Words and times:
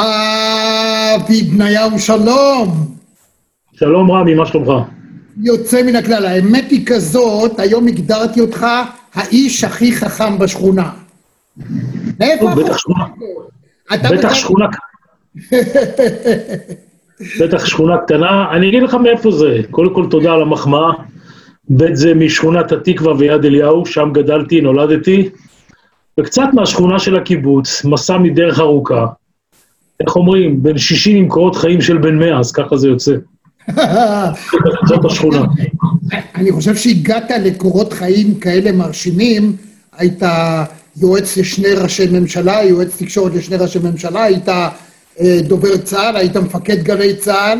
אבי 0.00 1.42
בניהו, 1.42 1.98
שלום. 1.98 2.68
שלום 3.72 4.10
רמי, 4.10 4.34
מה 4.34 4.46
שלומך? 4.46 4.88
יוצא 5.42 5.82
מן 5.82 5.96
הכלל. 5.96 6.26
האמת 6.26 6.70
היא 6.70 6.86
כזאת, 6.86 7.60
היום 7.60 7.86
הגדרתי 7.86 8.40
אותך 8.40 8.66
האיש 9.14 9.64
הכי 9.64 9.92
חכם 9.92 10.38
בשכונה. 10.38 10.90
מאיפה 12.20 12.54
בטח 12.54 12.78
שכונה. 12.78 13.04
בטח 14.10 14.34
שכונה. 14.34 14.66
בטח 17.40 17.66
שכונה 17.66 17.98
קטנה. 17.98 18.50
אני 18.52 18.68
אגיד 18.68 18.82
לך 18.82 18.94
מאיפה 18.94 19.30
זה. 19.30 19.60
קודם 19.70 19.94
כל 19.94 20.06
תודה 20.10 20.32
על 20.32 20.42
המחמאה. 20.42 20.90
בית 21.68 21.96
זה 21.96 22.14
משכונת 22.14 22.72
התקווה 22.72 23.14
ויד 23.18 23.44
אליהו, 23.44 23.86
שם 23.86 24.08
גדלתי, 24.12 24.60
נולדתי. 24.60 25.28
וקצת 26.20 26.48
מהשכונה 26.52 26.98
של 26.98 27.16
הקיבוץ, 27.16 27.84
מסע 27.84 28.18
מדרך 28.18 28.60
ארוכה. 28.60 29.06
איך 30.00 30.16
אומרים, 30.16 30.62
בין 30.62 30.78
60 30.78 31.16
עם 31.16 31.28
קורות 31.28 31.56
חיים 31.56 31.80
של 31.80 31.98
בן 31.98 32.18
100, 32.18 32.38
אז 32.38 32.52
ככה 32.52 32.76
זה 32.76 32.88
יוצא. 32.88 33.12
זאת 34.88 35.04
השכונה. 35.04 35.42
אני 36.34 36.52
חושב 36.52 36.76
שהגעת 36.76 37.30
לקורות 37.30 37.92
חיים 37.92 38.34
כאלה 38.34 38.72
מרשימים, 38.72 39.56
היית 39.96 40.22
יועץ 40.96 41.36
לשני 41.36 41.68
ראשי 41.68 42.06
ממשלה, 42.06 42.64
יועץ 42.64 42.96
תקשורת 42.96 43.34
לשני 43.34 43.56
ראשי 43.56 43.78
ממשלה, 43.78 44.24
היית 44.24 44.48
אה, 44.48 45.38
דובר 45.42 45.76
צה"ל, 45.76 46.16
היית 46.16 46.36
מפקד 46.36 46.82
גלי 46.82 47.16
צה"ל, 47.16 47.58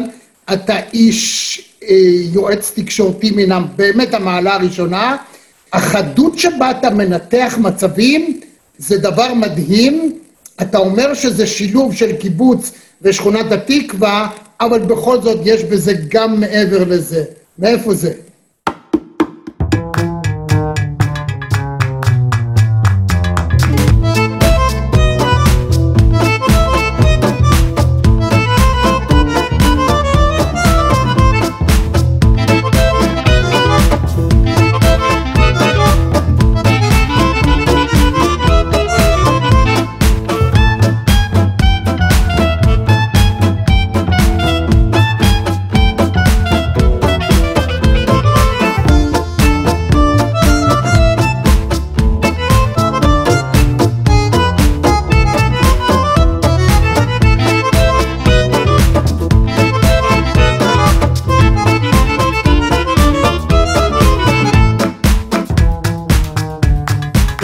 אתה 0.52 0.74
איש 0.92 1.62
אה, 1.82 1.96
יועץ 2.32 2.72
תקשורתי 2.74 3.30
מן 3.30 3.62
באמת 3.76 4.14
המעלה 4.14 4.54
הראשונה. 4.54 5.16
החדות 5.72 6.38
שבה 6.38 6.70
אתה 6.70 6.90
מנתח 6.90 7.58
מצבים 7.60 8.40
זה 8.78 8.98
דבר 8.98 9.34
מדהים. 9.34 10.18
אתה 10.62 10.78
אומר 10.78 11.14
שזה 11.14 11.46
שילוב 11.46 11.94
של 11.94 12.16
קיבוץ 12.16 12.72
ושכונת 13.02 13.52
התקווה, 13.52 14.28
אבל 14.60 14.78
בכל 14.78 15.20
זאת 15.22 15.38
יש 15.44 15.64
בזה 15.64 15.92
גם 16.08 16.40
מעבר 16.40 16.84
לזה. 16.84 17.24
מאיפה 17.58 17.94
זה? 17.94 18.12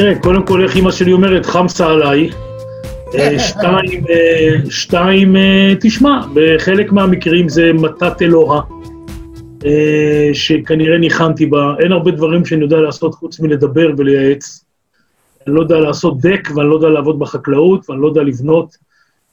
תראה, 0.07 0.19
קודם 0.19 0.47
כל, 0.47 0.62
איך 0.62 0.77
אימא 0.77 0.91
שלי 0.91 1.12
אומרת, 1.12 1.47
חמסה 1.47 1.87
עליי. 1.87 2.31
אה, 3.15 3.39
שתיים, 3.49 4.05
אה, 4.11 4.71
שתיים, 4.71 5.37
אה, 5.37 5.75
תשמע, 5.81 6.27
בחלק 6.35 6.93
מהמקרים 6.93 7.49
זה 7.49 7.73
מתת 7.73 8.23
אלוה, 8.23 8.62
שכנראה 10.33 10.99
ניחנתי 10.99 11.47
בה. 11.47 11.75
אין 11.79 11.93
הרבה 11.93 12.11
דברים 12.11 12.45
שאני 12.45 12.62
יודע 12.62 12.77
לעשות 12.77 13.15
חוץ 13.15 13.41
מלדבר 13.41 13.91
ולייעץ. 13.99 14.65
אני 15.47 15.55
לא 15.55 15.61
יודע 15.61 15.81
לעשות 15.81 16.21
דק, 16.21 16.49
ואני 16.55 16.69
לא 16.69 16.75
יודע 16.75 16.89
לעבוד 16.89 17.19
בחקלאות, 17.19 17.91
ואני 17.91 18.03
לא 18.03 18.06
יודע 18.06 18.22
לבנות, 18.22 18.77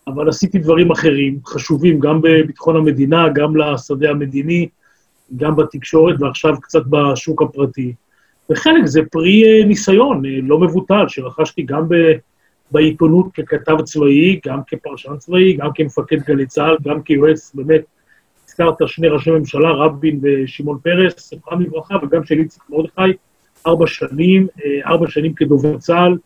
אבל 0.07 0.29
עשיתי 0.29 0.59
דברים 0.59 0.91
אחרים, 0.91 1.39
חשובים, 1.45 1.99
גם 1.99 2.21
בביטחון 2.21 2.75
המדינה, 2.75 3.29
גם 3.29 3.55
לשדה 3.55 4.09
המדיני, 4.09 4.67
גם 5.37 5.55
בתקשורת, 5.55 6.15
ועכשיו 6.19 6.61
קצת 6.61 6.83
בשוק 6.89 7.41
הפרטי. 7.41 7.93
וחלק 8.53 8.85
זה 8.85 9.01
פרי 9.11 9.43
אה, 9.43 9.65
ניסיון 9.65 10.25
אה, 10.25 10.31
לא 10.43 10.59
מבוטל, 10.59 11.05
שרכשתי 11.07 11.61
גם 11.61 11.89
ב, 11.89 11.95
בעיתונות 12.71 13.27
ככתב 13.33 13.81
צבאי, 13.81 14.39
גם 14.45 14.59
כפרשן 14.67 15.17
צבאי, 15.17 15.53
גם 15.53 15.69
כמפקד 15.75 16.17
גלי 16.27 16.45
צה"ל, 16.45 16.77
גם 16.83 17.01
כיועץ, 17.01 17.51
באמת, 17.55 17.81
הזכרת 18.47 18.75
שני 18.85 19.07
ראשי 19.07 19.31
ממשלה, 19.31 19.71
רבין 19.71 20.19
ושמעון 20.21 20.77
פרס, 20.83 21.29
זכרם 21.29 21.61
לברכה, 21.61 21.95
וגם 22.03 22.23
של 22.23 22.39
איציק 22.39 22.63
מרדכי, 22.69 23.01
ארבע 23.67 23.87
שנים, 23.87 24.47
אה, 24.65 24.91
ארבע 24.91 25.07
שנים 25.07 25.33
כדובר 25.33 25.77
צה"ל. 25.77 26.17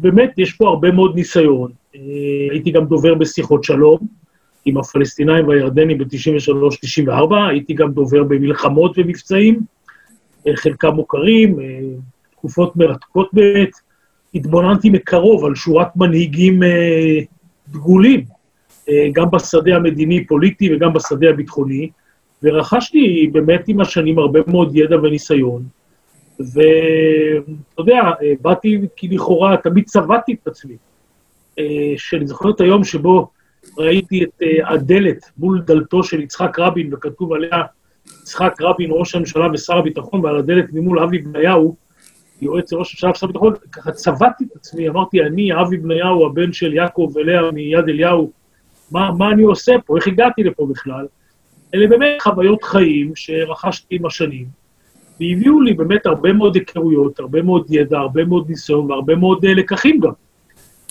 באמת, 0.00 0.32
יש 0.38 0.52
פה 0.52 0.68
הרבה 0.68 0.90
מאוד 0.92 1.14
ניסיון. 1.14 1.70
הייתי 2.50 2.70
גם 2.70 2.84
דובר 2.84 3.14
בשיחות 3.14 3.64
שלום 3.64 3.98
עם 4.64 4.78
הפלסטינאים 4.78 5.48
והירדנים 5.48 5.98
ב-93-94, 5.98 7.34
הייתי 7.50 7.74
גם 7.74 7.92
דובר 7.92 8.22
במלחמות 8.22 8.98
ומבצעים. 8.98 9.60
חלקם 10.54 10.88
מוכרים, 10.88 11.60
אה, 11.60 11.80
תקופות 12.30 12.76
מרתקות 12.76 13.28
באמת. 13.32 13.70
התבוננתי 14.34 14.90
מקרוב 14.90 15.44
על 15.44 15.54
שורת 15.54 15.96
מנהיגים 15.96 16.62
אה, 16.62 17.20
דגולים, 17.68 18.24
אה, 18.88 19.06
גם 19.12 19.30
בשדה 19.30 19.76
המדיני-פוליטי 19.76 20.74
וגם 20.74 20.92
בשדה 20.92 21.30
הביטחוני, 21.30 21.90
ורכשתי 22.42 23.30
באמת 23.32 23.68
עם 23.68 23.80
השנים 23.80 24.18
הרבה 24.18 24.40
מאוד 24.46 24.76
ידע 24.76 24.96
וניסיון. 25.02 25.62
ואתה 26.40 27.52
יודע, 27.78 28.00
באתי 28.40 28.80
כי 28.96 29.08
לכאורה 29.08 29.56
תמיד 29.56 29.84
צבעתי 29.84 30.36
את 30.42 30.48
עצמי. 30.48 30.76
שאני 31.96 32.26
זוכר 32.26 32.50
את 32.50 32.60
היום 32.60 32.84
שבו 32.84 33.28
ראיתי 33.78 34.24
את 34.24 34.42
הדלת 34.64 35.30
מול 35.38 35.62
דלתו 35.66 36.04
של 36.04 36.20
יצחק 36.20 36.58
רבין, 36.58 36.94
וכתוב 36.94 37.32
עליה 37.32 37.62
יצחק 38.22 38.54
רבין, 38.60 38.90
ראש 38.92 39.14
הממשלה 39.14 39.48
ושר 39.52 39.78
הביטחון, 39.78 40.24
ועל 40.24 40.38
הדלת 40.38 40.64
ממול 40.72 40.98
אבי 40.98 41.18
בניהו, 41.18 41.76
יועץ 42.42 42.72
ראש 42.72 42.92
הממשלה 42.92 43.10
ושר 43.10 43.26
הביטחון, 43.26 43.54
ככה 43.72 43.92
צבעתי 43.92 44.44
את 44.44 44.56
עצמי, 44.56 44.88
אמרתי, 44.88 45.22
אני, 45.22 45.60
אבי 45.60 45.76
בניהו, 45.76 46.26
הבן 46.26 46.52
של 46.52 46.74
יעקב 46.74 47.12
ולאה 47.14 47.50
מיד 47.50 47.88
אליהו, 47.88 48.30
מה, 48.90 49.10
מה 49.18 49.30
אני 49.30 49.42
עושה 49.42 49.72
פה, 49.86 49.96
איך 49.96 50.06
הגעתי 50.06 50.42
לפה 50.42 50.66
בכלל? 50.70 51.06
אלה 51.74 51.86
באמת 51.86 52.22
חוויות 52.22 52.62
חיים 52.62 53.12
שרכשתי 53.14 53.96
עם 53.96 54.06
השנים, 54.06 54.46
והביאו 55.20 55.60
לי 55.60 55.74
באמת 55.74 56.06
הרבה 56.06 56.32
מאוד 56.32 56.54
היכרויות, 56.54 57.20
הרבה 57.20 57.42
מאוד 57.42 57.66
ידע, 57.70 57.98
הרבה 57.98 58.24
מאוד 58.24 58.48
ניסיון 58.48 58.90
והרבה 58.90 59.16
מאוד 59.16 59.44
uh, 59.44 59.48
לקחים 59.48 60.00
גם. 60.00 60.10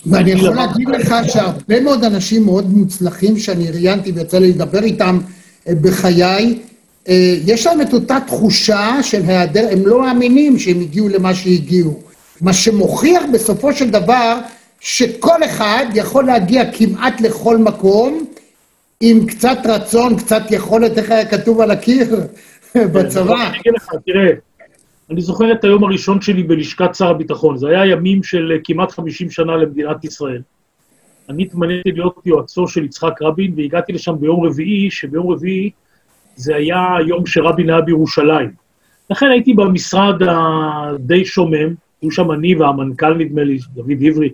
ואני 0.06 0.30
יכול 0.30 0.54
להגיד 0.54 0.88
לך 0.88 1.14
שהרבה 1.26 1.80
מאוד 1.80 2.04
אנשים 2.04 2.44
מאוד 2.44 2.70
מוצלחים 2.70 3.36
שאני 3.36 3.70
ראיינתי 3.70 4.12
ויצא 4.12 4.38
לי 4.38 4.52
לדבר 4.52 4.78
איתם 4.78 5.18
אה, 5.68 5.74
בחיי, 5.82 6.22
אה, 6.22 6.67
יש 7.46 7.66
להם 7.66 7.80
את 7.80 7.92
אותה 7.92 8.18
תחושה 8.26 9.02
של 9.02 9.22
היעדר, 9.26 9.68
הם 9.72 9.86
לא 9.86 10.00
מאמינים 10.00 10.58
שהם 10.58 10.80
הגיעו 10.80 11.08
למה 11.08 11.34
שהגיעו. 11.34 12.02
מה 12.40 12.52
שמוכיח 12.52 13.22
בסופו 13.32 13.72
של 13.72 13.90
דבר 13.90 14.38
שכל 14.80 15.44
אחד 15.44 15.86
יכול 15.94 16.24
להגיע 16.24 16.72
כמעט 16.72 17.20
לכל 17.20 17.58
מקום 17.58 18.24
עם 19.00 19.26
קצת 19.26 19.58
רצון, 19.64 20.16
קצת 20.16 20.42
יכולת, 20.50 20.98
איך 20.98 21.10
היה 21.10 21.28
כתוב 21.28 21.60
על 21.60 21.70
הקיר 21.70 22.16
בצבא. 22.94 23.34
אני 23.34 23.58
אגיד 23.60 23.72
לך, 23.76 23.88
תראה, 24.06 24.28
אני 25.10 25.20
זוכר 25.20 25.52
את 25.52 25.64
היום 25.64 25.84
הראשון 25.84 26.20
שלי 26.20 26.42
בלשכת 26.42 26.94
שר 26.94 27.08
הביטחון. 27.08 27.56
זה 27.58 27.68
היה 27.68 27.86
ימים 27.86 28.22
של 28.22 28.58
כמעט 28.64 28.90
50 28.90 29.30
שנה 29.30 29.56
למדינת 29.56 30.04
ישראל. 30.04 30.42
אני 31.28 31.42
התמניתי 31.42 31.92
להיות 31.92 32.20
יועצו 32.26 32.68
של 32.68 32.84
יצחק 32.84 33.22
רבין, 33.22 33.54
והגעתי 33.56 33.92
לשם 33.92 34.14
ביום 34.20 34.44
רביעי, 34.44 34.90
שביום 34.90 35.30
רביעי 35.30 35.70
זה 36.38 36.56
היה 36.56 36.96
היום 36.96 37.26
שרבין 37.26 37.70
היה 37.70 37.80
בירושלים. 37.80 38.50
לכן 39.10 39.26
הייתי 39.26 39.54
במשרד 39.54 40.22
הדי 40.22 41.24
שומם, 41.24 41.74
היו 42.02 42.10
שם 42.10 42.32
אני 42.32 42.54
והמנכ"ל, 42.54 43.14
נדמה 43.14 43.44
לי, 43.44 43.58
דוד 43.74 44.02
עברי, 44.06 44.30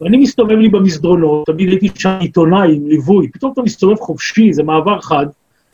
ואני 0.00 0.16
מסתובב 0.16 0.56
לי 0.56 0.68
במסדרונות, 0.68 1.46
תמיד 1.46 1.68
הייתי 1.68 1.88
שם 1.94 2.16
עיתונאי 2.20 2.76
עם 2.76 2.86
ליווי, 2.86 3.28
פתאום 3.28 3.52
אתה 3.52 3.62
מסתובב 3.62 3.96
חופשי, 3.96 4.52
זה 4.52 4.62
מעבר 4.62 5.00
חד, 5.00 5.26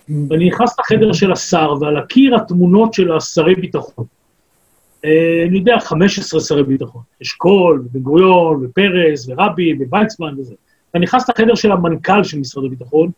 ואני 0.09 0.49
נכנס 0.49 0.79
לחדר 0.79 1.13
של 1.13 1.33
השר, 1.33 1.75
ועל 1.81 1.97
הקיר 1.97 2.37
התמונות 2.37 2.95
של 2.95 3.13
השרי 3.13 3.55
ביטחון. 3.55 4.05
אה, 5.05 5.45
אני 5.49 5.59
יודע, 5.59 5.79
15 5.81 6.41
שרי 6.41 6.63
ביטחון. 6.63 7.03
אשכול, 7.23 7.83
בן 7.93 8.01
גוריון, 8.01 8.65
ופרס, 8.65 9.29
ורבין, 9.29 9.79
וויצמן 9.91 10.35
וזה. 10.39 10.55
ואני 10.95 11.05
נכנס 11.05 11.29
לחדר 11.29 11.55
של 11.55 11.73
המנכ"ל 11.73 12.25
של 12.25 12.39
משרד 12.39 12.65
הביטחון, 12.65 13.11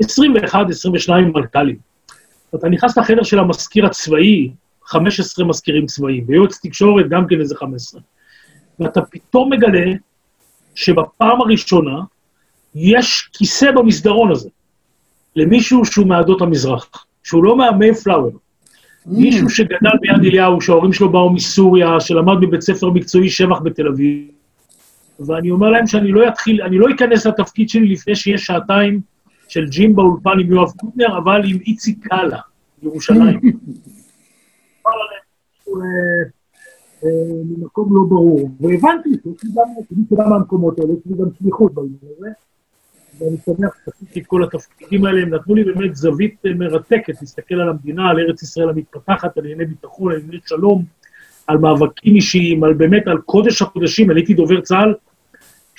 21, 0.00 0.70
22 0.70 1.32
מנכ"לים. 1.34 1.76
אתה 2.54 2.68
נכנס 2.68 2.98
לחדר 2.98 3.22
של 3.22 3.38
המזכיר 3.38 3.86
הצבאי, 3.86 4.50
15 4.84 5.46
מזכירים 5.46 5.86
צבאיים, 5.86 6.26
ביועץ 6.26 6.58
תקשורת 6.62 7.08
גם 7.08 7.26
כן 7.26 7.40
איזה 7.40 7.56
15. 7.56 8.00
ואתה 8.80 9.00
פתאום 9.02 9.52
מגלה 9.52 9.92
שבפעם 10.74 11.40
הראשונה 11.40 12.00
יש 12.74 13.28
כיסא 13.32 13.70
במסדרון 13.70 14.30
הזה 14.30 14.48
למישהו 15.36 15.84
שהוא 15.84 16.06
מעדות 16.06 16.42
המזרח, 16.42 17.06
שהוא 17.22 17.44
לא 17.44 17.56
מהמייפלאואר. 17.56 18.30
מישהו 19.06 19.50
שגדל 19.50 19.90
ביד 20.00 20.24
אליהו, 20.24 20.60
שההורים 20.60 20.92
שלו 20.92 21.12
באו 21.12 21.32
מסוריה, 21.32 22.00
שלמד 22.00 22.40
בבית 22.40 22.60
ספר 22.60 22.90
מקצועי 22.90 23.30
שבח 23.30 23.58
בתל 23.60 23.88
אביב, 23.88 24.28
ואני 25.26 25.50
אומר 25.50 25.70
להם 25.70 25.86
שאני 25.86 26.12
לא 26.12 26.28
אתחיל, 26.28 26.62
אני 26.62 26.78
לא 26.78 26.86
אכנס 26.94 27.26
לתפקיד 27.26 27.68
שלי 27.68 27.86
לפני 27.86 28.16
שיש 28.16 28.44
שעתיים 28.44 29.00
של 29.48 29.66
ג'ים 29.66 29.96
באולפן 29.96 30.40
עם 30.40 30.52
יואב 30.52 30.70
קוטנר, 30.70 31.18
אבל 31.18 31.42
עם 31.44 31.58
איציק 31.66 32.06
קאלה, 32.06 32.38
ירושלים. 32.82 33.40
ממקום 37.44 37.96
לא 37.96 38.02
ברור, 38.08 38.50
והבנתי 38.60 39.10
שיש 39.22 39.42
לי 39.90 40.16
גם 40.16 40.30
מהמקומות 40.30 40.78
האלה, 40.78 40.92
יש 40.92 40.98
לי 41.06 41.16
גם 41.18 41.26
שליחות 41.38 41.74
בעניין 41.74 41.96
הזה, 42.18 42.28
ואני 43.18 43.36
שמח 43.46 43.76
שעשיתי 43.84 44.20
את 44.20 44.26
כל 44.26 44.44
התפקידים 44.44 45.04
האלה, 45.04 45.22
הם 45.22 45.34
נתנו 45.34 45.54
לי 45.54 45.64
באמת 45.64 45.96
זווית 45.96 46.36
מרתקת, 46.56 47.20
להסתכל 47.20 47.54
על 47.54 47.68
המדינה, 47.68 48.10
על 48.10 48.18
ארץ 48.18 48.42
ישראל 48.42 48.68
המתפתחת, 48.68 49.38
על 49.38 49.44
ענייני 49.44 49.64
ביטחון, 49.64 50.12
על 50.12 50.18
ענייני 50.18 50.38
שלום, 50.46 50.84
על 51.46 51.58
מאבקים 51.58 52.14
אישיים, 52.14 52.64
על 52.64 52.74
באמת, 52.74 53.06
על 53.06 53.18
קודש 53.18 53.62
הקודשים, 53.62 54.10
אני 54.10 54.20
הייתי 54.20 54.34
דובר 54.34 54.60
צה"ל, 54.60 54.94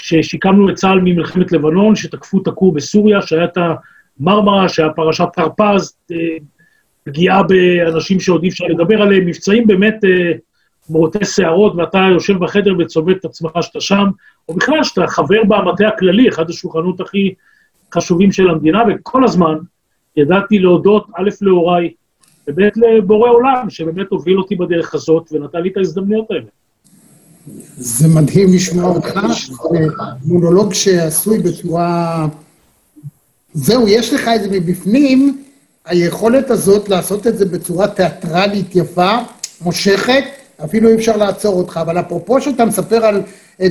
ששיקמנו 0.01 0.69
את 0.69 0.75
צה"ל 0.75 0.99
ממלחמת 1.03 1.51
לבנון, 1.51 1.95
שתקפו 1.95 2.41
את 2.41 2.47
הכור 2.47 2.73
בסוריה, 2.73 3.21
שהיה 3.21 3.43
את 3.43 3.57
המרמרה, 4.19 4.69
שהיה 4.69 4.89
פרשת 4.89 5.27
תרפ"ז, 5.33 5.97
פגיעה 7.03 7.43
באנשים 7.43 8.19
שעוד 8.19 8.43
אי 8.43 8.49
אפשר 8.49 8.65
לדבר 8.65 9.01
עליהם, 9.01 9.25
מבצעים 9.25 9.67
באמת 9.67 9.95
מורטי 10.89 11.25
שערות, 11.25 11.75
ואתה 11.75 11.97
יושב 12.11 12.37
בחדר 12.37 12.73
וצובט 12.79 13.17
את 13.17 13.25
עצמך 13.25 13.51
שאתה 13.61 13.81
שם, 13.81 14.05
או 14.49 14.53
בכלל 14.53 14.83
שאתה 14.83 15.07
חבר 15.07 15.43
במטה 15.43 15.87
הכללי, 15.87 16.29
אחד 16.29 16.49
השולחנות 16.49 17.01
הכי 17.01 17.33
חשובים 17.93 18.31
של 18.31 18.49
המדינה, 18.49 18.83
וכל 18.89 19.23
הזמן 19.23 19.57
ידעתי 20.17 20.59
להודות, 20.59 21.07
א', 21.15 21.29
להוריי, 21.41 21.93
וב', 22.47 22.59
לבורא 22.75 23.29
עולם, 23.29 23.69
שבאמת 23.69 24.07
הוביל 24.09 24.37
אותי 24.37 24.55
בדרך 24.55 24.93
הזאת 24.93 25.29
ונתן 25.31 25.61
לי 25.61 25.69
את 25.69 25.77
ההזדמנויות 25.77 26.31
האלה. 26.31 26.45
זה 27.77 28.07
מדהים 28.07 28.53
לשמוע 28.53 28.89
אותך, 28.89 29.19
מונולוג 30.25 30.73
שעשוי 30.73 31.39
בצורה... 31.39 32.27
זהו, 33.53 33.87
יש 33.87 34.13
לך 34.13 34.29
את 34.35 34.41
זה 34.43 34.49
מבפנים, 34.51 35.43
היכולת 35.85 36.51
הזאת 36.51 36.89
לעשות 36.89 37.27
את 37.27 37.37
זה 37.37 37.45
בצורה 37.45 37.87
תיאטרלית 37.87 38.75
יפה, 38.75 39.17
מושכת, 39.61 40.23
אפילו 40.63 40.89
אי 40.89 40.95
אפשר 40.95 41.17
לעצור 41.17 41.55
אותך, 41.55 41.79
אבל 41.81 41.99
אפרופו 41.99 42.41
שאתה 42.41 42.65
מספר 42.65 43.05
על 43.05 43.21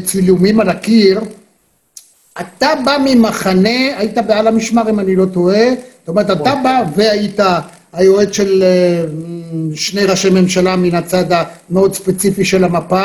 צילומים 0.05 0.61
על 0.61 0.69
הקיר, 0.69 1.21
אתה 2.41 2.69
בא 2.85 2.97
ממחנה, 3.05 3.99
היית 3.99 4.19
בעל 4.19 4.47
המשמר 4.47 4.91
אם 4.91 5.01
אני 5.01 5.17
לא 5.17 5.27
טועה, 5.27 5.69
זאת 5.71 6.09
אומרת, 6.09 6.31
אתה 6.31 6.55
בא 6.55 6.83
והיית 6.97 7.41
היועץ 7.93 8.33
של 8.33 8.65
שני 9.75 10.05
ראשי 10.05 10.31
ממשלה 10.31 10.77
מן 10.77 10.95
הצד 10.95 11.25
המאוד 11.31 11.95
ספציפי 11.95 12.45
של 12.45 12.65
המפה, 12.65 13.05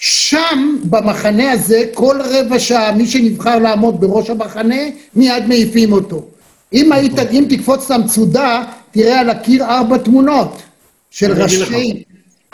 שם, 0.00 0.76
במחנה 0.84 1.52
הזה, 1.52 1.84
כל 1.94 2.16
רבע 2.24 2.58
שעה, 2.58 2.92
מי 2.92 3.06
שנבחר 3.06 3.58
לעמוד 3.58 4.00
בראש 4.00 4.30
המחנה, 4.30 4.76
מיד 5.14 5.46
מעיפים 5.46 5.92
אותו. 5.92 6.26
אם 6.72 6.92
היית, 6.92 7.18
אם 7.18 7.46
תקפוץ 7.48 7.84
את 7.84 7.90
המצודה, 7.90 8.64
תראה 8.90 9.20
על 9.20 9.30
הקיר 9.30 9.64
ארבע 9.64 9.98
תמונות 9.98 10.62
של 11.10 11.42
ראשי... 11.42 12.04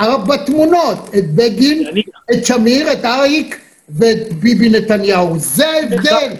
ארבע 0.00 0.36
תמונות, 0.36 1.10
את 1.18 1.34
בגין, 1.34 1.86
את 2.32 2.46
שמיר, 2.46 2.92
את 2.92 3.04
אריק 3.04 3.60
ואת 3.88 4.32
ביבי 4.32 4.68
נתניהו. 4.68 5.38
זה 5.38 5.68
ההבדל. 5.68 6.32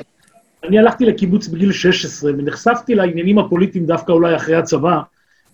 אני 0.65 0.79
הלכתי 0.79 1.05
לקיבוץ 1.05 1.49
בגיל 1.49 1.73
16 1.73 2.31
ונחשפתי 2.39 2.95
לעניינים 2.95 3.39
הפוליטיים 3.39 3.87
דווקא 3.87 4.13
אולי 4.13 4.37
אחרי 4.37 4.57
הצבא, 4.57 5.01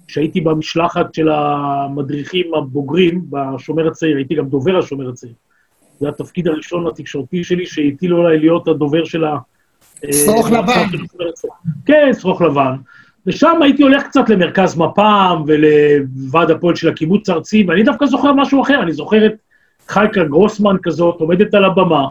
כשהייתי 0.06 0.40
במשלחת 0.40 1.14
של 1.14 1.28
המדריכים 1.28 2.54
הבוגרים 2.54 3.22
בשומר 3.30 3.88
הצעיר, 3.88 4.16
הייתי 4.16 4.34
גם 4.34 4.48
דובר 4.48 4.78
השומר 4.78 5.08
הצעיר. 5.08 5.32
זה 6.00 6.08
התפקיד 6.08 6.48
הראשון 6.48 6.86
התקשורתי 6.86 7.44
שלי, 7.44 7.66
שהטילו 7.66 8.26
עליי 8.26 8.38
להיות 8.38 8.68
הדובר 8.68 9.04
של 9.04 9.24
ה... 9.24 9.36
שרוך 10.12 10.50
לבן. 10.50 10.86
כן, 11.86 12.10
שרוך 12.20 12.42
לבן. 12.42 12.74
ושם 13.26 13.62
הייתי 13.62 13.82
הולך 13.82 14.02
קצת 14.02 14.28
למרכז 14.28 14.78
מפ"ם 14.78 15.44
ולוועד 15.46 16.50
הפועל 16.50 16.74
של 16.74 16.88
הקיבוץ 16.88 17.28
הארצי, 17.28 17.64
ואני 17.68 17.82
דווקא 17.82 18.06
זוכר 18.06 18.32
משהו 18.32 18.62
אחר, 18.62 18.82
אני 18.82 18.92
זוכר 18.92 19.26
את 19.26 19.32
חייקה 19.88 20.24
גרוסמן 20.24 20.76
כזאת, 20.82 21.20
עומדת 21.20 21.54
על 21.54 21.64
הבמה 21.64 22.06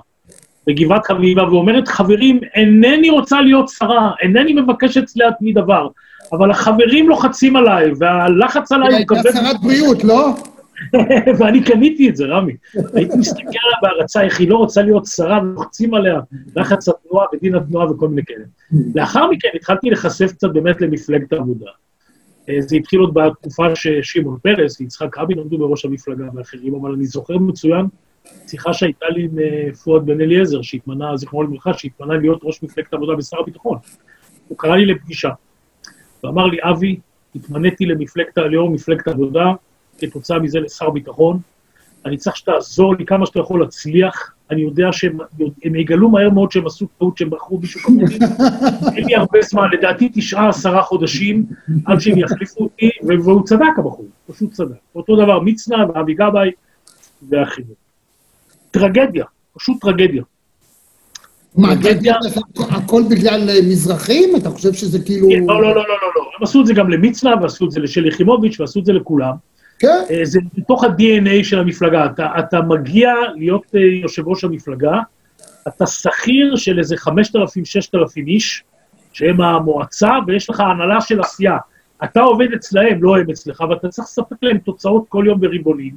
בגבעת 0.68 1.06
חביבה 1.06 1.44
ואומרת, 1.44 1.88
חברים, 1.88 2.40
אינני 2.56 3.10
רוצה 3.10 3.42
להיות 3.42 3.70
שרה, 3.70 4.12
אינני 4.22 4.54
מבקשת 4.54 5.04
להתמיד 5.16 5.60
דבר, 5.60 5.88
אבל 6.32 6.52
החברים 6.52 7.10
לוחצים 7.10 7.56
עליי, 7.56 7.92
והלחץ 8.00 8.72
עליי 8.72 8.98
הוא 8.98 9.08
כבד... 9.08 9.18
הייתה 9.26 9.32
שרת 9.32 9.62
בריאות, 9.62 10.04
לא? 10.04 10.36
ואני 11.40 11.64
קניתי 11.64 12.10
את 12.10 12.16
זה, 12.16 12.26
רמי. 12.26 12.54
הייתי 12.94 13.18
מסתכל 13.18 13.42
עליה 13.44 13.78
בהרצה, 13.82 14.22
איך 14.22 14.40
היא 14.40 14.50
לא 14.50 14.56
רוצה 14.56 14.82
להיות 14.82 15.06
שרה, 15.06 15.40
ולוחצים 15.44 15.94
עליה, 15.94 16.20
לחץ 16.56 16.90
התנועה 16.90 17.26
ודין 17.34 17.56
התנועה 17.56 17.92
וכל 17.92 18.08
מיני 18.08 18.22
כאלה. 18.26 18.46
לאחר 18.96 19.30
מכן 19.32 19.50
התחלתי 19.56 19.90
להיחשף 19.90 20.32
קצת 20.32 20.50
באמת 20.54 20.82
למפלגת 20.82 21.34
העבודה. 21.34 21.72
זה 22.60 22.76
התחיל 22.76 23.00
עוד 23.00 23.14
בתקופה 23.14 23.76
ששמעון 23.76 24.38
פרס 24.44 24.80
ויצחק 24.80 25.18
רבין 25.18 25.40
עמדו 25.40 25.58
בראש 25.58 25.86
המפלגה 25.86 26.26
ואחרים, 26.36 26.76
אבל 26.76 26.92
אני 26.92 27.06
זוכר 27.06 27.38
מצוין 27.38 27.86
שיחה 28.48 28.74
שהייתה 28.74 29.06
לי 29.10 29.24
עם 29.24 29.38
פואד 29.84 30.06
בן 30.06 30.22
אליעזר, 30.22 30.62
שהתמנה, 30.62 31.18
זיכרונו 31.18 31.50
לברכה, 31.50 31.74
שהתמנה 31.74 32.18
להיות 32.18 32.40
ראש 32.44 32.64
מפלגת 32.64 32.94
העבודה 32.94 33.16
בשר 33.16 33.40
הביטחון. 33.40 33.78
הוא 34.48 34.58
קרא 34.58 34.76
לי 34.76 34.86
לפגישה, 34.86 35.30
ואמר 36.24 36.46
לי, 36.46 36.58
אבי, 36.62 37.00
התמניתי 37.36 37.86
למפלגת 37.86 38.38
העליון, 38.38 38.74
מפלגת 38.74 39.08
העבודה, 39.08 39.54
כתוצאה 40.00 40.40
מזה 40.40 40.60
לשר 40.60 40.90
ביטחון. 40.90 41.40
אני 42.06 42.18
צריך 42.18 42.36
שתעזור 42.38 42.96
לי 42.96 43.06
כמה 43.06 43.26
שאתה 43.26 43.40
יכול 43.40 43.62
להצליח. 43.62 44.34
אני 44.52 44.62
יודע 44.62 44.88
שהם 44.92 45.76
יגלו 45.76 46.10
מהר 46.10 46.30
מאוד 46.30 46.52
שהם 46.52 46.66
עשו 46.66 46.88
טעות, 46.98 47.18
שהם 47.18 47.30
בחרו 47.30 47.60
מישהו 47.60 47.82
כמוני. 47.82 48.18
אין 48.96 49.06
לי 49.06 49.16
הרבה 49.16 49.42
זמן, 49.42 49.70
לדעתי 49.72 50.10
תשעה, 50.14 50.50
עשרה 50.50 50.82
חודשים 50.82 51.46
עד 51.86 52.00
שהם 52.00 52.18
יחליפו 52.18 52.64
אותי, 52.64 52.90
והוא 53.04 53.46
צדק 53.46 53.78
הבחור, 53.78 54.08
פשוט 54.28 54.52
צדק. 54.52 54.76
אותו 54.96 55.16
דבר 55.16 55.40
מצנע 55.40 55.78
ואבי 55.94 56.14
גבאי 56.14 56.52
ואחרים. 57.30 57.68
טרגדיה, 58.72 59.26
פשוט 59.54 59.82
טרגדיה. 59.82 60.24
מה, 61.56 61.74
הכל 62.70 63.04
בגלל 63.10 63.50
מזרחים? 63.70 64.36
אתה 64.36 64.50
חושב 64.50 64.74
שזה 64.74 65.00
כאילו... 65.06 65.28
לא, 65.30 65.62
לא, 65.62 65.62
לא, 65.62 65.76
לא, 65.76 65.84
לא. 66.16 66.22
הם 66.38 66.44
עשו 66.44 66.62
את 66.62 66.66
זה 66.66 66.74
גם 66.74 66.90
למצנע, 66.90 67.34
ועשו 67.42 67.66
את 67.66 67.72
זה 67.72 67.80
לשלי 67.80 68.08
יחימוביץ', 68.08 68.60
ועשו 68.60 68.80
את 68.80 68.86
זה 68.86 68.94
לכולם. 68.94 69.34
כן. 69.80 70.04
זה 70.24 70.40
בתוך 70.58 70.84
ה-DNA 70.84 71.44
של 71.44 71.60
המפלגה. 71.60 72.06
אתה, 72.06 72.28
אתה 72.40 72.62
מגיע 72.62 73.14
להיות 73.36 73.64
uh, 73.76 73.78
יושב 73.78 74.28
ראש 74.28 74.44
המפלגה, 74.44 75.00
אתה 75.68 75.86
שכיר 75.88 76.56
של 76.56 76.80
איזה 76.80 76.96
5,000-6,000 76.96 77.12
איש, 78.28 78.64
שהם 79.14 79.42
המועצה, 79.42 80.12
ויש 80.28 80.50
לך 80.50 80.60
הנהלה 80.60 81.02
של 81.02 81.22
עשייה. 81.22 81.58
אתה 82.04 82.22
עובד 82.22 82.54
אצלהם, 82.54 83.04
לא 83.04 83.18
הם 83.18 83.30
אצלך, 83.30 83.64
ואתה 83.70 83.88
צריך 83.88 84.08
לספק 84.08 84.36
להם 84.42 84.58
תוצאות 84.58 85.06
כל 85.10 85.24
יום 85.28 85.40
בריבונים, 85.40 85.96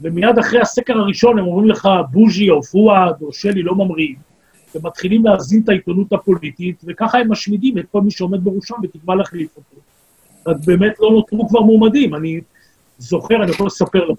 ומיד 0.00 0.38
אחרי 0.38 0.60
הסקר 0.60 0.98
הראשון 0.98 1.38
הם 1.38 1.46
אומרים 1.46 1.68
לך, 1.68 1.88
בוז'י 2.10 2.50
או 2.50 2.62
פואד 2.62 3.14
או 3.22 3.32
שלי 3.32 3.62
לא 3.62 3.74
ממריאים, 3.74 4.33
ומתחילים 4.74 5.24
להזין 5.24 5.62
את 5.64 5.68
העיתונות 5.68 6.12
הפוליטית, 6.12 6.82
וככה 6.84 7.18
הם 7.18 7.32
משמידים 7.32 7.78
את 7.78 7.84
כל 7.92 8.00
מי 8.00 8.10
שעומד 8.10 8.44
בראשם 8.44 8.74
בתקווה 8.82 9.14
להחליף 9.14 9.56
אותו. 9.56 9.76
אז 10.46 10.66
באמת 10.66 10.92
לא 11.00 11.10
נותרו 11.10 11.48
כבר 11.48 11.60
מועמדים. 11.60 12.14
אני 12.14 12.40
זוכר, 12.98 13.42
אני 13.42 13.50
יכול 13.50 13.66
לספר 13.66 14.04
לך, 14.04 14.18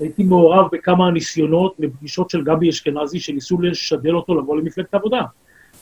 הייתי 0.00 0.24
מעורב 0.24 0.66
בכמה 0.72 1.10
ניסיונות 1.10 1.74
בפגישות 1.78 2.30
של 2.30 2.44
גבי 2.44 2.70
אשכנזי, 2.70 3.20
שניסו 3.20 3.60
לשדל 3.60 4.14
אותו 4.14 4.34
לבוא 4.34 4.56
למפלגת 4.56 4.94
העבודה. 4.94 5.22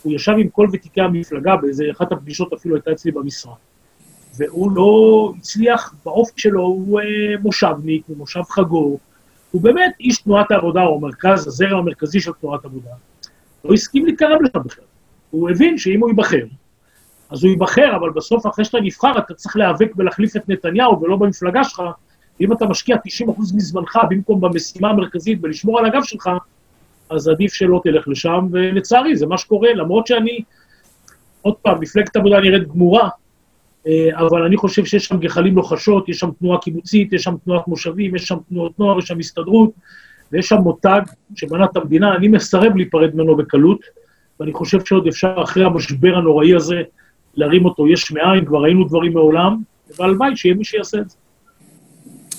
הוא 0.02 0.12
ישב 0.12 0.32
עם 0.38 0.48
כל 0.48 0.68
ותיקי 0.72 1.00
המפלגה, 1.00 1.56
באיזה 1.56 1.84
אחת 1.90 2.12
הפגישות 2.12 2.52
אפילו 2.52 2.74
הייתה 2.74 2.92
אצלי 2.92 3.12
במשרד. 3.12 3.52
והוא 4.36 4.72
לא 4.72 5.32
הצליח, 5.38 5.94
באופק 6.04 6.38
שלו 6.38 6.62
הוא 6.62 7.00
אה, 7.00 7.04
מושבניק, 7.42 8.02
הוא 8.06 8.16
מושב 8.16 8.42
חגור, 8.42 9.00
הוא 9.50 9.62
באמת 9.62 9.92
איש 10.00 10.18
תנועת 10.18 10.50
העבודה, 10.50 10.82
או 10.82 11.00
מרכז, 11.00 11.46
הזרם 11.46 11.78
המרכזי 11.78 12.20
של 12.20 12.32
תנועת 12.40 12.64
עבודה. 12.64 12.90
לא 13.68 13.74
הסכים 13.74 14.06
להתקרב 14.06 14.42
לשם 14.42 14.62
בכלל. 14.64 14.84
הוא 15.30 15.50
הבין 15.50 15.78
שאם 15.78 16.00
הוא 16.00 16.08
ייבחר, 16.08 16.44
אז 17.30 17.44
הוא 17.44 17.50
ייבחר, 17.50 17.96
אבל 17.96 18.10
בסוף, 18.10 18.46
אחרי 18.46 18.64
שאתה 18.64 18.80
נבחר, 18.80 19.18
אתה 19.18 19.34
צריך 19.34 19.56
להיאבק 19.56 19.92
ולהחליף 19.96 20.36
את 20.36 20.48
נתניהו, 20.48 21.02
ולא 21.02 21.16
במפלגה 21.16 21.64
שלך, 21.64 21.82
אם 22.40 22.52
אתה 22.52 22.66
משקיע 22.66 22.96
90% 22.96 23.30
מזמנך 23.54 23.98
במקום 24.10 24.40
במשימה 24.40 24.90
המרכזית 24.90 25.38
ולשמור 25.42 25.78
על 25.78 25.86
הגב 25.86 26.02
שלך, 26.02 26.30
אז 27.10 27.28
עדיף 27.28 27.52
שלא 27.52 27.80
תלך 27.84 28.08
לשם, 28.08 28.46
ולצערי, 28.50 29.16
זה 29.16 29.26
מה 29.26 29.38
שקורה, 29.38 29.74
למרות 29.74 30.06
שאני, 30.06 30.40
עוד 31.42 31.54
פעם, 31.54 31.80
מפלגת 31.80 32.16
עבודה 32.16 32.40
נראית 32.40 32.68
גמורה, 32.68 33.08
אבל 34.12 34.42
אני 34.42 34.56
חושב 34.56 34.84
שיש 34.84 35.04
שם 35.04 35.18
גחלים 35.18 35.56
לוחשות, 35.56 36.08
יש 36.08 36.18
שם 36.18 36.30
תנועה 36.38 36.58
קיבוצית, 36.58 37.12
יש 37.12 37.22
שם 37.22 37.34
תנועת 37.44 37.68
מושבים, 37.68 38.16
יש 38.16 38.24
שם 38.24 38.36
תנועות 38.48 38.78
נוער, 38.78 38.98
יש 38.98 39.04
שם 39.04 39.18
הסתדרות, 39.18 39.70
ויש 40.32 40.48
שם 40.48 40.56
מותג 40.56 41.00
שבנה 41.34 41.64
את 41.64 41.76
המדינה, 41.76 42.14
אני 42.14 42.28
מסרב 42.28 42.76
להיפרד 42.76 43.14
ממנו 43.14 43.36
בקלות, 43.36 43.80
ואני 44.40 44.52
חושב 44.52 44.84
שעוד 44.84 45.06
אפשר, 45.06 45.34
אחרי 45.44 45.64
המשבר 45.64 46.16
הנוראי 46.16 46.54
הזה, 46.54 46.82
להרים 47.34 47.64
אותו 47.64 47.88
יש 47.88 48.12
מאין, 48.12 48.44
כבר 48.44 48.58
ראינו 48.58 48.84
דברים 48.84 49.12
מעולם, 49.12 49.56
והלוואי 49.98 50.36
שיהיה 50.36 50.54
מי 50.54 50.64
שיעשה 50.64 50.98
את 50.98 51.10
זה. 51.10 51.16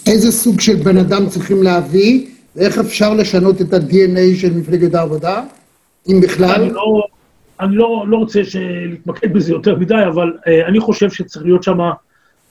איזה 0.07 0.31
סוג 0.31 0.59
של 0.59 0.75
בן 0.75 0.97
אדם 0.97 1.27
צריכים 1.27 1.63
להביא, 1.63 2.27
ואיך 2.55 2.77
אפשר 2.77 3.13
לשנות 3.13 3.61
את 3.61 3.73
ה-DNA 3.73 4.39
של 4.41 4.53
מפלגת 4.53 4.95
העבודה, 4.95 5.43
אם 6.07 6.21
בכלל? 6.21 6.61
אני 6.61 6.73
לא, 6.73 7.03
אני 7.59 7.75
לא, 7.75 8.05
לא 8.07 8.17
רוצה 8.17 8.41
להתמקד 8.85 9.33
בזה 9.33 9.51
יותר 9.51 9.75
מדי, 9.75 10.03
אבל 10.07 10.33
uh, 10.37 10.67
אני 10.67 10.79
חושב 10.79 11.09
שצריך 11.09 11.45
להיות 11.45 11.63
שם 11.63 11.77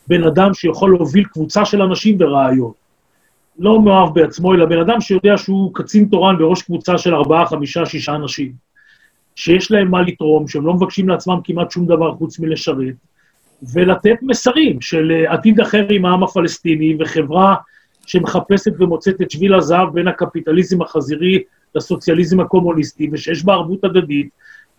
בן 0.06 0.24
אדם 0.24 0.54
שיכול 0.54 0.90
להוביל 0.90 1.24
קבוצה 1.24 1.64
של 1.64 1.82
אנשים 1.82 2.16
ורעיון. 2.20 2.72
לא 3.58 3.82
מאוהב 3.82 4.14
בעצמו, 4.14 4.54
אלא 4.54 4.64
בן 4.64 4.78
אדם 4.78 5.00
שיודע 5.00 5.36
שהוא 5.36 5.74
קצין 5.74 6.04
תורן 6.04 6.38
בראש 6.38 6.62
קבוצה 6.62 6.98
של 6.98 7.14
ארבעה, 7.14 7.46
חמישה, 7.46 7.86
שישה 7.86 8.14
אנשים, 8.14 8.52
שיש 9.36 9.70
להם 9.70 9.90
מה 9.90 10.02
לתרום, 10.02 10.48
שהם 10.48 10.66
לא 10.66 10.74
מבקשים 10.74 11.08
לעצמם 11.08 11.40
כמעט 11.44 11.70
שום 11.70 11.86
דבר 11.86 12.14
חוץ 12.14 12.38
מלשרת, 12.38 12.94
ולתת 13.72 14.16
מסרים 14.22 14.80
של 14.80 15.12
אה, 15.12 15.32
עתיד 15.32 15.60
אחר 15.60 15.86
עם 15.90 16.04
העם 16.04 16.22
הפלסטיני 16.22 16.96
וחברה 17.00 17.54
שמחפשת 18.06 18.72
ומוצאת 18.78 19.22
את 19.22 19.30
שביל 19.30 19.54
הזהב 19.54 19.94
בין 19.94 20.08
הקפיטליזם 20.08 20.82
החזירי 20.82 21.42
לסוציאליזם 21.74 22.40
הקומוניסטי, 22.40 23.08
ושיש 23.12 23.44
בה 23.44 23.52
ערבות 23.52 23.84
הדדית, 23.84 24.28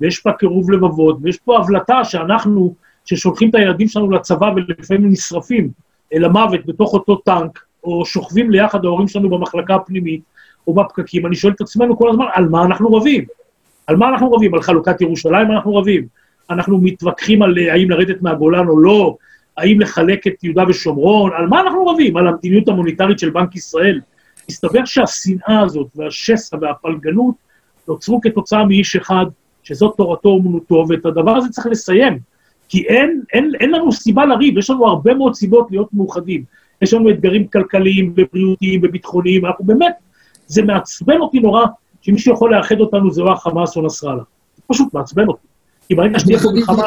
ויש 0.02 0.20
פה 0.20 0.32
קירוב 0.32 0.72
לבבות, 0.72 1.18
ויש 1.22 1.38
פה 1.38 1.58
הבלטה 1.58 2.04
שאנחנו, 2.04 2.76
ששולחים 3.06 3.50
את 3.50 3.56
הילדים 3.56 3.88
שלנו 3.88 4.12
לצבא 4.12 4.52
ולפעמים 4.56 5.10
נשרפים 5.10 5.70
אל 6.14 6.26
המוות 6.26 6.66
בתוך 6.66 6.94
אותו 6.94 7.16
טנק, 7.16 7.60
או 7.84 8.06
שוכבים 8.06 8.52
ליחד 8.52 8.86
ההורים 8.86 9.08
שלנו 9.08 9.30
במחלקה 9.30 9.76
הפנימית, 9.76 10.22
או 10.68 10.74
בפקקים, 10.74 11.26
אני 11.26 11.36
שואל 11.36 11.54
את 11.54 11.62
עצמנו 11.62 11.98
כל 11.98 12.10
הזמן, 12.10 12.26
על 12.34 12.50
מה 12.50 12.66
אנחנו 12.66 12.94
רבים? 12.94 13.26
על 13.88 13.96
מה 13.96 14.10
אנחנו 14.10 14.32
רבים? 14.32 14.54
על 14.54 14.62
חלוקת 14.62 15.02
ירושלים 15.02 15.52
אנחנו 15.52 15.76
רבים? 15.76 16.08
אנחנו 16.50 16.78
מתווכחים 16.82 17.42
על 17.42 17.58
אה, 17.58 17.74
האם 17.74 17.90
לרדת 17.90 18.22
מהגולן 18.22 18.68
או 18.68 18.80
לא, 18.80 19.16
האם 19.58 19.80
לחלק 19.80 20.28
את 20.28 20.44
יהודה 20.44 20.64
ושומרון, 20.68 21.32
על 21.36 21.48
מה 21.48 21.62
אנחנו 21.62 21.88
רבים? 21.88 22.18
על 22.18 22.28
המדיניות 22.28 22.68
המוניטרית 22.68 23.20
של 23.20 23.30
בנק 23.30 23.56
ישראל. 23.56 24.02
מסתבר 24.50 24.86
שהשנאה 24.86 25.60
הזאת 25.62 25.88
והשסע 25.96 26.58
והפלגנות 26.62 27.36
נוצרו 27.88 28.22
כתוצאה 28.22 28.66
מאיש 28.66 28.96
אחד, 28.96 29.26
שזאת 29.64 29.98
תורתו 29.98 30.30
אומנותו, 30.30 30.86
ואת 30.90 31.06
הדבר 31.06 31.32
הזה 31.32 31.50
צריך 31.50 31.68
לסיים. 31.68 32.20
כי 32.70 32.88
אין, 32.88 33.22
אין, 33.34 33.52
אין 33.60 33.72
לנו 33.72 33.92
סיבה 33.92 34.26
לריב, 34.26 34.58
יש 34.58 34.70
לנו 34.70 34.88
הרבה 34.88 35.14
מאוד 35.14 35.36
סיבות 35.36 35.68
להיות 35.72 35.94
מאוחדים. 35.94 36.44
יש 36.82 36.94
לנו 36.94 37.10
אתגרים 37.10 37.48
כלכליים 37.48 38.14
ובריאותיים 38.18 38.82
וביטחוניים, 38.84 39.46
אנחנו 39.46 39.66
באמת, 39.66 39.94
זה 40.48 40.62
מעצבן 40.62 41.18
אותי 41.20 41.40
נורא, 41.40 41.66
שמי 42.02 42.20
שיכול 42.20 42.56
לאחד 42.56 42.80
אותנו 42.80 43.12
זה 43.12 43.22
או 43.22 43.34
החמאס 43.34 43.78
או 43.78 43.82
נסראללה. 43.82 44.24
זה 44.56 44.62
פשוט 44.68 44.94
מעצבן 44.94 45.28
אותי. 45.28 45.48
כי 45.88 45.96
ברגע 45.96 46.20
שתהיה 46.20 46.40
פה 46.40 46.52
מלחמה... 46.54 46.84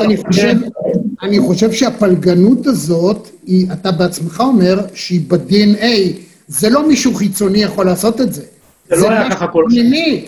אני 1.22 1.40
חושב 1.40 1.72
שהפלגנות 1.72 2.66
הזאת, 2.66 3.28
היא, 3.46 3.66
אתה 3.72 3.92
בעצמך 3.92 4.40
אומר, 4.40 4.78
שהיא 4.94 5.20
ב-DNA, 5.28 6.18
זה 6.46 6.70
לא 6.70 6.88
מישהו 6.88 7.14
חיצוני 7.14 7.62
יכול 7.62 7.87
לעשות 7.87 8.20
את 8.20 8.32
זה. 8.32 8.42
זה 8.88 8.96
לא 8.96 9.11
היה 9.11 9.30
ככה 9.30 9.46
כל 9.46 9.64
השנים. 9.68 10.25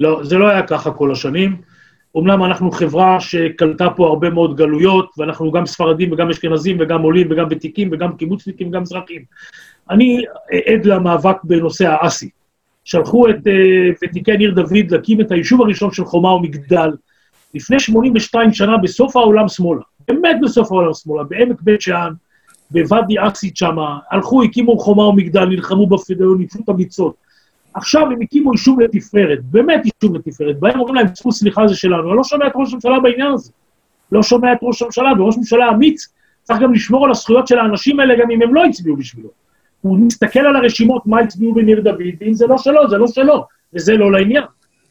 לא, 0.00 0.20
זה 0.24 0.36
לא 0.36 0.48
היה 0.48 0.62
ככה 0.62 0.90
כל 0.90 1.12
השנים. 1.12 1.56
אומנם 2.14 2.44
אנחנו 2.44 2.70
חברה 2.70 3.20
שקלטה 3.20 3.90
פה 3.90 4.06
הרבה 4.06 4.30
מאוד 4.30 4.56
גלויות, 4.56 5.10
ואנחנו 5.18 5.52
גם 5.52 5.66
ספרדים 5.66 6.12
וגם 6.12 6.30
אשכנזים 6.30 6.76
וגם 6.80 7.02
עולים 7.02 7.26
וגם 7.30 7.46
ותיקים 7.50 7.88
וגם 7.92 8.16
קיבוצניקים 8.16 8.68
וגם 8.68 8.82
מזרחים. 8.82 9.22
אני 9.90 10.22
עד 10.66 10.86
למאבק 10.86 11.36
בנושא 11.44 11.88
האסי. 11.88 12.28
שלחו 12.84 13.28
את 13.28 13.36
uh, 13.36 14.04
ותיקי 14.04 14.36
ניר 14.36 14.54
דוד 14.54 14.90
להקים 14.90 15.20
את 15.20 15.32
היישוב 15.32 15.62
הראשון 15.62 15.92
של 15.92 16.04
חומה 16.04 16.34
ומגדל, 16.34 16.90
לפני 17.54 17.80
82 17.80 18.52
שנה 18.52 18.76
בסוף 18.76 19.16
העולם 19.16 19.48
שמאלה, 19.48 19.80
באמת 20.08 20.36
בסוף 20.42 20.72
העולם 20.72 20.94
שמאלה, 20.94 21.24
בעמק 21.24 21.62
בית 21.62 21.80
שאן, 21.80 22.12
בוואדי 22.70 23.14
אסית 23.18 23.56
שמה, 23.56 23.98
הלכו, 24.10 24.42
הקימו 24.42 24.78
חומה 24.78 25.02
ומגדל, 25.02 25.44
נלחמו 25.44 25.86
בפדאון, 25.86 26.38
ניצלו 26.38 26.60
את 26.64 26.68
המצות. 26.68 27.14
עכשיו 27.74 28.02
הם 28.02 28.20
הקימו 28.22 28.52
יישוב 28.52 28.80
לתפארת, 28.80 29.44
באמת 29.44 29.82
יישוב 29.84 30.16
לתפארת, 30.16 30.58
בהם 30.60 30.80
אומרים 30.80 30.94
להם, 30.94 31.08
צפו 31.08 31.32
סליחה 31.32 31.66
זה 31.68 31.74
שלנו, 31.74 32.08
אני 32.08 32.16
לא 32.16 32.24
שומע 32.24 32.46
את 32.46 32.52
ראש 32.54 32.72
הממשלה 32.72 33.00
בעניין 33.00 33.32
הזה. 33.32 33.50
לא 34.12 34.22
שומע 34.22 34.52
את 34.52 34.58
ראש 34.62 34.82
הממשלה, 34.82 35.12
וראש 35.18 35.36
ממשלה 35.36 35.70
אמיץ 35.70 36.08
צריך 36.42 36.60
גם 36.60 36.74
לשמור 36.74 37.04
על 37.04 37.10
הזכויות 37.10 37.48
של 37.48 37.58
האנשים 37.58 38.00
האלה, 38.00 38.14
גם 38.22 38.30
אם 38.30 38.42
הם 38.42 38.54
לא 38.54 38.64
הצביעו 38.64 38.96
בשבילו. 38.96 39.28
הוא 39.80 39.98
מסתכל 39.98 40.40
על 40.40 40.56
הרשימות, 40.56 41.06
מה 41.06 41.20
הצביעו 41.20 41.54
בניר 41.54 41.80
דוד, 41.80 42.00
ואם 42.20 42.34
זה 42.34 42.46
לא 42.46 42.58
שלו, 42.58 42.90
זה 42.90 42.96
לא 42.96 43.06
שלו, 43.06 43.44
וזה 43.74 43.92
לא 43.92 44.12
לעניין. 44.12 44.42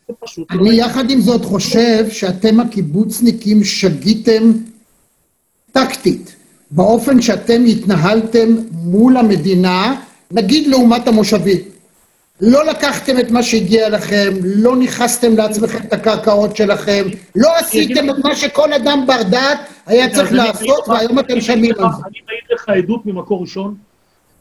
זה 0.08 0.14
פשוט 0.20 0.52
לא 0.52 0.60
אני 0.60 0.80
יחד 0.80 1.10
עם 1.10 1.20
זאת 1.20 1.46
חושב 1.46 2.10
שאתם 2.10 2.60
הקיבוצניקים 2.60 3.64
שגיתם 3.64 4.44
טקטית, 5.72 6.36
באופן 6.72 7.22
שאתם 7.22 7.62
התנהלתם 7.68 8.48
מול 8.72 9.18
המדינה, 9.18 9.96
נגיד 10.32 10.68
לעומת 10.68 11.08
המושבים. 11.08 11.73
לא 12.42 12.66
לקחתם 12.66 13.20
את 13.20 13.32
מה 13.32 13.44
שהגיע 13.44 13.90
לכם, 13.90 14.30
לא 14.44 14.76
נכנסתם 14.76 15.38
לעצמכם 15.38 15.78
את 15.88 15.94
הקרקעות 15.94 16.56
שלכם, 16.56 17.04
לא 17.36 17.50
עשיתם 17.58 18.10
את 18.10 18.16
מה 18.24 18.36
שכל 18.36 18.74
אדם 18.74 19.04
בר 19.08 19.24
דעת 19.32 19.60
היה 19.86 20.10
צריך 20.10 20.34
לעשות, 20.34 20.88
והיום 20.88 21.20
אתם 21.20 21.38
משלמים 21.38 21.72
על 21.72 21.92
זה. 21.92 22.04
אני 22.08 22.20
מעיד 22.28 22.44
לך 22.54 22.70
עדות 22.70 23.06
ממקור 23.06 23.42
ראשון. 23.42 23.76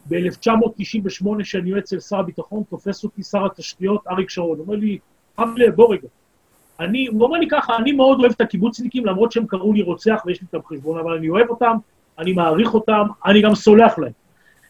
ב-1998, 0.08 1.44
שאני 1.44 1.70
יועץ 1.70 1.90
של 1.90 2.00
שר 2.00 2.18
הביטחון, 2.18 2.62
תופס 2.70 3.04
אותי 3.04 3.22
שר 3.22 3.46
התשתיות, 3.46 4.06
אריק 4.10 4.30
שרון. 4.30 4.58
אומר 4.58 4.74
לי, 4.74 4.98
רמלה, 5.40 5.70
בוא 5.70 5.94
רגע. 5.94 6.08
אני, 6.80 7.06
הוא 7.06 7.22
אומר 7.22 7.38
לי 7.38 7.48
ככה, 7.50 7.76
אני 7.76 7.92
מאוד 7.92 8.20
אוהב 8.20 8.32
את 8.32 8.40
הקיבוצניקים, 8.40 9.06
למרות 9.06 9.32
שהם 9.32 9.46
קראו 9.46 9.72
לי 9.72 9.82
רוצח 9.82 10.22
ויש 10.26 10.40
לי 10.40 10.46
איתם 10.52 10.66
חשבון, 10.68 11.00
אבל 11.00 11.12
אני 11.12 11.28
אוהב 11.28 11.50
אותם, 11.50 11.76
אני 12.18 12.32
מעריך 12.32 12.74
אותם, 12.74 13.02
אני 13.26 13.42
גם 13.42 13.54
סולח 13.54 13.98
להם. 13.98 14.21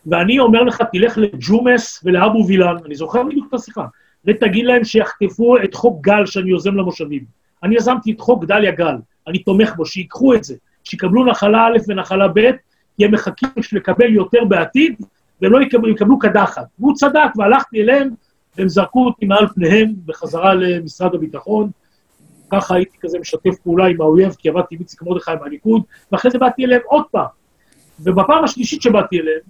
ואני 0.07 0.39
אומר 0.39 0.63
לך, 0.63 0.83
תלך 0.93 1.19
לג'ומס 1.19 2.01
ולאבו 2.05 2.47
וילן, 2.47 2.77
אני 2.87 2.95
זוכר 2.95 3.23
בדיוק 3.23 3.47
את 3.49 3.55
השיחה, 3.55 3.85
ותגיד 4.25 4.65
להם 4.65 4.85
שיחטפו 4.85 5.57
את 5.65 5.75
חוק 5.75 6.01
גל 6.01 6.27
שאני 6.27 6.51
יוזם 6.51 6.77
למושבים. 6.77 7.25
אני 7.63 7.77
יזמתי 7.77 8.13
את 8.13 8.21
חוק 8.21 8.45
דליה 8.45 8.71
גל, 8.71 8.97
אני 9.27 9.39
תומך 9.39 9.73
בו, 9.77 9.87
שיקחו 9.87 10.35
את 10.35 10.45
זה, 10.45 10.55
שיקבלו 10.85 11.25
נחלה 11.25 11.67
א' 11.67 11.79
ונחלה 11.89 12.29
ב', 12.29 12.51
כי 12.97 13.05
הם 13.05 13.15
מחכים 13.15 13.49
לקבל 13.73 14.13
יותר 14.13 14.45
בעתיד, 14.45 14.95
והם 15.43 15.53
לא 15.53 15.63
יקבלו, 15.63 15.89
יקבלו 15.89 16.19
קדחת. 16.19 16.67
והוא 16.79 16.95
צדק, 16.95 17.37
והלכתי 17.37 17.83
אליהם, 17.83 18.11
והם 18.57 18.69
זרקו 18.69 19.07
אותי 19.07 19.27
מעל 19.27 19.47
פניהם 19.55 19.95
בחזרה 20.07 20.55
למשרד 20.55 21.15
הביטחון. 21.15 21.71
ככה 22.51 22.75
הייתי 22.75 22.97
כזה 23.01 23.19
משתף 23.19 23.59
פעולה 23.63 23.87
עם 23.87 24.01
האויב, 24.01 24.35
כי 24.39 24.49
עבדתי 24.49 24.75
עם 24.75 24.81
איציק 24.81 25.03
מרדכי 25.03 25.31
מהליכוד, 25.41 25.83
ואחרי 26.13 26.31
זה 26.31 26.39
באתי 26.39 26.65
אליהם 26.65 26.81
עוד 26.85 27.05
פעם. 27.11 27.27
ובפעם 28.01 28.45
השלישית 28.45 28.83
שבאתי 28.83 29.21
אליהם, 29.21 29.41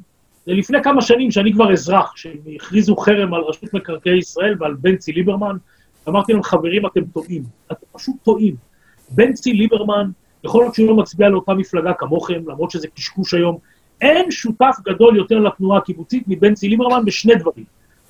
זה 0.47 0.53
לפני 0.53 0.83
כמה 0.83 1.03
שנים 1.03 1.31
שאני 1.31 1.53
כבר 1.53 1.73
אזרח, 1.73 2.17
שהם 2.17 2.39
הכריזו 2.57 2.97
חרם 2.97 3.35
על 3.35 3.41
רשות 3.41 3.75
מקרקעי 3.75 4.19
ישראל 4.19 4.57
ועל 4.59 4.75
בנצי 4.75 5.13
ליברמן, 5.13 5.57
אמרתי 6.09 6.33
להם, 6.33 6.43
חברים, 6.43 6.87
אתם 6.87 7.05
טועים. 7.05 7.43
אתם 7.73 7.87
פשוט 7.93 8.17
טועים. 8.23 8.55
בנצי 9.11 9.53
ליברמן, 9.53 10.11
יכול 10.45 10.65
להיות 10.65 10.75
שהוא 10.75 10.89
לא 10.89 10.97
מצביע 10.97 11.29
לאותה 11.29 11.55
מפלגה 11.55 11.93
כמוכם, 11.93 12.43
למרות 12.47 12.71
שזה 12.71 12.89
קשקוש 12.89 13.35
היום, 13.35 13.59
אין 14.01 14.31
שותף 14.31 14.77
גדול 14.85 15.17
יותר 15.17 15.39
לתנועה 15.39 15.79
הקיבוצית 15.79 16.25
מבנצי 16.27 16.69
ליברמן 16.69 17.05
בשני 17.05 17.35
דברים. 17.35 17.65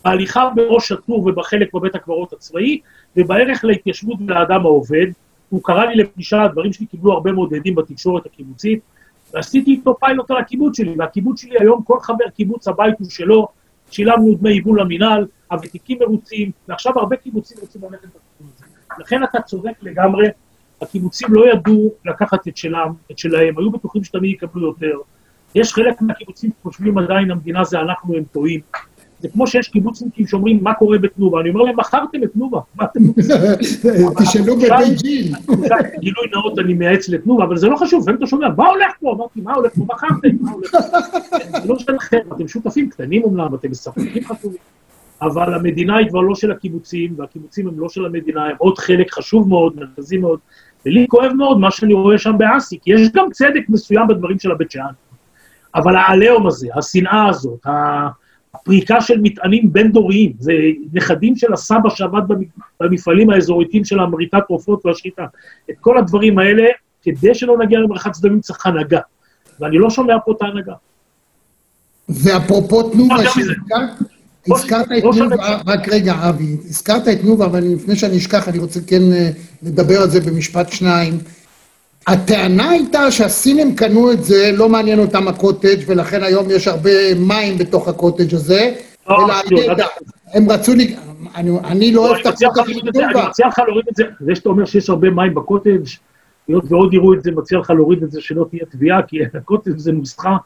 בהליכה 0.05 0.51
בראש 0.55 0.93
הטור 0.93 1.27
ובחלק 1.27 1.75
בבית 1.75 1.95
הקברות 1.95 2.33
הצבאי, 2.33 2.81
ובערך 3.17 3.65
להתיישבות 3.65 4.19
ולאדם 4.27 4.61
העובד. 4.61 5.07
הוא 5.49 5.61
קרא 5.65 5.85
לי 5.85 5.95
לפגישה, 5.95 6.43
הדברים 6.43 6.73
שלי 6.73 6.87
קיבלו 6.87 7.13
הרבה 7.13 7.33
מאוד 7.33 7.55
עדים 7.55 7.75
בתקשורת 7.75 8.27
הקיבוצית, 8.27 8.81
ועשיתי 9.33 9.71
איתו 9.71 9.97
פיילוט 10.01 10.31
על 10.31 10.37
הקיבוץ 10.37 10.77
שלי, 10.77 10.95
והקיבוץ 10.99 11.41
שלי 11.41 11.57
היום, 11.61 11.83
כל 11.83 12.01
חבר 12.01 12.29
קיבוץ 12.35 12.69
הבית 12.69 12.95
הוא 12.99 13.11
שלו, 13.11 13.49
שילמנו 13.91 14.35
דמי 14.35 14.53
יבול 14.53 14.81
למינהל, 14.81 15.27
הוותיקים 15.51 15.99
מרוצים, 16.01 16.51
ועכשיו 16.69 16.99
הרבה 16.99 17.17
קיבוצים 17.17 17.57
רוצים 17.61 17.83
ללכת 17.83 18.05
בתחום 18.05 18.47
הזה. 18.57 18.65
לכן 18.99 19.25
אתה 19.25 19.43
צודק 19.43 19.73
לגמרי, 19.83 20.29
הקיבוצים 20.83 21.29
לא 21.31 21.53
ידעו 21.53 21.95
לקחת 22.05 22.49
את 22.49 22.57
שלם, 22.57 22.93
את 23.11 23.19
שלהם, 23.19 23.59
היו 23.59 23.71
בטוחים 23.71 24.05
שתמיד 24.05 24.33
יקבלו 24.33 24.67
יותר. 24.67 24.99
יש 25.55 25.73
חלק 25.73 26.03
מהקיבוצים 26.03 26.51
שחושבים 26.61 26.99
עדיין 26.99 27.31
המדינה 27.31 27.65
זה 27.65 27.81
אנחנו, 27.81 28.17
הם 28.17 28.25
טועים. 28.33 28.61
זה 29.23 29.29
כמו 29.29 29.47
שיש 29.47 29.69
קיבוצניקים 29.69 30.27
שאומרים, 30.27 30.59
מה 30.63 30.75
קורה 30.75 30.99
בתנובה? 30.99 31.41
אני 31.41 31.51
אומר 31.51 31.63
להם, 31.63 31.77
מכרתם 31.77 32.25
את 32.25 32.33
תנובה, 32.33 32.61
מה 32.75 32.85
אתם 32.85 33.07
רוצים? 33.07 33.25
תשאלו 34.23 34.57
בבית 34.57 35.03
ג'יל. 35.03 35.35
גילוי 35.99 36.27
נאות 36.33 36.59
אני 36.59 36.75
מייעץ 36.75 37.09
לתנובה, 37.09 37.45
אבל 37.45 37.57
זה 37.57 37.69
לא 37.69 37.77
חשוב, 37.77 38.03
לפעמים 38.03 38.19
אתה 38.19 38.27
שומע, 38.27 38.49
מה 38.57 38.69
הולך 38.69 38.93
פה? 39.01 39.13
אמרתי, 39.13 39.41
מה 39.41 39.55
הולך 39.55 39.75
פה? 39.75 39.85
מכרתם, 39.89 40.29
מה 40.41 40.51
הולך 40.53 40.71
פה? 40.71 41.61
זה 41.63 41.69
לא 41.69 41.79
שלכם, 41.79 42.19
אתם 42.37 42.49
שותפים 42.49 42.91
קטנים 42.91 43.23
אומנם, 43.23 43.55
אתם 43.55 43.71
משחקים 43.71 44.25
חשובים, 44.25 44.59
אבל 45.23 45.55
המדינה 45.55 45.97
היא 45.97 46.09
כבר 46.09 46.21
לא 46.21 46.35
של 46.35 46.51
הקיבוצים, 46.53 47.15
והקיבוצים 47.17 47.69
הם 47.69 47.81
לא 47.81 47.89
של 47.89 48.07
המדינה, 48.07 48.45
הם 48.45 48.57
עוד 48.59 48.79
חלק 48.79 49.11
חשוב 49.13 49.49
מאוד, 49.49 49.77
מרכזי 49.77 50.17
מאוד, 50.17 50.39
ולי 50.87 51.07
כואב 51.09 51.33
מאוד 51.33 51.59
מה 51.59 51.71
שאני 51.71 51.95
רואה 51.95 52.19
שם 52.19 52.35
באסי, 52.39 52.79
כי 52.83 52.93
יש 52.93 53.09
גם 53.15 53.27
צדק 53.33 53.63
מסוים 53.69 54.09
בדברים 54.09 54.39
של 54.39 54.51
הבית 54.51 54.71
שאן. 54.71 54.93
אבל 55.75 55.97
העליהום 55.97 56.47
הזה, 56.47 56.69
השנאה 56.77 57.29
הזאת, 57.29 57.67
פריקה 58.65 59.01
של 59.01 59.21
מטענים 59.23 59.73
בין-דוריים, 59.73 60.33
זה 60.39 60.53
נכדים 60.93 61.37
של 61.37 61.53
הסבא 61.53 61.89
שעבד 61.89 62.23
במפעלים 62.81 63.31
האזוריתיים 63.31 63.85
של 63.85 64.01
המריטת 64.01 64.39
תרופות 64.47 64.87
והשחיטה. 64.87 65.25
את 65.71 65.75
כל 65.81 65.99
הדברים 65.99 66.39
האלה, 66.39 66.65
כדי 67.03 67.35
שלא 67.35 67.59
נגיע 67.59 67.79
למרחץ 67.79 68.21
דמים 68.21 68.41
צריך 68.41 68.67
הנהגה. 68.67 69.01
ואני 69.61 69.79
לא 69.79 69.91
שומע 69.91 70.15
פה 70.25 70.33
את 70.33 70.43
ההנהגה. 70.43 70.73
ואפרופו 72.09 72.91
תנובה, 72.91 73.15
הזכרת 74.51 74.93
את 74.99 75.03
תנובה, 75.03 75.61
רק 75.67 75.89
רגע, 75.89 76.15
אבי, 76.29 76.57
הזכרת 76.65 77.09
את 77.09 77.21
תנובה, 77.21 77.45
אבל 77.45 77.65
לפני 77.65 77.97
שאני 77.97 78.17
אשכח, 78.17 78.49
אני 78.49 78.59
רוצה 78.59 78.81
כן 78.87 79.13
אה, 79.13 79.31
לדבר 79.63 80.03
על 80.03 80.11
זה 80.11 80.21
במשפט 80.21 80.73
שניים. 80.73 81.19
הטענה 82.07 82.71
הייתה 82.71 83.11
שהסינים 83.11 83.75
קנו 83.77 84.13
את 84.13 84.25
זה, 84.25 84.53
לא 84.55 84.69
מעניין 84.69 84.99
אותם 84.99 85.29
הקוטג' 85.29 85.77
ולכן 85.87 86.23
היום 86.23 86.47
יש 86.51 86.69
הרבה 86.69 87.15
מים 87.15 87.59
בתוך 87.59 87.89
הקוטג' 87.89 88.35
הזה, 88.35 88.75
לא, 89.09 89.25
אלא 89.25 89.61
הידע, 89.61 89.87
הם 90.35 90.51
רצו 90.51 90.73
אני 91.65 91.93
לא 91.93 92.09
אוהב 92.09 92.21
את 92.21 92.27
הקוטג'. 92.27 92.59
אני 92.59 93.27
מציע 93.29 93.47
לך 93.47 93.59
להוריד 93.59 93.85
את 93.91 93.97
זה, 93.97 94.05
זה 94.21 94.35
שאתה 94.35 94.49
אומר 94.49 94.65
שיש 94.65 94.91
הרבה 94.91 95.11
מים 95.11 95.35
בקוטג', 95.35 95.83
היות 96.49 96.65
ועוד 96.69 96.95
יראו 96.95 97.15
את 97.15 97.23
זה, 97.23 97.31
מציע 97.31 97.59
לך 97.59 97.71
להוריד 97.71 98.03
את 98.03 98.11
זה 98.11 98.21
שלא 98.21 98.47
תהיה 98.51 98.65
תביעה, 98.71 99.03
כי 99.03 99.17
הקוטג' 99.35 99.79
זה 99.79 99.93
נוסחה 99.93 100.37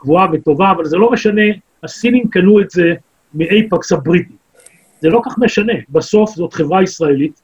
גבוהה 0.00 0.26
וטובה, 0.32 0.70
אבל 0.70 0.84
זה 0.84 0.96
לא 0.96 1.10
משנה, 1.10 1.42
הסינים 1.82 2.28
קנו 2.28 2.60
את 2.60 2.70
זה 2.70 2.94
מאייפקס 3.34 3.92
הבריטי. 3.92 4.34
זה 5.00 5.08
לא 5.08 5.20
כך 5.24 5.38
משנה, 5.38 5.72
בסוף 5.88 6.36
זאת 6.36 6.54
חברה 6.54 6.82
ישראלית, 6.82 7.42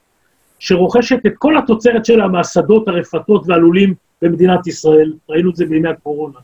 שרוכשת 0.58 1.26
את 1.26 1.32
כל 1.38 1.58
התוצרת 1.58 2.04
שלה 2.04 2.28
מהשדות, 2.28 2.88
הרפתות 2.88 3.42
והלולים 3.46 3.94
במדינת 4.22 4.66
ישראל, 4.66 5.12
ראינו 5.28 5.50
את 5.50 5.56
זה 5.56 5.66
בימי 5.66 5.88
הקורונה, 5.88 6.38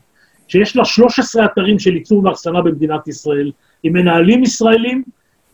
שיש 0.47 0.75
לה 0.75 0.85
13 0.85 1.45
אתרים 1.45 1.79
של 1.79 1.95
ייצור 1.95 2.25
ואחסנה 2.25 2.61
במדינת 2.61 3.07
ישראל, 3.07 3.51
עם 3.83 3.93
מנהלים 3.93 4.43
ישראלים, 4.43 5.03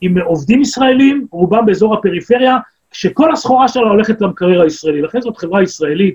עם 0.00 0.18
עובדים 0.18 0.60
ישראלים, 0.60 1.26
רובם 1.30 1.66
באזור 1.66 1.94
הפריפריה, 1.94 2.56
כשכל 2.90 3.32
הסחורה 3.32 3.68
שלה 3.68 3.88
הולכת 3.88 4.20
למקרר 4.20 4.62
הישראלי. 4.62 5.02
לכן 5.02 5.20
זאת 5.20 5.36
חברה 5.36 5.62
ישראלית, 5.62 6.14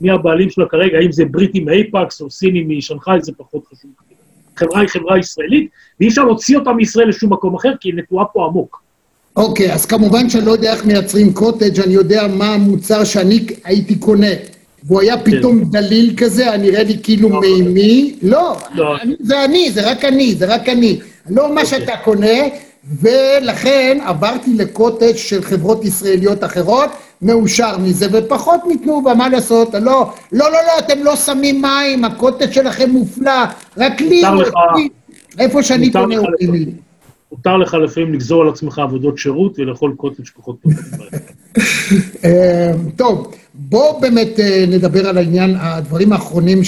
מי 0.00 0.10
הבעלים 0.10 0.50
שלה 0.50 0.66
כרגע, 0.68 0.98
האם 0.98 1.12
זה 1.12 1.24
בריטי 1.24 1.60
מאייפקס 1.60 2.20
או 2.20 2.30
סיני 2.30 2.64
משנגחאי, 2.68 3.20
זה 3.20 3.32
פחות 3.36 3.66
חשוב. 3.66 3.90
חברה 4.56 4.80
היא 4.80 4.88
חברה 4.88 5.18
ישראלית, 5.18 5.70
ואי 6.00 6.08
אפשר 6.08 6.24
להוציא 6.24 6.58
אותה 6.58 6.72
מישראל 6.72 7.08
לשום 7.08 7.32
מקום 7.32 7.54
אחר, 7.54 7.72
כי 7.80 7.88
היא 7.88 7.94
נטועה 7.94 8.24
פה 8.24 8.46
עמוק. 8.46 8.82
אוקיי, 9.36 9.72
אז 9.72 9.86
כמובן 9.86 10.30
שאני 10.30 10.46
לא 10.46 10.52
יודע 10.52 10.72
איך 10.72 10.84
מייצרים 10.84 11.32
קוטג', 11.32 11.80
אני 11.80 11.94
יודע 11.94 12.26
מה 12.28 12.54
המוצר 12.54 13.04
שאני 13.04 13.46
הייתי 13.64 13.94
קונה. 13.94 14.26
והוא 14.84 15.00
היה 15.00 15.16
כן. 15.16 15.38
פתאום 15.38 15.64
דליל 15.64 16.14
כזה, 16.16 16.56
נראה 16.56 16.82
לי 16.82 16.96
כאילו 17.02 17.28
לא, 17.28 17.40
מימי. 17.40 18.14
לא, 18.22 18.56
לא. 18.74 18.96
זה 19.20 19.44
אני, 19.44 19.70
זה 19.70 19.90
רק 19.90 20.04
אני, 20.04 20.34
זה 20.34 20.46
רק 20.46 20.68
אני. 20.68 20.98
לא 21.30 21.54
מה 21.54 21.62
אוקיי. 21.62 21.66
שאתה 21.80 21.92
קונה, 22.04 22.38
ולכן 23.00 23.98
עברתי 24.04 24.54
לקוטג' 24.54 25.16
של 25.16 25.42
חברות 25.42 25.84
ישראליות 25.84 26.44
אחרות, 26.44 26.90
מאושר 27.22 27.78
מזה, 27.78 28.06
ופחות 28.12 28.60
מתנובה, 28.68 29.14
מה 29.14 29.28
לעשות? 29.28 29.74
לא, 29.74 29.80
לא, 29.80 30.10
לא, 30.32 30.50
לא, 30.52 30.78
אתם 30.78 31.02
לא 31.02 31.16
שמים 31.16 31.62
מים, 31.62 32.04
הקוטג' 32.04 32.52
שלכם 32.52 32.90
מופלא, 32.90 33.44
רק 33.76 34.00
לי, 34.00 34.22
איפה 35.38 35.62
שאני 35.62 35.92
קונה 35.92 36.18
אותי 36.18 36.46
לי. 36.46 36.66
מותר 37.34 37.56
לך 37.56 37.74
לפעמים 37.74 38.14
לגזור 38.14 38.42
על 38.42 38.48
עצמך 38.48 38.78
עבודות 38.78 39.18
שירות 39.18 39.58
ולאכול 39.58 39.94
קוטג' 39.96 40.24
פחות 40.36 40.56
טוב. 40.62 40.72
אה, 42.24 42.72
טוב, 42.96 43.34
בואו 43.54 44.00
באמת 44.00 44.40
אה, 44.40 44.64
נדבר 44.68 45.08
על 45.08 45.18
העניין, 45.18 45.56
הדברים 45.60 46.12
האחרונים 46.12 46.60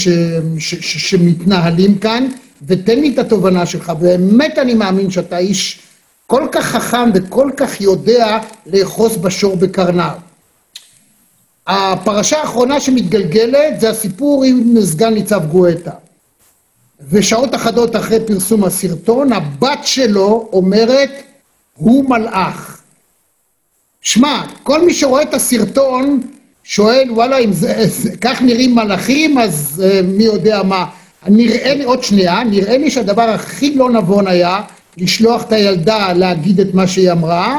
שמתנהלים 0.59 1.99
כאן, 1.99 2.29
ותן 2.67 2.99
לי 2.99 3.15
את 3.15 3.19
התובנה 3.19 3.67
שלך. 3.67 3.91
באמת 3.91 4.59
אני 4.59 4.75
מאמין 4.75 5.11
שאתה 5.11 5.39
איש 5.39 5.81
כל 6.27 6.47
כך 6.53 6.65
חכם 6.65 7.11
וכל 7.15 7.51
כך 7.57 7.81
יודע 7.81 8.39
לאחוז 8.67 9.17
בשור 9.17 9.57
בקרניו. 9.57 10.17
הפרשה 11.67 12.41
האחרונה 12.41 12.81
שמתגלגלת 12.81 13.81
זה 13.81 13.91
הסיפור 13.91 14.45
עם 14.45 14.75
סגן 14.81 15.15
ניצב 15.15 15.43
גואטה. 15.51 16.06
ושעות 17.11 17.55
אחדות 17.55 17.97
אחרי 17.97 18.19
פרסום 18.27 18.65
הסרטון, 18.65 19.33
הבת 19.33 19.79
שלו 19.83 20.49
אומרת, 20.53 21.11
הוא 21.75 22.11
מלאך. 22.11 22.81
שמע, 24.01 24.43
כל 24.63 24.87
מי 24.87 24.95
שרואה 24.95 25.23
את 25.23 25.35
הסרטון 25.35 26.21
שואל, 26.65 27.11
וואלה, 27.11 27.39
אם 27.39 27.53
זה, 27.53 27.87
זה 27.87 28.17
כך 28.21 28.43
נראים 28.43 28.75
מלאכים, 28.75 29.39
אז 29.39 29.85
uh, 29.85 30.03
מי 30.03 30.25
יודע 30.25 30.63
מה. 30.63 30.87
נראה 31.29 31.75
לי, 31.75 31.85
עוד 31.85 32.03
שנייה, 32.03 32.45
נראה 32.45 32.79
לי 32.79 32.91
שהדבר 32.91 33.23
הכי 33.23 33.75
לא 33.75 33.91
נבון 33.91 34.27
היה 34.27 34.61
לשלוח 34.97 35.43
את 35.43 35.53
הילדה 35.53 36.13
להגיד 36.13 36.61
את 36.61 36.75
מה 36.75 36.87
שהיא 36.87 37.13
אמרה, 37.13 37.59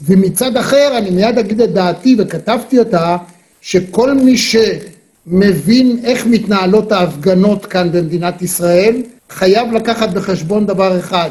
ומצד 0.00 0.56
אחר, 0.56 0.98
אני 0.98 1.10
מיד 1.10 1.38
אגיד 1.38 1.60
את 1.60 1.72
דעתי, 1.72 2.16
וכתבתי 2.18 2.78
אותה, 2.78 3.16
שכל 3.60 4.14
מי 4.14 4.38
ש... 4.38 4.56
מבין 5.26 6.00
איך 6.04 6.26
מתנהלות 6.26 6.92
ההפגנות 6.92 7.66
כאן 7.66 7.92
במדינת 7.92 8.42
ישראל, 8.42 9.02
חייב 9.30 9.72
לקחת 9.72 10.08
בחשבון 10.08 10.66
דבר 10.66 10.98
אחד. 10.98 11.30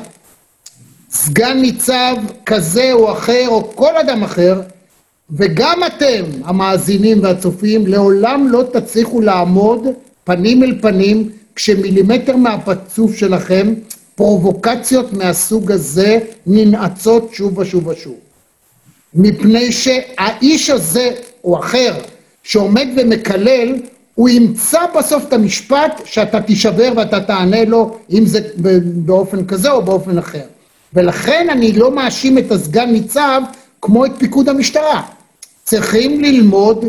סגן 1.11 1.57
ניצב 1.61 2.15
כזה 2.45 2.93
או 2.93 3.11
אחר, 3.11 3.45
או 3.47 3.75
כל 3.75 3.97
אדם 3.97 4.23
אחר, 4.23 4.61
וגם 5.31 5.79
אתם, 5.87 6.23
המאזינים 6.43 7.23
והצופים, 7.23 7.87
לעולם 7.87 8.47
לא 8.49 8.63
תצליחו 8.73 9.21
לעמוד 9.21 9.87
פנים 10.23 10.63
אל 10.63 10.79
פנים 10.81 11.29
כשמילימטר 11.55 12.35
מהפצוף 12.35 13.15
שלכם 13.15 13.73
פרובוקציות 14.15 15.13
מהסוג 15.13 15.71
הזה 15.71 16.19
ננעצות 16.47 17.29
שוב 17.33 17.57
ושוב 17.57 17.87
ושוב. 17.87 18.15
מפני 19.13 19.71
שהאיש 19.71 20.69
הזה 20.69 21.11
או 21.43 21.59
אחר 21.59 21.93
שעומד 22.43 22.87
ומקלל, 22.97 23.75
הוא 24.15 24.29
ימצא 24.29 24.79
בסוף 24.97 25.27
את 25.27 25.33
המשפט 25.33 26.01
שאתה 26.05 26.41
תישבר 26.41 26.93
ואתה 26.95 27.19
תענה 27.19 27.65
לו, 27.65 27.97
אם 28.11 28.25
זה 28.25 28.39
באופן 28.83 29.45
כזה 29.45 29.71
או 29.71 29.81
באופן 29.81 30.17
אחר. 30.17 30.43
ולכן 30.93 31.47
אני 31.51 31.73
לא 31.73 31.91
מאשים 31.95 32.37
את 32.37 32.51
הסגן 32.51 32.89
ניצב 32.89 33.41
כמו 33.81 34.05
את 34.05 34.11
פיקוד 34.17 34.49
המשטרה. 34.49 35.01
צריכים 35.63 36.21
ללמוד, 36.21 36.85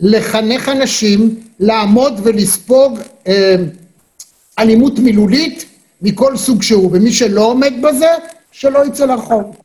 לחנך 0.00 0.68
אנשים, 0.68 1.40
לעמוד 1.60 2.20
ולספוג 2.22 2.98
אה, 3.26 3.56
אלימות 4.58 4.98
מילולית 4.98 5.64
מכל 6.02 6.36
סוג 6.36 6.62
שהוא, 6.62 6.90
ומי 6.92 7.12
שלא 7.12 7.40
עומד 7.40 7.72
בזה, 7.82 8.10
שלא 8.52 8.86
יצא 8.86 9.04
לרחוב. 9.06 9.56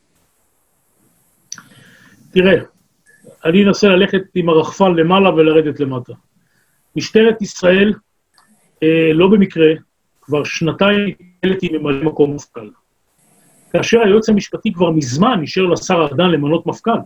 תראה, 2.32 2.62
אני 3.46 3.64
אנסה 3.64 3.88
ללכת 3.88 4.22
עם 4.34 4.48
הרחפן 4.48 4.94
למעלה 4.94 5.34
ולרדת 5.34 5.80
למטה. 5.80 6.12
משטרת 6.96 7.42
ישראל, 7.42 7.92
אה, 8.82 9.10
לא 9.12 9.28
במקרה, 9.28 9.66
כבר 10.22 10.44
שנתיים 10.44 11.14
העליתי 11.42 11.68
ממלא 11.78 12.04
מקום 12.04 12.34
מפכ"ל. 12.34 12.70
כאשר 13.72 14.00
היועץ 14.00 14.28
המשפטי 14.28 14.72
כבר 14.72 14.90
מזמן 14.90 15.38
אישר 15.42 15.62
לשר 15.62 15.94
ארדן 15.94 16.30
למנות 16.30 16.66
מפכ"ל. 16.66 16.98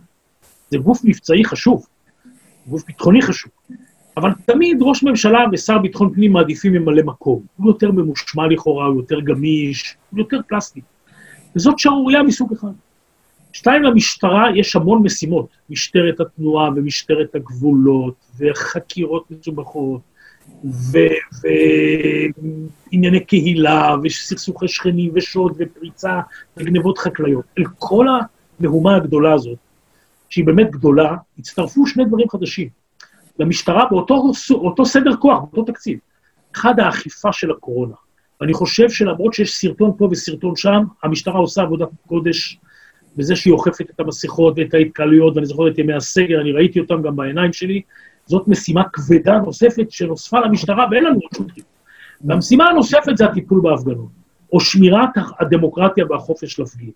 זה 0.69 0.77
גוף 0.77 1.01
מבצעי 1.03 1.45
חשוב, 1.45 1.85
גוף 2.67 2.85
ביטחוני 2.85 3.21
חשוב. 3.21 3.51
אבל 4.17 4.31
תמיד 4.45 4.77
ראש 4.81 5.03
ממשלה 5.03 5.39
ושר 5.51 5.77
ביטחון 5.77 6.13
פנים 6.13 6.33
מעדיפים 6.33 6.73
ממלא 6.73 7.03
מקום. 7.03 7.41
הוא 7.57 7.67
יותר 7.67 7.91
ממושמע 7.91 8.47
לכאורה, 8.47 8.85
הוא 8.85 8.97
יותר 8.97 9.19
גמיש, 9.19 9.95
הוא 10.09 10.19
יותר 10.19 10.37
פלסטי. 10.47 10.81
וזאת 11.55 11.79
שערורייה 11.79 12.23
מסוג 12.23 12.53
אחד. 12.53 12.71
שתיים, 13.53 13.83
למשטרה 13.83 14.47
יש 14.55 14.75
המון 14.75 15.03
משימות, 15.03 15.47
משטרת 15.69 16.19
התנועה 16.19 16.69
ומשטרת 16.75 17.35
הגבולות, 17.35 18.15
וחקירות 18.39 19.31
מסובכות, 19.31 20.01
וענייני 22.91 23.19
קהילה, 23.19 23.95
וסכסוכי 24.03 24.67
שכנים, 24.67 25.11
ושוד, 25.15 25.53
ופריצה, 25.57 26.19
וגנבות 26.57 26.97
חקלאיות. 26.97 27.45
אל 27.57 27.63
כל 27.79 28.07
המהומה 28.59 28.95
הגדולה 28.95 29.33
הזאת, 29.33 29.57
שהיא 30.29 30.45
באמת 30.45 30.71
גדולה, 30.71 31.15
הצטרפו 31.39 31.87
שני 31.87 32.05
דברים 32.05 32.29
חדשים. 32.29 32.69
למשטרה 33.39 33.85
באותו 33.89 34.85
סדר 34.85 35.15
כוח, 35.15 35.39
באותו 35.39 35.71
תקציב. 35.71 35.99
אחד, 36.55 36.79
האכיפה 36.79 37.33
של 37.33 37.51
הקורונה. 37.51 37.95
ואני 38.41 38.53
חושב 38.53 38.89
שלמרות 38.89 39.33
שיש 39.33 39.55
סרטון 39.55 39.91
פה 39.97 40.07
וסרטון 40.11 40.55
שם, 40.55 40.83
המשטרה 41.03 41.39
עושה 41.39 41.61
עבודת 41.61 41.87
קודש 42.07 42.59
בזה 43.15 43.35
שהיא 43.35 43.53
אוכפת 43.53 43.89
את 43.89 43.99
המסכות 43.99 44.53
ואת 44.57 44.73
ההתקהלויות, 44.73 45.35
ואני 45.35 45.45
זוכר 45.45 45.67
את 45.67 45.77
ימי 45.77 45.93
הסגר, 45.93 46.41
אני 46.41 46.51
ראיתי 46.51 46.79
אותם 46.79 47.01
גם 47.01 47.15
בעיניים 47.15 47.53
שלי, 47.53 47.81
זאת 48.25 48.47
משימה 48.47 48.83
כבדה 48.93 49.39
נוספת 49.39 49.91
שנוספה 49.91 50.39
למשטרה, 50.39 50.85
ואין 50.91 51.03
לנו 51.03 51.19
עוד 51.19 51.31
שוטרים. 51.37 51.65
והמשימה 52.25 52.69
הנוספת 52.69 53.17
זה 53.17 53.25
הטיפול 53.25 53.61
בהפגנות, 53.61 54.09
או 54.53 54.59
שמירת 54.59 55.09
הדמוקרטיה 55.39 56.05
והחופש 56.09 56.59
להפגין. 56.59 56.91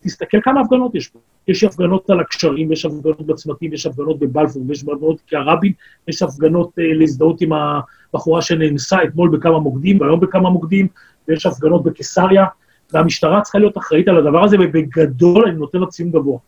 תסתכל 0.00 0.38
כמה 0.42 0.60
הפגנות 0.60 0.94
יש 0.94 1.08
פה. 1.08 1.18
יש 1.48 1.64
הפגנות 1.64 2.10
על 2.10 2.20
הקשרים, 2.20 2.72
יש 2.72 2.84
הפגנות 2.84 3.26
בצמתים, 3.26 3.72
יש 3.72 3.86
הפגנות 3.86 4.18
בבלפור, 4.18 4.62
יש 4.70 4.82
הפגנות 4.82 5.20
כרבין, 5.26 5.72
יש 6.08 6.22
הפגנות 6.22 6.78
אה, 6.78 6.94
להזדהות 6.94 7.40
עם 7.40 7.50
הבחורה 7.52 8.42
שנאנסה 8.42 9.04
אתמול 9.04 9.36
בכמה 9.36 9.58
מוקדים, 9.58 10.00
והיום 10.00 10.20
בכמה 10.20 10.50
מוקדים, 10.50 10.88
ויש 11.28 11.46
הפגנות 11.46 11.84
בקיסריה, 11.84 12.44
והמשטרה 12.92 13.40
צריכה 13.40 13.58
להיות 13.58 13.78
אחראית 13.78 14.08
על 14.08 14.16
הדבר 14.16 14.44
הזה, 14.44 14.56
ובגדול 14.60 15.48
אני 15.48 15.56
נותן 15.56 15.78
לה 15.78 15.86
ציון 15.86 16.10
גבוה. 16.10 16.38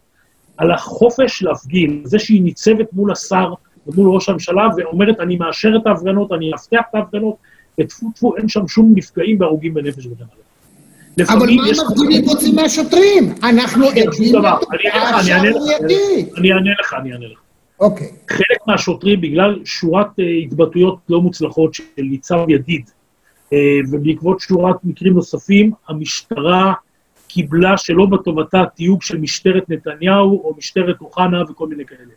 על 0.57 0.71
החופש 0.71 1.43
להפגין, 1.43 2.03
זה 2.05 2.19
שהיא 2.19 2.43
ניצבת 2.43 2.93
מול 2.93 3.13
השר 3.13 3.53
ומול 3.87 4.15
ראש 4.15 4.29
הממשלה 4.29 4.69
ואומרת, 4.77 5.21
אני 5.21 5.37
מאשר 5.37 5.77
את 5.83 5.87
ההפגנות, 5.87 6.33
אני 6.33 6.51
אבטח 6.55 6.87
את 6.91 6.95
ההפגנות, 6.95 7.37
וטפו 7.81 8.11
טפו, 8.15 8.37
אין 8.37 8.49
שם 8.49 8.69
שום 8.69 8.93
נפגעים 8.95 9.41
והרוגים 9.41 9.75
בנפש 9.75 10.07
וכן 10.07 10.25
הלאה. 10.33 10.49
אבל 11.35 11.47
מה 11.55 11.63
המפגינים 11.69 12.25
רוצים 12.25 12.55
מהשוטרים? 12.55 13.35
אנחנו 13.43 13.87
כן, 13.89 14.09
עדים. 14.09 14.37
אני 14.37 14.91
לתופעה 14.91 14.91
אענה 14.95 15.11
לך, 15.11 15.21
אני 15.21 15.33
אענה 15.33 15.51
לך, 15.51 15.57
שערורייתית. 15.57 16.35
אני 16.39 16.53
אענה 16.53 16.71
לך, 16.81 16.95
אני 17.01 17.13
אענה 17.13 17.27
לך. 17.27 17.39
אוקיי. 17.81 18.11
חלק 18.31 18.59
מהשוטרים, 18.67 19.21
בגלל 19.21 19.59
שורת 19.65 20.07
אה, 20.21 20.25
התבטאויות 20.25 20.99
לא 21.09 21.21
מוצלחות 21.21 21.75
של 21.75 21.83
ניצב 21.99 22.39
ידיד, 22.49 22.91
ובעקבות 23.91 24.41
שורת 24.41 24.77
מקרים 24.85 25.15
נוספים, 25.15 25.73
המשטרה 25.89 26.73
קיבלה 27.29 27.77
שלא 27.77 28.07
בטובתה 28.07 28.65
תיוג 28.75 29.03
של 29.03 29.19
משטרת 29.19 29.71
נתניהו 29.71 30.43
או 30.45 30.55
משטרת 30.59 31.01
אוחנה 31.01 31.43
וכל 31.51 31.69
מיני 31.69 31.85
כאלה. 31.85 32.13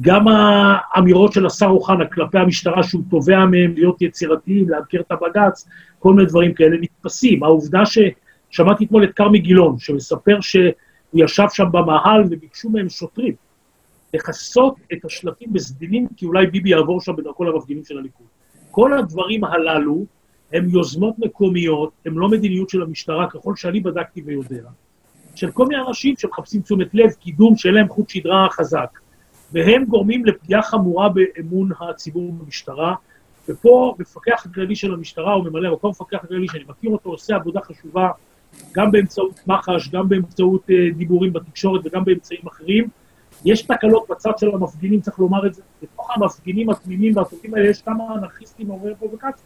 גם 0.00 0.24
האמירות 0.28 1.32
של 1.32 1.46
השר 1.46 1.66
אוחנה 1.66 2.06
כלפי 2.06 2.38
המשטרה, 2.38 2.82
שהוא 2.82 3.02
תובע 3.10 3.44
מהם 3.44 3.74
להיות 3.74 4.02
יצירתיים, 4.02 4.68
לאתגר 4.68 5.00
את 5.00 5.12
הבג"ץ, 5.12 5.68
כל 5.98 6.14
מיני 6.14 6.28
דברים 6.28 6.54
כאלה 6.54 6.76
נתפסים. 6.80 7.42
העובדה 7.42 7.82
ששמעתי 7.86 8.84
אתמול 8.84 9.04
את 9.04 9.12
כרמי 9.12 9.38
גילון, 9.38 9.78
שמספר 9.78 10.40
שהוא 10.40 10.72
ישב 11.14 11.46
שם 11.52 11.66
במאהל 11.72 12.24
וביקשו 12.30 12.70
מהם 12.70 12.88
שוטרים 12.88 13.34
לכסות 14.14 14.76
את 14.92 15.04
השלטים 15.04 15.52
בסדינים, 15.52 16.06
כי 16.16 16.26
אולי 16.26 16.46
ביבי 16.46 16.70
יעבור 16.70 17.00
שם 17.00 17.16
בדרכו 17.16 17.44
למפגינים 17.44 17.84
של 17.84 17.98
הליכוד. 17.98 18.26
כל 18.70 18.98
הדברים 18.98 19.44
הללו 19.44 20.04
הם 20.52 20.68
יוזמות 20.68 21.18
מקומיות, 21.18 21.90
הם 22.06 22.18
לא 22.18 22.28
מדיניות 22.28 22.68
של 22.68 22.82
המשטרה, 22.82 23.30
ככל 23.30 23.56
שאני 23.56 23.80
בדקתי 23.80 24.22
ויודע, 24.26 24.68
של 25.34 25.50
כל 25.50 25.66
מיני 25.66 25.82
אנשים 25.88 26.14
שמחפשים 26.18 26.62
תשומת 26.62 26.94
לב, 26.94 27.10
קידום, 27.10 27.56
שאין 27.56 27.74
להם 27.74 27.88
חוט 27.88 28.08
שדרה 28.08 28.48
חזק. 28.50 28.98
והם 29.52 29.84
גורמים 29.84 30.24
לפגיעה 30.24 30.62
חמורה 30.62 31.08
באמון 31.08 31.70
הציבור 31.80 32.32
במשטרה. 32.32 32.94
ופה 33.48 33.94
מפקח 33.98 34.46
הכללי 34.46 34.76
של 34.76 34.94
המשטרה, 34.94 35.34
או 35.34 35.42
ממלא 35.42 35.72
מקום 35.72 35.90
מפקח 35.90 36.24
הכללי, 36.24 36.48
שאני 36.48 36.64
מכיר 36.68 36.90
אותו, 36.90 37.10
עושה 37.10 37.36
עבודה 37.36 37.60
חשובה, 37.60 38.10
גם 38.74 38.90
באמצעות 38.90 39.40
מח"ש, 39.46 39.88
גם 39.88 40.08
באמצעות 40.08 40.70
אה, 40.70 40.88
דיבורים 40.96 41.32
בתקשורת 41.32 41.80
וגם 41.84 42.04
באמצעים 42.04 42.40
אחרים. 42.48 42.88
יש 43.44 43.62
תקלות 43.62 44.06
בצד 44.10 44.38
של 44.38 44.50
המפגינים, 44.54 45.00
צריך 45.00 45.18
לומר 45.18 45.46
את 45.46 45.54
זה. 45.54 45.62
בתוך 45.82 46.10
המפגינים 46.16 46.70
התמימים 46.70 47.16
והטובים 47.16 47.54
האלה 47.54 47.68
יש 47.68 47.82
כמה 47.82 48.14
אנרכיסטים 48.14 48.66
מעוררי 48.66 48.94
פרובוקציה. 48.94 49.44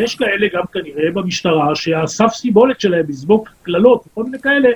ויש 0.00 0.14
כאלה 0.14 0.46
גם 0.54 0.62
כנראה 0.72 1.10
במשטרה, 1.10 1.74
שהסף 1.74 2.28
סיבולת 2.34 2.80
שלהם 2.80 3.04
לזרוק 3.08 3.48
קללות 3.62 4.04
וכל 4.06 4.24
מיני 4.24 4.38
כאלה, 4.38 4.68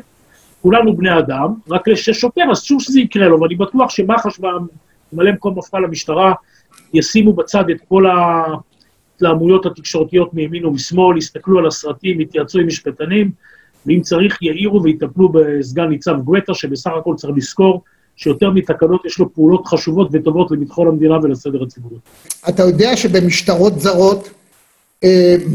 כולנו 0.63 0.97
בני 0.97 1.19
אדם, 1.19 1.55
רק 1.71 1.95
ששוטר, 1.95 2.53
אסור 2.53 2.81
שזה 2.81 3.01
יקרה 3.01 3.29
לו, 3.29 3.41
ואני 3.41 3.55
בטוח 3.55 3.91
שמח"ש 3.91 4.41
וממלא 5.13 5.33
מקום 5.33 5.59
מפכ"ל 5.59 5.85
המשטרה 5.85 6.33
ישימו 6.95 7.33
בצד 7.33 7.71
את 7.71 7.77
כל 7.89 8.05
ההתלהמויות 8.07 9.67
התקשורתיות 9.67 10.35
מימין 10.35 10.67
ומשמאל, 10.67 11.19
יסתכלו 11.19 11.59
על 11.59 11.67
הסרטים, 11.67 12.21
יתייעצו 12.21 12.59
עם 12.59 12.67
משפטנים, 12.67 13.31
ואם 13.87 14.01
צריך 14.01 14.43
יעירו 14.43 14.83
ויטפלו 14.83 15.29
בסגן 15.29 15.89
ניצב 15.89 16.17
גואטה, 16.25 16.55
שבסך 16.55 16.91
הכל 16.99 17.15
צריך 17.17 17.37
לזכור 17.37 17.83
שיותר 18.17 18.51
מתקנות 18.51 19.05
יש 19.05 19.19
לו 19.19 19.35
פעולות 19.35 19.67
חשובות 19.67 20.09
וטובות 20.13 20.51
לביטחון 20.51 20.89
המדינה 20.89 21.19
ולסדר 21.23 21.63
הציבורי. 21.63 21.97
אתה 22.49 22.63
יודע 22.63 22.97
שבמשטרות 22.97 23.81
זרות 23.81 24.31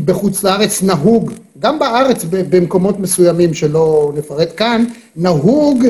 בחוץ 0.05 0.43
לארץ 0.43 0.83
נהוג, 0.83 1.31
גם 1.59 1.79
בארץ 1.79 2.25
במקומות 2.29 2.99
מסוימים 2.99 3.53
שלא 3.53 4.11
נפרט 4.15 4.49
כאן, 4.57 4.85
נהוג 5.15 5.85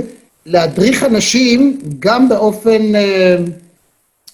להדריך 0.45 1.03
אנשים 1.03 1.79
גם 1.99 2.29
באופן, 2.29 2.95
אה, 2.95 3.37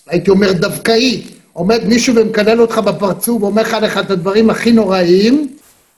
הייתי 0.07 0.29
אומר, 0.29 0.51
דווקאי. 0.51 1.23
עומד 1.53 1.79
מישהו 1.87 2.15
ומקלל 2.15 2.61
אותך 2.61 2.77
בפרצוף 2.77 3.43
ואומר 3.43 3.61
לך 3.61 3.97
את 3.97 4.11
הדברים 4.11 4.49
הכי 4.49 4.71
נוראיים, 4.71 5.47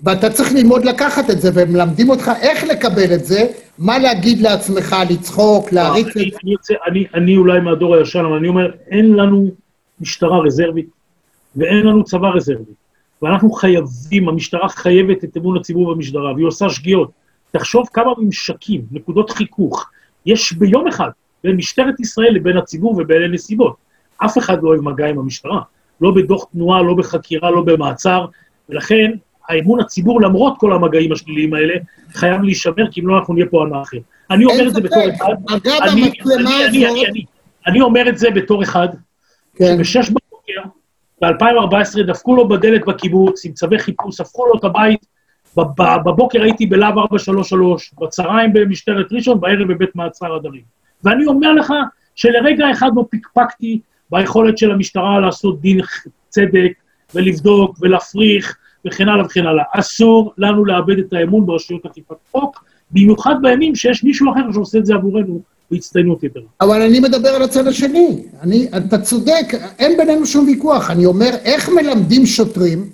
ואתה 0.04 0.30
צריך 0.30 0.54
ללמוד 0.54 0.86
לקחת 0.86 1.30
את 1.30 1.42
זה, 1.42 1.50
והם 1.54 1.74
מלמדים 1.74 2.10
אותך 2.10 2.32
איך 2.42 2.63
לקבל 2.63 3.13
את 3.13 3.26
זה, 3.26 3.48
מה 3.80 4.00
להגיד 4.00 4.42
לעצמך, 4.42 4.96
לצחוק, 5.10 5.72
להריץ 5.72 6.08
את 6.08 6.18
אני, 6.18 6.32
אני, 6.44 6.56
אני, 6.88 7.06
אני 7.13 7.38
אולי 7.38 7.60
מהדור 7.60 7.96
הישן, 7.96 8.20
אבל 8.20 8.38
אני 8.38 8.48
אומר, 8.48 8.72
אין 8.92 9.13
לנו 9.13 9.50
משטרה 10.02 10.40
רזרבית 10.40 10.88
ואין 11.56 11.86
לנו 11.86 12.04
צבא 12.04 12.28
רזרבי. 12.28 12.72
ואנחנו 13.22 13.52
חייבים, 13.52 14.30
המשטרה 14.30 14.70
חייבת 14.70 15.24
את 15.24 15.38
אמון 15.38 15.58
הציבור 15.58 15.94
במשטרה, 15.96 16.34
והיא 16.34 16.46
עושה 16.46 16.70
שגיאות. 16.70 17.12
תחשוב 17.52 17.88
כמה 17.94 18.12
ממשקים, 18.18 18.82
נקודות 18.92 19.30
חיכוך, 19.30 19.90
יש 20.26 20.54
ביום 20.54 20.88
אחד 20.88 21.10
בין 21.44 21.56
משטרת 21.56 22.00
ישראל 22.00 22.34
לבין 22.34 22.58
הציבור 22.58 22.96
ובאלה 22.98 23.28
נסיבות. 23.28 23.76
אף 24.26 24.38
אחד 24.38 24.64
לא 24.64 24.70
אוהב 24.70 24.82
מגע 24.82 25.08
עם 25.10 25.20
המשטרה. 25.20 25.62
לא 26.02 26.12
בדוח 26.12 26.46
תנועה, 26.54 26.82
לא 26.82 26.94
בחקירה, 26.94 27.52
לא 27.52 27.62
במעצר, 27.62 28.26
ולכן 28.70 29.12
האמון 29.50 29.80
הציבור, 29.80 30.22
למרות 30.22 30.54
כל 30.58 30.74
המגעים 30.74 31.12
השליליים 31.12 31.54
האלה, 31.54 31.74
חייב 32.14 32.42
להישמר, 32.42 32.92
כי 32.92 33.02
אם 33.02 33.08
לא, 33.08 33.18
אנחנו 33.18 33.34
נהיה 33.34 33.46
פה 33.46 33.64
אנרכיה. 33.66 34.00
אני 34.32 34.46
אומר 34.46 34.68
את 34.68 34.74
זה 34.74 34.82
בתור. 34.82 35.04
אחד. 35.16 35.26
אגב, 35.50 35.82
אני- 35.82 36.02
המצלמה 36.04 36.58
הזאת- 36.60 37.26
אני- 37.68 37.82
אומר 37.82 38.10
את 38.10 38.18
זה 38.18 38.30
בתור 38.30 38.64
אחד, 38.64 38.88
בשש 39.80 40.10
בבוקר, 40.10 40.27
ב-2014, 41.22 42.04
דפקו 42.08 42.36
לו 42.36 42.48
בדלת 42.48 42.86
בקיבוץ 42.86 43.46
עם 43.46 43.52
צווי 43.54 43.80
חיפוש, 43.80 44.22
הפכו 44.22 44.46
לו 44.46 44.60
את 44.60 44.64
הבית. 44.64 45.06
בב- 45.58 46.04
בבוקר 46.06 46.42
הייתי 46.42 46.66
בלהב 46.66 46.98
433, 46.98 47.94
בצהריים 48.00 48.54
במשטרת 48.54 49.06
ראשון, 49.12 49.40
בערב 49.42 49.74
בבית 49.74 49.96
מעצר 49.96 50.36
הדרים. 50.36 50.62
ואני 51.04 51.26
אומר 51.26 51.54
לך 51.54 51.74
שלרגע 52.16 52.72
אחד 52.72 52.92
לא 52.96 53.06
פקפקתי 53.12 53.80
ביכולת 54.12 54.58
של 54.58 54.72
המשטרה 54.72 55.20
לעשות 55.20 55.62
דין 55.62 55.80
צדק 56.30 56.72
ולבדוק 57.16 57.78
ולהפריך 57.82 58.58
וכן 58.86 59.10
הלאה 59.10 59.26
וכן 59.26 59.46
הלאה. 59.46 59.64
אסור 59.72 60.34
לנו 60.38 60.66
לאבד 60.66 61.00
את 61.00 61.14
האמון 61.14 61.46
ברשויות 61.46 61.86
אכיפת 61.86 62.16
חוק, 62.32 62.64
במיוחד 62.92 63.36
בימים 63.42 63.76
שיש 63.76 64.04
מישהו 64.04 64.32
אחר 64.32 64.52
שעושה 64.54 64.78
את 64.78 64.86
זה 64.86 64.96
עבורנו 64.96 65.42
בהצטיינות 65.72 66.24
יתרה. 66.24 66.44
אבל 66.62 66.82
אני 66.82 67.00
מדבר 67.00 67.30
על 67.30 67.42
הצד 67.42 67.68
השני. 67.68 68.24
אני, 68.42 68.68
אתה 68.78 68.98
צודק, 68.98 69.46
אין 69.80 69.98
בינינו 69.98 70.26
שום 70.26 70.46
ויכוח. 70.46 70.92
אני 70.92 71.06
אומר, 71.06 71.30
איך 71.44 71.70
מלמדים 71.70 72.26
שוטרים, 72.26 72.90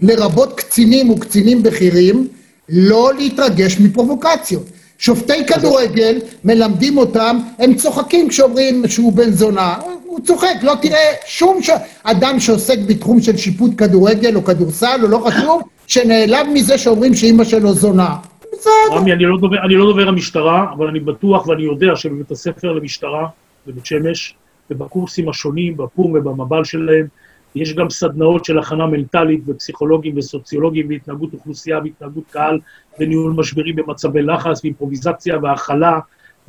לרבות 0.00 0.52
קצינים 0.52 1.10
וקצינים 1.10 1.62
בכירים, 1.62 2.28
לא 2.68 3.10
להתרגש 3.18 3.80
מפרובוקציות. 3.80 4.64
שופטי 4.98 5.46
כדורגל 5.46 6.18
מלמדים 6.44 6.98
אותם, 6.98 7.38
הם 7.58 7.74
צוחקים 7.74 8.28
כשאומרים 8.28 8.88
שהוא 8.88 9.12
בן 9.12 9.32
זונה. 9.32 9.74
הוא 10.04 10.20
צוחק, 10.20 10.56
לא 10.62 10.74
תראה 10.82 11.12
שום 11.26 11.62
ש... 11.62 11.70
אדם 12.02 12.40
שעוסק 12.40 12.78
בתחום 12.86 13.20
של 13.20 13.36
שיפוט 13.36 13.70
כדורגל 13.76 14.36
או 14.36 14.44
כדורסל 14.44 15.00
או 15.02 15.08
לא 15.08 15.18
חשוב, 15.18 15.62
שנעלב 15.86 16.46
מזה 16.52 16.78
שאומרים 16.78 17.14
שאימא 17.14 17.44
שלו 17.44 17.74
זונה. 17.74 18.14
בסדר. 18.58 18.96
רמי, 18.96 19.12
אני 19.12 19.24
לא, 19.24 19.38
דובר, 19.40 19.58
אני 19.64 19.74
לא 19.74 19.84
דובר 19.84 20.08
המשטרה, 20.08 20.72
אבל 20.72 20.86
אני 20.86 21.00
בטוח 21.00 21.46
ואני 21.46 21.62
יודע 21.62 21.96
שבבית 21.96 22.30
הספר 22.30 22.72
למשטרה 22.72 23.28
בבית 23.66 23.86
שמש, 23.86 24.34
ובקורסים 24.70 25.28
השונים, 25.28 25.76
בפום 25.76 26.12
ובמב"ל 26.14 26.64
שלהם, 26.64 27.06
יש 27.54 27.74
גם 27.74 27.90
סדנאות 27.90 28.44
של 28.44 28.58
הכנה 28.58 28.86
מנטלית 28.86 29.40
ופסיכולוגים 29.46 30.14
וסוציולוגים 30.16 30.88
והתנהגות 30.88 31.34
אוכלוסייה 31.34 31.78
והתנהגות 31.84 32.24
קהל 32.30 32.58
וניהול 33.00 33.32
משברים 33.32 33.76
במצבי 33.76 34.22
לחץ 34.22 34.64
ואימפרוביזציה 34.64 35.38
והכלה 35.42 35.98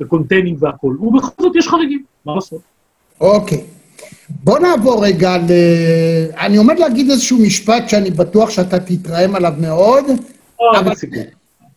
ו 0.00 0.06
containing 0.06 0.62
והכול. 0.62 0.98
ובכל 1.00 1.42
זאת 1.42 1.56
יש 1.56 1.68
חריגים, 1.68 2.04
מה 2.26 2.34
לעשות? 2.34 2.60
אוקיי. 3.20 3.64
בוא 4.30 4.58
נעבור 4.58 5.04
רגע 5.04 5.36
ל... 5.36 5.50
אני 6.38 6.56
עומד 6.56 6.78
להגיד 6.78 7.10
איזשהו 7.10 7.38
משפט 7.38 7.88
שאני 7.88 8.10
בטוח 8.10 8.50
שאתה 8.50 8.78
תתרעם 8.78 9.34
עליו 9.34 9.52
מאוד, 9.60 10.04
אה, 10.60 10.80
אבל. 10.80 10.92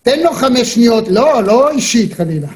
תן 0.03 0.19
לו 0.19 0.33
חמש 0.33 0.73
שניות, 0.73 1.07
לא, 1.07 1.43
לא 1.43 1.71
אישית 1.71 2.13
חלילה, 2.13 2.47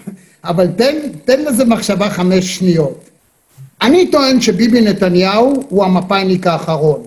אבל 0.43 0.67
תן, 0.67 0.95
תן 1.25 1.41
לזה 1.41 1.65
מחשבה 1.65 2.09
חמש 2.09 2.57
שניות. 2.57 3.09
אני 3.81 4.11
טוען 4.11 4.41
שביבי 4.41 4.81
נתניהו 4.81 5.53
הוא 5.69 5.83
המפא"יניק 5.83 6.47
האחרון. 6.47 7.03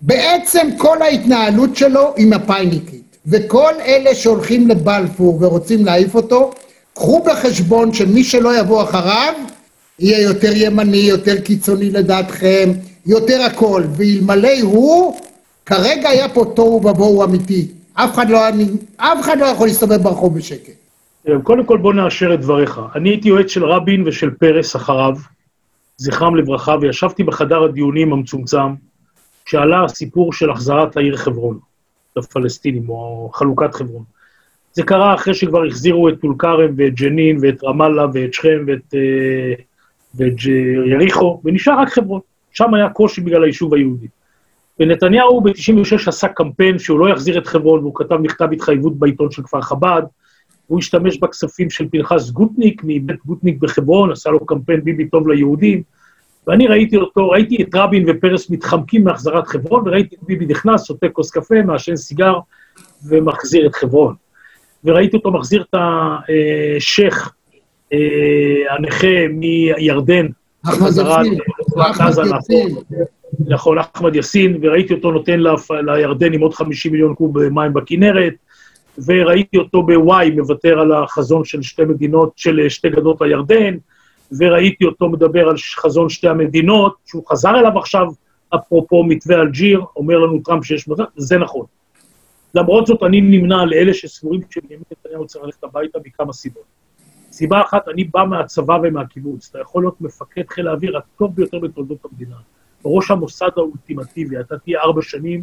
בעצם 0.00 0.68
כל 0.76 1.02
ההתנהלות 1.02 1.76
שלו 1.76 2.12
היא 2.16 2.26
מפא"יניקית, 2.26 3.16
וכל 3.26 3.72
אלה 3.86 4.14
שהולכים 4.14 4.68
לבלפור 4.68 5.38
ורוצים 5.40 5.84
להעיף 5.84 6.14
אותו, 6.14 6.50
קחו 6.94 7.22
בחשבון 7.26 7.92
שמי 7.92 8.24
שלא 8.24 8.58
יבוא 8.58 8.82
אחריו, 8.82 9.34
יהיה 9.98 10.20
יותר 10.20 10.52
ימני, 10.54 10.96
יותר 10.96 11.40
קיצוני 11.40 11.90
לדעתכם, 11.90 12.72
יותר 13.06 13.42
הכל, 13.42 13.84
ואלמלא 13.96 14.60
הוא, 14.62 15.16
כרגע 15.66 16.08
היה 16.08 16.28
פה 16.28 16.52
תוהו 16.54 16.86
ובוהו 16.86 17.24
אמיתי. 17.24 17.68
אף 17.94 18.14
אחד 18.14 18.30
לא, 18.30 18.44
היה- 18.44 18.66
אף 18.96 19.20
אחד 19.20 19.38
לא 19.38 19.44
יכול 19.44 19.66
להסתובב 19.66 19.96
ברחוב 20.02 20.38
בשקט. 20.38 20.72
קודם 21.42 21.64
כל 21.64 21.78
בוא 21.78 21.94
נאשר 21.94 22.34
את 22.34 22.40
דבריך. 22.40 22.80
אני 22.94 23.08
הייתי 23.08 23.28
יועץ 23.28 23.50
של 23.50 23.64
רבין 23.64 24.02
ושל 24.06 24.30
פרס 24.30 24.76
אחריו, 24.76 25.16
זכרם 25.96 26.36
לברכה, 26.36 26.76
וישבתי 26.80 27.22
בחדר 27.24 27.62
הדיונים 27.62 28.12
המצומצם, 28.12 28.74
כשעלה 29.44 29.84
הסיפור 29.84 30.32
של 30.32 30.50
החזרת 30.50 30.96
העיר 30.96 31.16
חברון. 31.16 31.58
לפלסטינים, 32.16 32.88
או 32.88 33.30
חלוקת 33.34 33.74
חברון. 33.74 34.02
זה 34.72 34.82
קרה 34.82 35.14
אחרי 35.14 35.34
שכבר 35.34 35.64
החזירו 35.66 36.08
את 36.08 36.14
טול 36.20 36.34
כרם 36.38 36.74
ואת 36.76 36.94
ג'נין 36.94 37.38
ואת 37.42 37.64
רמאללה 37.64 38.06
ואת 38.14 38.34
שכם 38.34 38.64
ואת, 38.66 38.94
אה, 38.94 39.54
ואת 40.14 40.32
יריחו, 40.86 41.40
ונשאר 41.44 41.80
רק 41.80 41.88
חברון. 41.88 42.20
שם 42.52 42.74
היה 42.74 42.88
קושי 42.90 43.20
בגלל 43.20 43.44
היישוב 43.44 43.74
היהודי. 43.74 44.06
ונתניהו 44.80 45.40
ב-96 45.40 46.08
עשה 46.08 46.28
קמפיין 46.28 46.78
שהוא 46.78 46.98
לא 46.98 47.08
יחזיר 47.08 47.38
את 47.38 47.46
חברון, 47.46 47.80
והוא 47.80 47.94
כתב 47.94 48.16
מכתב 48.16 48.48
התחייבות 48.52 48.98
בעיתון 48.98 49.30
של 49.30 49.42
כפר 49.42 49.60
חב"ד, 49.60 50.02
הוא 50.66 50.78
השתמש 50.78 51.18
בכספים 51.18 51.70
של 51.70 51.88
פנחס 51.88 52.30
גוטניק, 52.30 52.82
מבית 52.84 53.24
גוטניק 53.24 53.58
בחברון, 53.58 54.12
עשה 54.12 54.30
לו 54.30 54.46
קמפיין 54.46 54.84
ביבי 54.84 55.08
טוב 55.08 55.28
ליהודים, 55.28 55.82
ואני 56.46 56.66
ראיתי 56.66 56.96
אותו, 56.96 57.28
ראיתי 57.28 57.62
את 57.62 57.68
רבין 57.74 58.04
ופרס 58.08 58.50
מתחמקים 58.50 59.04
מהחזרת 59.04 59.46
חברון, 59.46 59.88
וראיתי 59.88 60.16
את 60.16 60.22
ביבי 60.22 60.46
נכנס, 60.46 60.86
שותה 60.86 61.08
כוס 61.08 61.30
קפה, 61.30 61.62
מעשן 61.62 61.96
סיגר, 61.96 62.38
ומחזיר 63.08 63.66
את 63.66 63.74
חברון. 63.74 64.14
וראיתי 64.84 65.16
אותו 65.16 65.30
מחזיר 65.30 65.64
את 65.70 65.74
השייח' 66.78 67.32
אה, 67.92 67.98
הנכה 68.70 69.28
מירדן, 69.30 70.26
אחמד 70.66 70.86
יאסין, 70.86 71.38
אחמד 71.78 72.26
יאסין. 72.26 72.76
נכון, 73.46 73.78
אחמד 73.78 74.16
יאסין, 74.16 74.58
וראיתי 74.62 74.94
אותו 74.94 75.10
נותן 75.10 75.40
לירדנים 75.70 76.40
עוד 76.40 76.54
50 76.54 76.92
מיליון 76.92 77.14
קוב 77.14 77.48
מים 77.48 77.72
בכנרת, 77.72 78.34
וראיתי 79.06 79.58
אותו 79.58 79.82
בוואי 79.82 80.30
מוותר 80.30 80.80
על 80.80 80.92
החזון 80.92 81.44
של 81.44 81.62
שתי 81.62 81.84
מדינות, 81.84 82.32
של 82.36 82.68
שתי 82.68 82.88
גדות 82.88 83.22
הירדן, 83.22 83.76
וראיתי 84.38 84.84
אותו 84.84 85.08
מדבר 85.08 85.48
על 85.48 85.56
חזון 85.76 86.08
שתי 86.08 86.28
המדינות, 86.28 86.94
שהוא 87.06 87.22
חזר 87.28 87.58
אליו 87.58 87.78
עכשיו, 87.78 88.06
אפרופו 88.54 89.04
מתווה 89.04 89.40
אלג'יר, 89.40 89.80
אומר 89.96 90.18
לנו 90.18 90.40
טראמפ 90.44 90.64
שיש 90.64 90.88
מזל, 90.88 91.04
זה 91.16 91.38
נכון. 91.38 91.66
למרות 92.54 92.86
זאת, 92.86 93.02
אני 93.02 93.20
נמנה 93.20 93.64
לאלה 93.64 93.94
שסבורים 93.94 94.40
שבנימין 94.50 94.82
נתניהו 94.92 95.26
צריך 95.26 95.44
ללכת 95.44 95.64
הביתה 95.64 95.98
מכמה 96.04 96.32
סיבות. 96.32 96.64
סיבה 97.30 97.60
אחת, 97.60 97.88
אני 97.88 98.04
בא 98.04 98.24
מהצבא 98.24 98.78
ומהקיבוץ, 98.82 99.48
אתה 99.50 99.60
יכול 99.60 99.82
להיות 99.82 100.00
מפקד 100.00 100.42
חיל 100.48 100.68
האוויר 100.68 100.96
הטוב 100.96 101.34
ביותר 101.34 101.58
בתולדות 101.58 101.98
המדינה. 102.04 102.36
ראש 102.84 103.10
המוסד 103.10 103.50
האולטימטיבי, 103.56 104.40
אתה 104.40 104.58
תהיה 104.58 104.80
ארבע 104.80 105.02
שנים, 105.02 105.42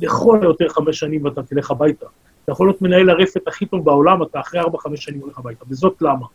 לכל 0.00 0.38
היותר 0.42 0.68
חמש 0.68 0.98
שנים 0.98 1.24
ואתה 1.24 1.42
תלך 1.42 1.70
הביתה. 1.70 2.06
אתה 2.44 2.52
יכול 2.52 2.66
להיות 2.68 2.82
מנהל 2.82 3.10
הרפת 3.10 3.48
הכי 3.48 3.66
טוב 3.66 3.84
בעולם, 3.84 4.22
אתה 4.22 4.40
אחרי 4.40 4.60
ארבע-חמש 4.60 5.04
שנים 5.04 5.20
הולך 5.20 5.38
הביתה. 5.38 5.64
וזאת 5.68 6.02
למה? 6.02 6.26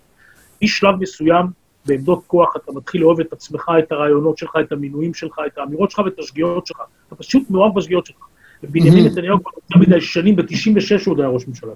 משלב 0.63 0.95
מסוים, 0.95 1.45
בעמדות 1.85 2.23
כוח, 2.27 2.55
אתה 2.55 2.71
מתחיל 2.71 3.01
לאהוב 3.01 3.19
את 3.19 3.33
עצמך, 3.33 3.71
את 3.79 3.91
הרעיונות 3.91 4.37
שלך, 4.37 4.57
את 4.61 4.71
המינויים 4.71 5.13
שלך, 5.13 5.39
את 5.47 5.57
האמירות 5.57 5.91
שלך 5.91 5.99
ואת 6.05 6.19
השגיאות 6.19 6.67
שלך. 6.67 6.81
אתה 7.07 7.15
פשוט 7.15 7.49
מאוהב 7.49 7.75
בשגיאות 7.75 8.05
שלך. 8.05 8.17
ובנימין 8.63 9.05
נתניהו 9.05 9.43
כבר 9.43 9.51
יותר 9.55 9.79
מדי 9.79 10.01
שנים, 10.01 10.35
ב-96' 10.35 11.05
הוא 11.05 11.11
עוד 11.11 11.19
היה 11.19 11.29
ראש 11.29 11.47
ממשלה. 11.47 11.71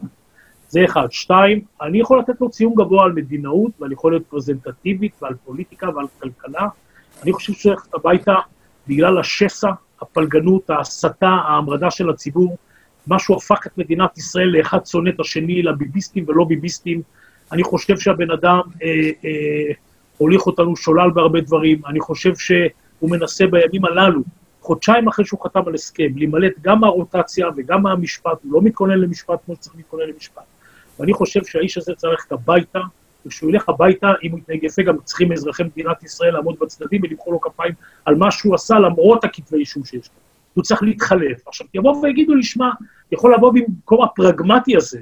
זה 0.69 0.85
אחד. 0.85 1.07
שתיים, 1.11 1.61
אני 1.81 1.99
יכול 1.99 2.19
לתת 2.19 2.41
לו 2.41 2.49
ציון 2.49 2.73
גבוה 2.75 3.03
על 3.03 3.11
מדינאות, 3.11 3.71
ועל 3.79 3.91
יכולת 3.91 4.21
פרזנטטיבית, 4.29 5.11
ועל 5.21 5.33
פוליטיקה, 5.45 5.89
ועל 5.95 6.05
כלכלה. 6.19 6.67
אני 7.23 7.33
חושב 7.33 7.53
שהוא 7.53 7.71
הולך 7.73 7.87
הביתה 7.93 8.35
בגלל 8.87 9.19
השסע, 9.19 9.69
הפלגנות, 10.01 10.69
ההסתה, 10.69 11.27
ההמרדה 11.27 11.91
של 11.91 12.09
הציבור. 12.09 12.57
משהו 13.07 13.35
הפך 13.35 13.67
את 13.67 13.77
מדינת 13.77 14.17
ישראל 14.17 14.47
לאחד 14.47 14.85
שונא 14.85 15.09
את 15.09 15.19
השני, 15.19 15.63
לביביסטים 15.63 16.25
ולא 16.27 16.43
ביביסטים. 16.43 17.01
אני 17.51 17.63
חושב 17.63 17.97
שהבן 17.97 18.31
אדם 18.31 18.59
אה, 18.83 18.87
אה, 19.25 19.73
הוליך 20.17 20.47
אותנו 20.47 20.75
שולל 20.75 21.09
בהרבה 21.09 21.41
דברים. 21.41 21.81
אני 21.87 21.99
חושב 21.99 22.35
שהוא 22.35 23.11
מנסה 23.11 23.47
בימים 23.47 23.85
הללו, 23.85 24.21
חודשיים 24.61 25.07
אחרי 25.07 25.25
שהוא 25.25 25.43
חתם 25.43 25.67
על 25.67 25.73
הסכם, 25.73 26.07
להימלט 26.15 26.53
גם 26.61 26.79
מהרוטציה 26.79 27.47
וגם 27.57 27.83
מהמשפט, 27.83 28.43
הוא 28.43 28.53
לא 28.53 28.61
מתכונן 28.61 28.99
למשפט 28.99 29.39
כמו 29.45 29.55
שצריך 29.55 29.75
להתכונן 29.75 30.03
למשפט. 30.03 30.43
ואני 30.99 31.13
חושב 31.13 31.45
שהאיש 31.45 31.77
הזה 31.77 31.93
צריך 31.95 32.11
ללכת 32.11 32.31
הביתה, 32.31 32.79
וכשהוא 33.27 33.49
ילך 33.49 33.69
הביתה, 33.69 34.07
אם 34.23 34.31
הוא 34.31 34.39
יתנהג 34.39 34.63
יפה, 34.63 34.81
גם 34.81 34.95
צריכים 35.03 35.31
אזרחי 35.31 35.63
מדינת 35.63 36.03
ישראל 36.03 36.33
לעמוד 36.33 36.55
בצדדים 36.61 37.01
ולמחוא 37.03 37.33
לו 37.33 37.41
כפיים 37.41 37.73
על 38.05 38.15
מה 38.15 38.31
שהוא 38.31 38.55
עשה, 38.55 38.79
למרות 38.79 39.23
הכתבי 39.23 39.57
אישום 39.57 39.85
שיש 39.85 40.09
לו. 40.13 40.19
הוא 40.53 40.63
צריך 40.63 40.83
להתחלף. 40.83 41.47
עכשיו, 41.47 41.67
יבואו 41.73 42.01
ויגידו 42.01 42.35
לי, 42.35 42.43
שמע, 42.43 42.69
יכול 43.11 43.33
לבוא 43.33 43.53
במקום 43.53 44.03
הפרגמטי 44.03 44.75
הזה, 44.75 44.99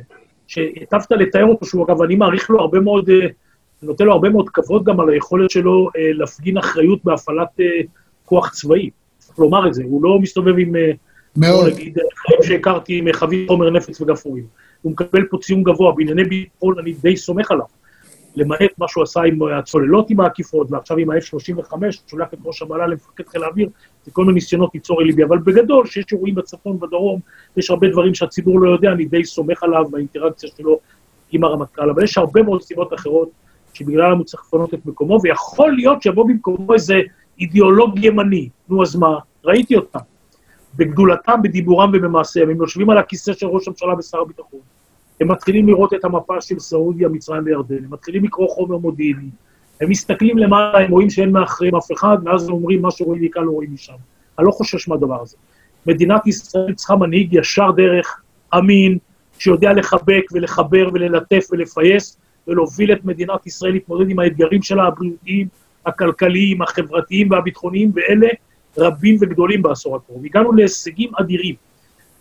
שהיטבת 0.47 1.11
לתאר 1.11 1.45
אותו, 1.45 1.65
שהוא 1.65 1.85
אגב, 1.85 2.01
אני 2.01 2.15
מעריך 2.15 2.49
לו 2.49 2.59
הרבה 2.59 2.79
מאוד, 2.79 3.09
אה, 3.09 3.27
נותן 3.81 4.05
לו 4.05 4.11
הרבה 4.11 4.29
מאוד 4.29 4.49
כבוד 4.49 4.83
גם 4.83 4.99
על 4.99 5.09
היכולת 5.09 5.49
שלו 5.49 5.89
אה, 5.97 6.09
להפגין 6.13 6.57
אחריות 6.57 6.99
בהפעלת 7.03 7.59
אה, 7.59 7.65
כוח 8.25 8.51
צבאי. 8.53 8.89
צריך 9.17 9.39
לומר 9.39 9.67
את 9.67 9.73
זה, 9.73 9.83
הוא 9.85 10.03
לא 10.03 10.19
מסתובב 10.19 10.53
עם, 10.57 10.73
מאוד. 11.37 11.67
נגיד, 11.73 11.97
חיים 12.15 12.43
שהכרתי 12.43 12.97
עם 12.97 13.13
חבית 13.13 13.47
חומר 13.47 13.69
נפץ 13.69 14.01
וגפרורים. 14.01 14.45
הוא 14.81 14.91
מקבל 14.91 15.25
פה 15.29 15.37
ציון 15.41 15.63
גבוה, 15.63 15.91
בענייני 15.91 16.23
ביטחון 16.23 16.79
אני 16.79 16.93
די 16.93 17.17
סומך 17.17 17.51
עליו. 17.51 17.65
למעט 18.35 18.71
מה 18.77 18.87
שהוא 18.87 19.03
עשה 19.03 19.21
עם 19.21 19.39
הצוללות 19.43 20.09
עם 20.09 20.19
העקיפות, 20.19 20.71
ועכשיו 20.71 20.97
עם 20.97 21.09
ה-F-35, 21.09 21.73
שולח 22.07 22.27
את 22.33 22.39
ראש 22.45 22.61
המעלה 22.61 22.87
למפקד 22.87 23.27
חיל 23.27 23.43
האוויר, 23.43 23.69
זה 24.05 24.11
כל 24.11 24.21
מיני 24.21 24.33
ניסיונות 24.33 24.69
ליצור 24.73 25.01
אליבי, 25.01 25.23
אבל 25.23 25.37
בגדול, 25.37 25.85
שיש 25.85 26.05
אירועים 26.11 26.35
בצפון 26.35 26.75
ובדרום, 26.75 27.19
יש 27.57 27.69
הרבה 27.69 27.87
דברים 27.89 28.13
שהציבור 28.13 28.59
לא 28.59 28.69
יודע, 28.69 28.91
אני 28.91 29.05
די 29.05 29.23
סומך 29.23 29.63
עליו 29.63 29.85
באינטראקציה 29.91 30.49
שלו 30.57 30.79
עם 31.31 31.43
הרמטכ"ל, 31.43 31.89
אבל 31.89 32.03
יש 32.03 32.17
הרבה 32.17 32.43
מאוד 32.43 32.61
סיבות 32.61 32.93
אחרות 32.93 33.29
שבגללם 33.73 34.17
הוא 34.17 34.25
צריך 34.25 34.43
לפנות 34.47 34.73
את 34.73 34.85
מקומו, 34.85 35.19
ויכול 35.23 35.73
להיות 35.75 36.01
שיבוא 36.01 36.27
במקומו 36.27 36.73
איזה 36.73 37.01
אידיאולוג 37.39 38.03
ימני. 38.03 38.49
נו, 38.69 38.83
אז 38.83 38.95
מה? 38.95 39.17
ראיתי 39.45 39.75
אותם. 39.75 39.99
בגדולתם, 40.75 41.41
בדיבורם 41.43 41.91
ובמעשיהם. 41.93 42.49
הם 42.49 42.57
יושבים 42.57 42.89
על 42.89 42.97
הכיסא 42.97 43.33
של 43.33 43.47
ראש 43.47 43.67
הממשלה 43.67 43.93
ושר 43.99 44.21
הביטחון. 44.21 44.59
הם 45.21 45.31
מתחילים 45.31 45.67
לראות 45.67 45.93
את 45.93 46.05
המפה 46.05 46.41
של 46.41 46.59
סעודיה, 46.59 47.09
מצרים 47.09 47.45
וירדן, 47.45 47.75
הם 47.75 47.93
מתחילים 47.93 48.23
לקרוא 48.23 48.49
חומר 48.49 48.77
מודיעיני, 48.77 49.29
הם 49.81 49.89
מסתכלים 49.89 50.37
למעלה, 50.37 50.79
הם 50.79 50.91
רואים 50.91 51.09
שאין 51.09 51.31
מאחרים 51.31 51.75
אף 51.75 51.91
אחד, 51.91 52.17
ואז 52.25 52.47
הם 52.47 52.53
אומרים, 52.53 52.81
מה 52.81 52.91
שרואים 52.91 53.21
מכאן 53.21 53.43
לא 53.43 53.51
רואים 53.51 53.73
משם. 53.73 53.93
אני 54.39 54.45
לא 54.45 54.51
חושש 54.51 54.87
מהדבר 54.87 55.21
הזה. 55.21 55.37
מדינת 55.87 56.27
ישראל 56.27 56.73
צריכה 56.73 56.95
מנהיג 56.95 57.33
ישר 57.33 57.71
דרך, 57.71 58.21
אמין, 58.57 58.97
שיודע 59.39 59.73
לחבק 59.73 60.23
ולחבר 60.31 60.89
וללטף 60.93 61.47
ולפייס, 61.51 62.17
ולהוביל 62.47 62.91
את 62.91 63.05
מדינת 63.05 63.47
ישראל 63.47 63.71
להתמודד 63.73 64.09
עם 64.09 64.19
האתגרים 64.19 64.61
שלה, 64.61 64.83
הבריאותיים, 64.83 65.47
הכלכליים, 65.85 66.61
החברתיים 66.61 67.31
והביטחוניים, 67.31 67.91
ואלה 67.95 68.27
רבים 68.77 69.17
וגדולים 69.21 69.61
בעשור 69.61 69.95
הקרוב. 69.95 70.25
הגענו 70.25 70.51
להישגים 70.51 71.11
אדירים. 71.19 71.55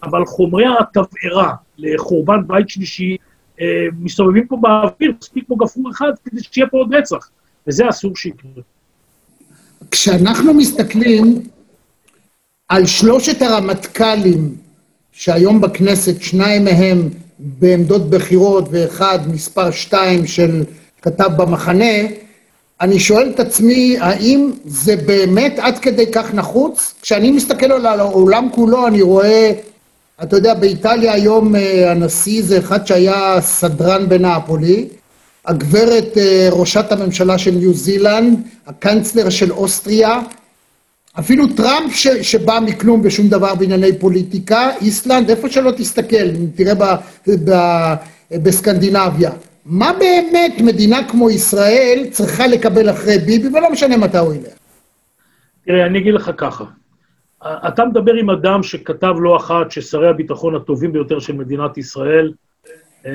אבל 0.05 0.27
חומרי 0.27 0.65
התבערה 0.81 1.55
לחורבן 1.79 2.47
בית 2.47 2.69
שלישי 2.69 3.17
אה, 3.61 3.67
מסתובבים 4.01 4.47
פה 4.47 4.57
באוויר, 4.61 5.13
מספיק 5.21 5.47
כמו 5.47 5.57
גפרור 5.57 5.91
אחד 5.91 6.13
כדי 6.25 6.41
שיהיה 6.53 6.67
פה 6.67 6.79
עוד 6.79 6.95
רצח, 6.95 7.29
וזה 7.67 7.89
אסור 7.89 8.17
שיקרה. 8.17 8.51
כשאנחנו 9.91 10.55
מסתכלים 10.55 11.43
על 12.69 12.87
שלושת 12.87 13.43
הרמטכ"לים 13.43 14.57
שהיום 15.13 15.61
בכנסת, 15.61 16.23
שניים 16.23 16.65
מהם 16.65 17.09
בעמדות 17.39 18.11
בכירות 18.11 18.69
ואחד 18.71 19.19
מספר 19.33 19.71
שתיים 19.71 20.27
של 20.27 20.65
כתב 21.03 21.31
במחנה, 21.37 21.95
אני 22.81 23.01
שואל 23.01 23.31
את 23.31 23.41
עצמי, 23.41 23.97
האם 24.01 24.51
זה 24.65 24.97
באמת 24.97 25.59
עד 25.59 25.79
כדי 25.79 26.13
כך 26.13 26.35
נחוץ? 26.35 26.95
כשאני 27.03 27.31
מסתכל 27.31 27.73
על 27.73 28.01
העולם 28.01 28.49
כולו, 28.53 28.87
אני 28.87 29.03
רואה 29.03 29.53
אתה 30.23 30.37
יודע, 30.37 30.55
באיטליה 30.55 31.13
היום 31.13 31.57
אה, 31.57 31.91
הנשיא 31.91 32.43
זה 32.43 32.59
אחד 32.59 32.87
שהיה 32.87 33.41
סדרן 33.41 34.09
בנאפולי, 34.09 34.89
הגברת 35.47 36.19
אה, 36.19 36.49
ראשת 36.53 36.93
הממשלה 36.93 37.39
של 37.39 37.51
ניו 37.51 37.75
זילנד, 37.75 38.39
הקנצלר 38.67 39.31
של 39.31 39.53
אוסטריה, 39.53 40.21
אפילו 41.19 41.47
טראמפ 41.57 41.95
ש, 41.95 42.09
שבא 42.09 42.59
מכלום 42.67 43.01
ושום 43.05 43.29
דבר 43.29 43.55
בענייני 43.55 43.99
פוליטיקה, 43.99 44.71
איסלנד, 44.81 45.31
איפה 45.31 45.49
שלא 45.49 45.71
תסתכל, 45.71 46.31
תראה 46.55 46.75
ב, 46.75 46.85
ב, 47.45 47.55
בסקנדינביה. 48.31 49.31
מה 49.67 49.93
באמת 49.99 50.61
מדינה 50.61 51.09
כמו 51.09 51.31
ישראל 51.31 52.07
צריכה 52.11 52.47
לקבל 52.47 52.91
אחרי 52.91 53.19
ביבי, 53.19 53.49
ולא 53.49 53.73
משנה 53.73 53.97
מתי 53.97 54.19
הוא 54.19 54.35
ילך? 54.35 54.53
תראה, 55.67 55.87
אני 55.87 55.99
אגיד 55.99 56.15
לך 56.15 56.31
ככה. 56.37 56.65
אתה 57.45 57.85
מדבר 57.85 58.15
עם 58.15 58.31
אדם 58.31 58.63
שכתב 58.63 59.15
לא 59.19 59.37
אחת 59.37 59.71
ששרי 59.71 60.09
הביטחון 60.09 60.55
הטובים 60.55 60.93
ביותר 60.93 61.19
של 61.19 61.33
מדינת 61.33 61.79
ישראל, 61.79 62.33
אה, 63.07 63.11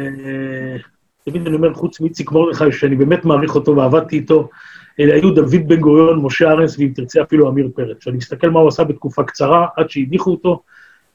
תמיד 1.26 1.48
אני 1.48 1.56
אומר, 1.56 1.74
חוץ 1.74 2.02
מאיציק 2.02 2.32
מרדכי, 2.32 2.72
שאני 2.72 2.96
באמת 2.96 3.26
מעריך 3.26 3.56
אותו 3.56 3.76
ועבדתי 3.76 4.16
איתו, 4.16 4.50
אלה 5.00 5.14
היו 5.14 5.32
דוד 5.32 5.68
בן 5.68 5.80
גוריון, 5.80 6.20
משה 6.22 6.52
ארנס, 6.52 6.80
ואם 6.80 6.92
תרצה 6.96 7.22
אפילו 7.22 7.48
עמיר 7.48 7.70
פרץ. 7.76 7.98
כשאני 7.98 8.18
מסתכל 8.18 8.50
מה 8.50 8.60
הוא 8.60 8.68
עשה 8.68 8.84
בתקופה 8.84 9.24
קצרה, 9.24 9.68
עד 9.76 9.90
שהדיחו 9.90 10.32
אותו, 10.32 10.62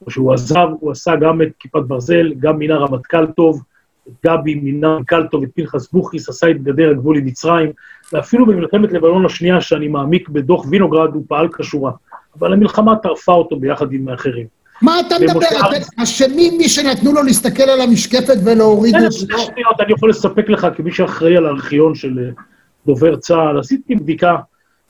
או 0.06 0.10
שהוא 0.10 0.32
עזב, 0.32 0.68
הוא 0.80 0.90
עשה 0.92 1.16
גם 1.16 1.42
את 1.42 1.48
כיפת 1.58 1.82
ברזל, 1.86 2.32
גם 2.38 2.58
מינה 2.58 2.76
רמטכ"ל 2.76 3.26
טוב, 3.26 3.62
את 4.08 4.12
גבי 4.26 4.54
מינה 4.54 4.98
מנכ"ל 4.98 5.26
טוב, 5.26 5.42
את 5.42 5.48
פנחס 5.54 5.92
בוכריס, 5.92 6.28
עשה 6.28 6.50
את 6.50 6.62
גדר 6.62 6.90
הגבול 6.90 7.18
עם 7.18 7.24
מצרים, 7.24 7.72
ואפילו 8.12 8.46
במלחמת 8.46 8.92
לבנון 8.92 9.26
השנייה, 9.26 9.60
שאני 9.60 9.88
מעמיק 9.88 10.28
בדוח 10.28 10.66
וינוגרד, 10.70 11.14
הוא 11.14 11.24
פעל 11.28 11.48
כשורה. 11.58 11.92
אבל 12.38 12.52
המלחמה 12.52 12.96
טרפה 12.96 13.32
אותו 13.32 13.56
ביחד 13.56 13.92
עם 13.92 14.08
האחרים. 14.08 14.46
מה 14.82 15.00
אתה 15.00 15.14
מדבר? 15.20 15.46
אשמים 16.02 16.58
מי 16.58 16.68
שנתנו 16.68 17.12
לו 17.12 17.22
להסתכל 17.22 17.62
על 17.62 17.80
המשקפת 17.80 18.36
ולהוריד 18.44 18.94
את 18.94 19.12
זה. 19.12 19.18
שניות, 19.18 19.80
אני 19.80 19.92
יכול 19.92 20.10
לספק 20.10 20.48
לך, 20.48 20.66
כמי 20.76 20.92
שאחראי 20.92 21.36
על 21.36 21.46
הארכיון 21.46 21.94
של 21.94 22.18
אה, 22.18 22.42
דובר 22.86 23.16
צה"ל, 23.16 23.58
עשיתי 23.58 23.94
בדיקה, 23.94 24.36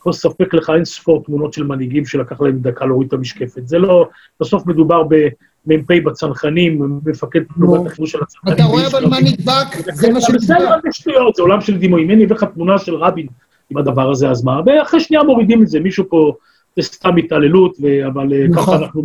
יכול 0.01 0.11
לספק 0.11 0.55
לך 0.55 0.71
אין 0.75 0.85
ספור 0.85 1.25
תמונות 1.25 1.53
של 1.53 1.65
מנהיגים 1.65 2.05
שלקח 2.05 2.41
להם 2.41 2.59
דקה 2.59 2.87
להוריד 2.87 3.09
את 3.09 3.13
המשקפת. 3.13 3.69
זה 3.69 3.79
לא, 3.79 4.09
בסוף 4.41 4.67
מדובר 4.67 5.03
במ"פ 5.03 6.05
בצנחנים, 6.05 7.01
מפקד 7.07 7.41
פלוגת 7.55 7.87
החיבור 7.87 8.07
של 8.07 8.19
הצנחנים. 8.23 8.55
אתה 8.55 8.65
רואה 8.65 8.87
אבל 8.87 9.07
מה 9.07 9.21
נדבק? 9.21 9.93
זה 9.93 10.13
מה 10.13 10.21
שנדבק. 10.21 10.59
זה 10.83 10.89
שטויות, 10.93 11.35
זה 11.35 11.43
עולם 11.43 11.61
של 11.61 11.79
דימויים. 11.79 12.11
אם 12.11 12.17
אני 12.17 12.25
אביא 12.25 12.37
לך 12.37 12.45
תמונה 12.45 12.79
של 12.79 12.95
רבין 12.95 13.27
עם 13.71 13.79
הדבר 13.79 14.11
הזה, 14.11 14.31
אז 14.31 14.45
מה? 14.45 14.61
ואחרי 14.67 15.01
שנייה 15.01 15.23
מורידים 15.23 15.63
את 15.63 15.69
זה, 15.69 15.81
מישהו 15.81 16.05
פה... 16.09 16.33
זה 16.77 16.83
סתם 16.83 17.17
התעללות, 17.17 17.77
אבל 18.07 18.33
אה, 18.33 18.47
ככה 18.55 18.61
נכון. 18.61 18.83
אנחנו... 18.83 19.05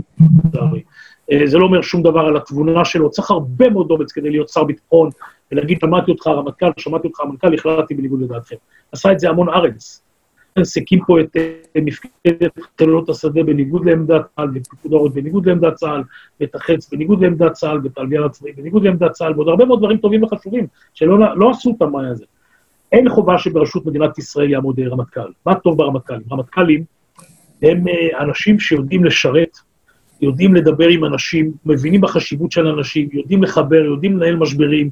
אה, 1.32 1.47
זה 1.47 1.58
לא 1.58 1.65
אומר 1.65 1.82
שום 1.82 2.03
דבר 2.03 2.19
על 2.19 2.38
התבונה 2.38 2.86
שלו, 2.86 3.10
צריך 3.10 3.32
הרבה 3.32 3.69
מאוד 3.69 3.91
אומץ 3.91 4.12
כדי 4.12 4.29
להיות 4.29 4.49
שר 4.49 4.63
ביטחון, 4.63 5.10
ולהגיד, 5.51 5.79
שמעתי 5.82 6.12
אותך 6.12 6.27
רמטכ"ל, 6.27 6.71
שמעתי 6.77 7.08
אותך 7.08 7.19
המנכ"ל, 7.19 7.53
החלטתי 7.53 7.93
בניגוד 7.93 8.21
לדעתכם. 8.21 8.55
עשה 8.91 9.12
את 9.12 9.19
זה 9.19 9.29
המון 9.29 9.49
ארץ. 9.49 10.01
הקים 10.82 10.99
פה 11.08 11.21
את 11.21 11.38
אה, 11.38 11.82
מפקדת 11.82 12.51
חילות 12.77 13.10
השדה 13.10 13.43
בניגוד 13.43 13.86
לעמדת 13.86 14.21
צה"ל, 14.36 14.49
ואת 14.53 14.67
פיקוד 14.67 14.93
העורף 14.93 15.13
בניגוד 15.13 15.45
לעמדת 15.45 15.73
צה"ל, 15.73 16.03
ואת 16.39 16.55
החץ 16.55 16.93
בניגוד 16.93 17.21
לעמדת 17.21 17.51
צה"ל, 17.51 17.79
ואת 17.84 17.97
הלוויין 17.97 18.23
הצבאי 18.23 18.51
בניגוד 18.51 18.84
לעמדת 18.84 19.12
צה"ל, 19.12 19.34
ועוד 19.36 19.47
הרבה 19.47 19.65
מאוד 19.65 19.79
דברים 19.79 19.97
טובים 19.97 20.23
וחשובים, 20.23 20.67
שלא 20.93 21.36
לא 21.36 21.49
עשו 21.49 21.69
אותם 21.69 21.91
מה 21.91 22.15
זה. 22.15 22.25
אין 22.91 23.10
חובה 23.10 23.38
שבראשות 23.38 23.86
מדינת 23.86 24.17
ישראל 24.17 24.49
יעמוד 24.49 24.79
רמטכ"ל. 24.79 25.32
מה 25.45 25.55
טוב 25.55 25.77
ברמטכ"לים? 25.77 26.21
רמטכ"לים 26.32 26.84
הם 27.62 27.88
אה, 27.88 28.19
אנשים 28.19 28.60
שיודעים 28.60 29.06
לשרת, 29.06 29.58
יודעים 30.22 30.56
לדבר 30.56 30.88
עם 30.88 31.06
אנשים, 31.06 31.52
מבינים 31.65 32.02
בחשיבות 32.02 32.52
של 32.52 32.67
אנשים, 32.67 33.10
יודעים 33.12 33.43
לחבר, 33.43 33.86
יודעים 33.86 34.17
לנהל 34.17 34.36
משברים, 34.36 34.89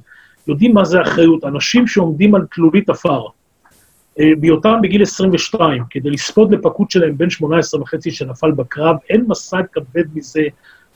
יודעים 0.48 0.74
מה 0.74 0.86
זה 0.86 1.02
אחריות, 1.02 1.44
אנשים 1.44 1.88
שעומדים 1.88 2.36
על 2.36 2.46
תלולית 2.56 2.90
עפר. 2.90 3.22
אה, 4.20 4.32
בהיותם 4.40 4.80
בגיל 4.82 5.02
22, 5.02 5.84
כדי 5.90 6.10
לספוד 6.10 6.54
לפקוד 6.54 6.92
שלהם 6.92 7.18
בן 7.18 7.30
18 7.30 7.82
וחצי 7.82 8.12
שנפל 8.12 8.52
בקרב, 8.52 8.96
אין 9.10 9.26
מסע 9.28 9.58
כבד 9.72 10.04
מזה 10.14 10.42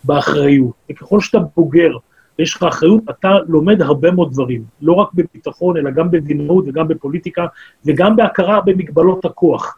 באחריות. 0.04 0.74
וככל 0.92 1.20
שאתה 1.20 1.40
בוגר 1.56 1.92
ויש 2.40 2.56
לך 2.56 2.64
אחריות, 2.64 3.04
אתה 3.10 3.30
לומד 3.48 3.82
הרבה 3.82 4.12
מאוד 4.12 4.32
דברים, 4.32 4.64
לא 4.82 4.94
רק 4.94 5.14
בביטחון, 5.14 5.78
אלא 5.78 5.92
גם 5.92 6.12
במדינאות 6.12 6.66
וגם 6.68 6.88
בפוליטיקה, 6.88 7.46
וגם 7.86 8.16
בהכרה 8.16 8.62
במגבלות 8.62 9.26
הכוח. 9.26 9.78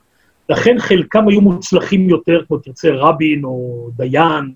לכן 0.50 0.76
חלקם 0.80 1.28
היו 1.28 1.42
מוצלחים 1.42 2.10
יותר, 2.10 2.42
כמו 2.48 2.58
תרצה 2.58 2.90
רבין, 2.92 3.44
או 3.44 3.90
דיין, 3.96 4.54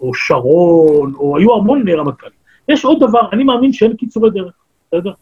או 0.00 0.14
שרון, 0.14 1.14
או 1.14 1.36
היו 1.36 1.54
המון 1.54 1.88
רמטכ"לים. 1.88 2.32
יש 2.68 2.84
עוד 2.84 3.00
דבר, 3.00 3.20
אני 3.32 3.44
מאמין 3.44 3.72
שאין 3.72 3.96
קיצורי 3.96 4.30
דרך, 4.30 4.52
בסדר? 4.88 5.12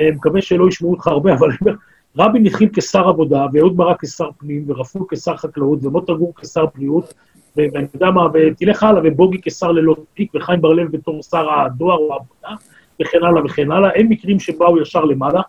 אני 0.00 0.10
מקווה 0.10 0.42
שלא 0.42 0.68
ישמעו 0.68 0.90
אותך 0.90 1.06
הרבה, 1.06 1.34
אבל 1.34 1.48
רבין 2.18 2.46
התחיל 2.46 2.68
כשר 2.72 3.08
עבודה, 3.08 3.46
ואהוד 3.52 3.76
ברק 3.76 4.04
כשר 4.04 4.30
פנים, 4.38 4.64
ורפול 4.66 5.02
כשר 5.10 5.36
חקלאות, 5.36 5.84
ומוטה 5.84 6.12
גור 6.12 6.32
כשר 6.40 6.64
בריאות, 6.74 7.14
ואני 7.56 7.86
יודע 7.94 8.10
מה, 8.10 8.26
ותלך 8.34 8.82
הלאה, 8.82 9.02
ובוגי 9.04 9.38
כשר 9.42 9.72
ללא 9.72 9.96
תיק, 10.14 10.32
וחיים 10.34 10.60
בר-לב 10.60 10.90
בתור 10.90 11.22
שר 11.22 11.50
הדואר 11.50 11.96
או 11.96 12.12
העבודה, 12.12 12.64
וכן 13.02 13.18
הלאה 13.24 13.44
וכן 13.44 13.72
הלאה. 13.72 13.90
אין 13.90 14.08
מקרים 14.08 14.40
שבאו 14.40 14.80
ישר 14.80 15.04
למעלה, 15.04 15.40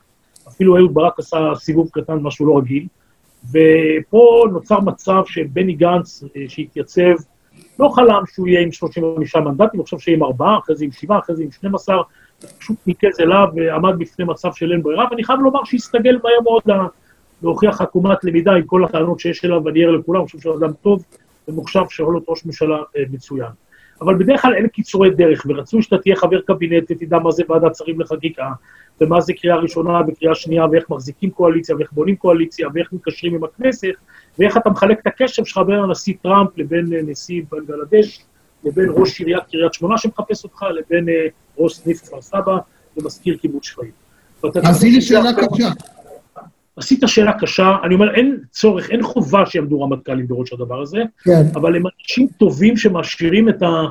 אפילו 0.47 0.77
אהוד 0.77 0.93
ברק 0.93 1.19
עשה 1.19 1.51
סיבוב 1.55 1.89
קטן, 1.93 2.17
משהו 2.17 2.45
לא 2.45 2.57
רגיל. 2.57 2.87
ופה 3.49 4.45
נוצר 4.51 4.79
מצב 4.79 5.21
שבני 5.25 5.73
גנץ, 5.73 6.23
אה, 6.23 6.41
שהתייצב, 6.47 7.15
לא 7.79 7.89
חלם 7.89 8.23
שהוא 8.33 8.47
יהיה 8.47 8.61
עם 8.61 8.71
35 8.71 9.35
מנדטים, 9.35 9.83
חושב 9.83 9.99
שיהיה 9.99 10.17
עם 10.17 10.23
ארבעה, 10.23 10.57
אחרי 10.59 10.75
זה 10.75 10.85
עם 10.85 10.91
שבעה, 10.91 11.19
אחרי 11.19 11.35
זה 11.35 11.43
עם 11.43 11.51
12, 11.51 12.01
פשוט 12.59 12.77
ניקז 12.87 13.19
אליו 13.19 13.47
ועמד 13.55 13.99
בפני 13.99 14.25
מצב 14.25 14.49
של 14.53 14.71
אין 14.71 14.83
ברירה, 14.83 15.05
ואני 15.11 15.23
חייב 15.23 15.39
לומר 15.39 15.63
שהסתגל 15.63 16.19
מהר 16.23 16.41
מאוד 16.43 16.63
להוכיח 17.43 17.81
עקומת 17.81 18.23
למידה 18.23 18.53
עם 18.53 18.63
כל 18.65 18.85
הטענות 18.85 19.19
שיש 19.19 19.45
אליו, 19.45 19.61
ואני 19.65 19.83
ער 19.83 19.91
לכולם, 19.91 20.19
אני 20.19 20.25
חושב 20.25 20.39
שהוא 20.39 20.57
אדם 20.57 20.73
טוב 20.73 21.03
ומוחשב 21.47 21.83
להיות 21.99 22.23
ראש 22.27 22.45
ממשלה 22.45 22.77
אה, 22.97 23.03
מצוין. 23.11 23.51
אבל 24.01 24.15
בדרך 24.15 24.41
כלל 24.41 24.53
אין 24.53 24.67
קיצורי 24.67 25.09
דרך, 25.09 25.45
ורצוי 25.49 25.81
שאתה 25.81 25.97
תהיה 25.97 26.15
חבר 26.15 26.41
קבינט 26.41 26.83
ותדע 26.91 27.19
מה 27.19 27.31
זה 27.31 27.43
ועדת 27.49 27.75
שרים 27.75 28.01
לחקיקה, 28.01 28.51
ומה 29.01 29.21
זה 29.21 29.33
קריאה 29.33 29.55
ראשונה 29.55 30.01
וקריאה 30.07 30.35
שנייה, 30.35 30.65
ואיך 30.71 30.89
מחזיקים 30.89 31.29
קואליציה, 31.29 31.75
ואיך 31.75 31.91
בונים 31.91 32.15
קואליציה, 32.15 32.67
ואיך 32.73 32.93
מתקשרים 32.93 33.35
עם 33.35 33.43
הכנסת, 33.43 33.93
ואיך 34.39 34.57
אתה 34.57 34.69
מחלק 34.69 34.99
את 34.99 35.07
הקשב 35.07 35.45
שלך 35.45 35.57
בין 35.67 35.79
הנשיא 35.79 36.13
טראמפ 36.21 36.49
לבין 36.57 36.93
אה, 36.93 36.99
נשיא 37.01 37.41
בנגלדש, 37.51 38.25
לבין 38.63 38.89
ראש 38.89 39.19
עיריית 39.19 39.43
קריית 39.51 39.73
שמונה 39.73 39.97
שמחפש 39.97 40.43
אותך, 40.43 40.65
לבין 40.79 41.09
אה, 41.09 41.27
ראש 41.57 41.73
סניף 41.73 42.01
כפר 42.01 42.21
סבא 42.21 42.57
ומזכיר 42.97 43.37
קיבוץ 43.37 43.65
שפיים. 43.65 43.91
אז 44.63 44.83
הנה 44.83 45.01
שאלה 45.01 45.29
קשה. 45.33 45.94
עשית 46.77 47.03
שאלה 47.05 47.33
קשה, 47.39 47.75
אני 47.83 47.95
אומר, 47.95 48.15
אין 48.15 48.39
צורך, 48.51 48.89
אין 48.89 49.03
חובה 49.03 49.45
שיעמדו 49.45 49.81
רמטכ"לים 49.81 50.27
בראש 50.27 50.53
הדבר 50.53 50.81
הזה, 50.81 51.03
כן. 51.23 51.43
אבל 51.55 51.75
הם 51.75 51.83
אנשים 51.99 52.27
טובים 52.37 52.77
שמעשירים 52.77 53.49
את 53.49 53.63
ה... 53.63 53.83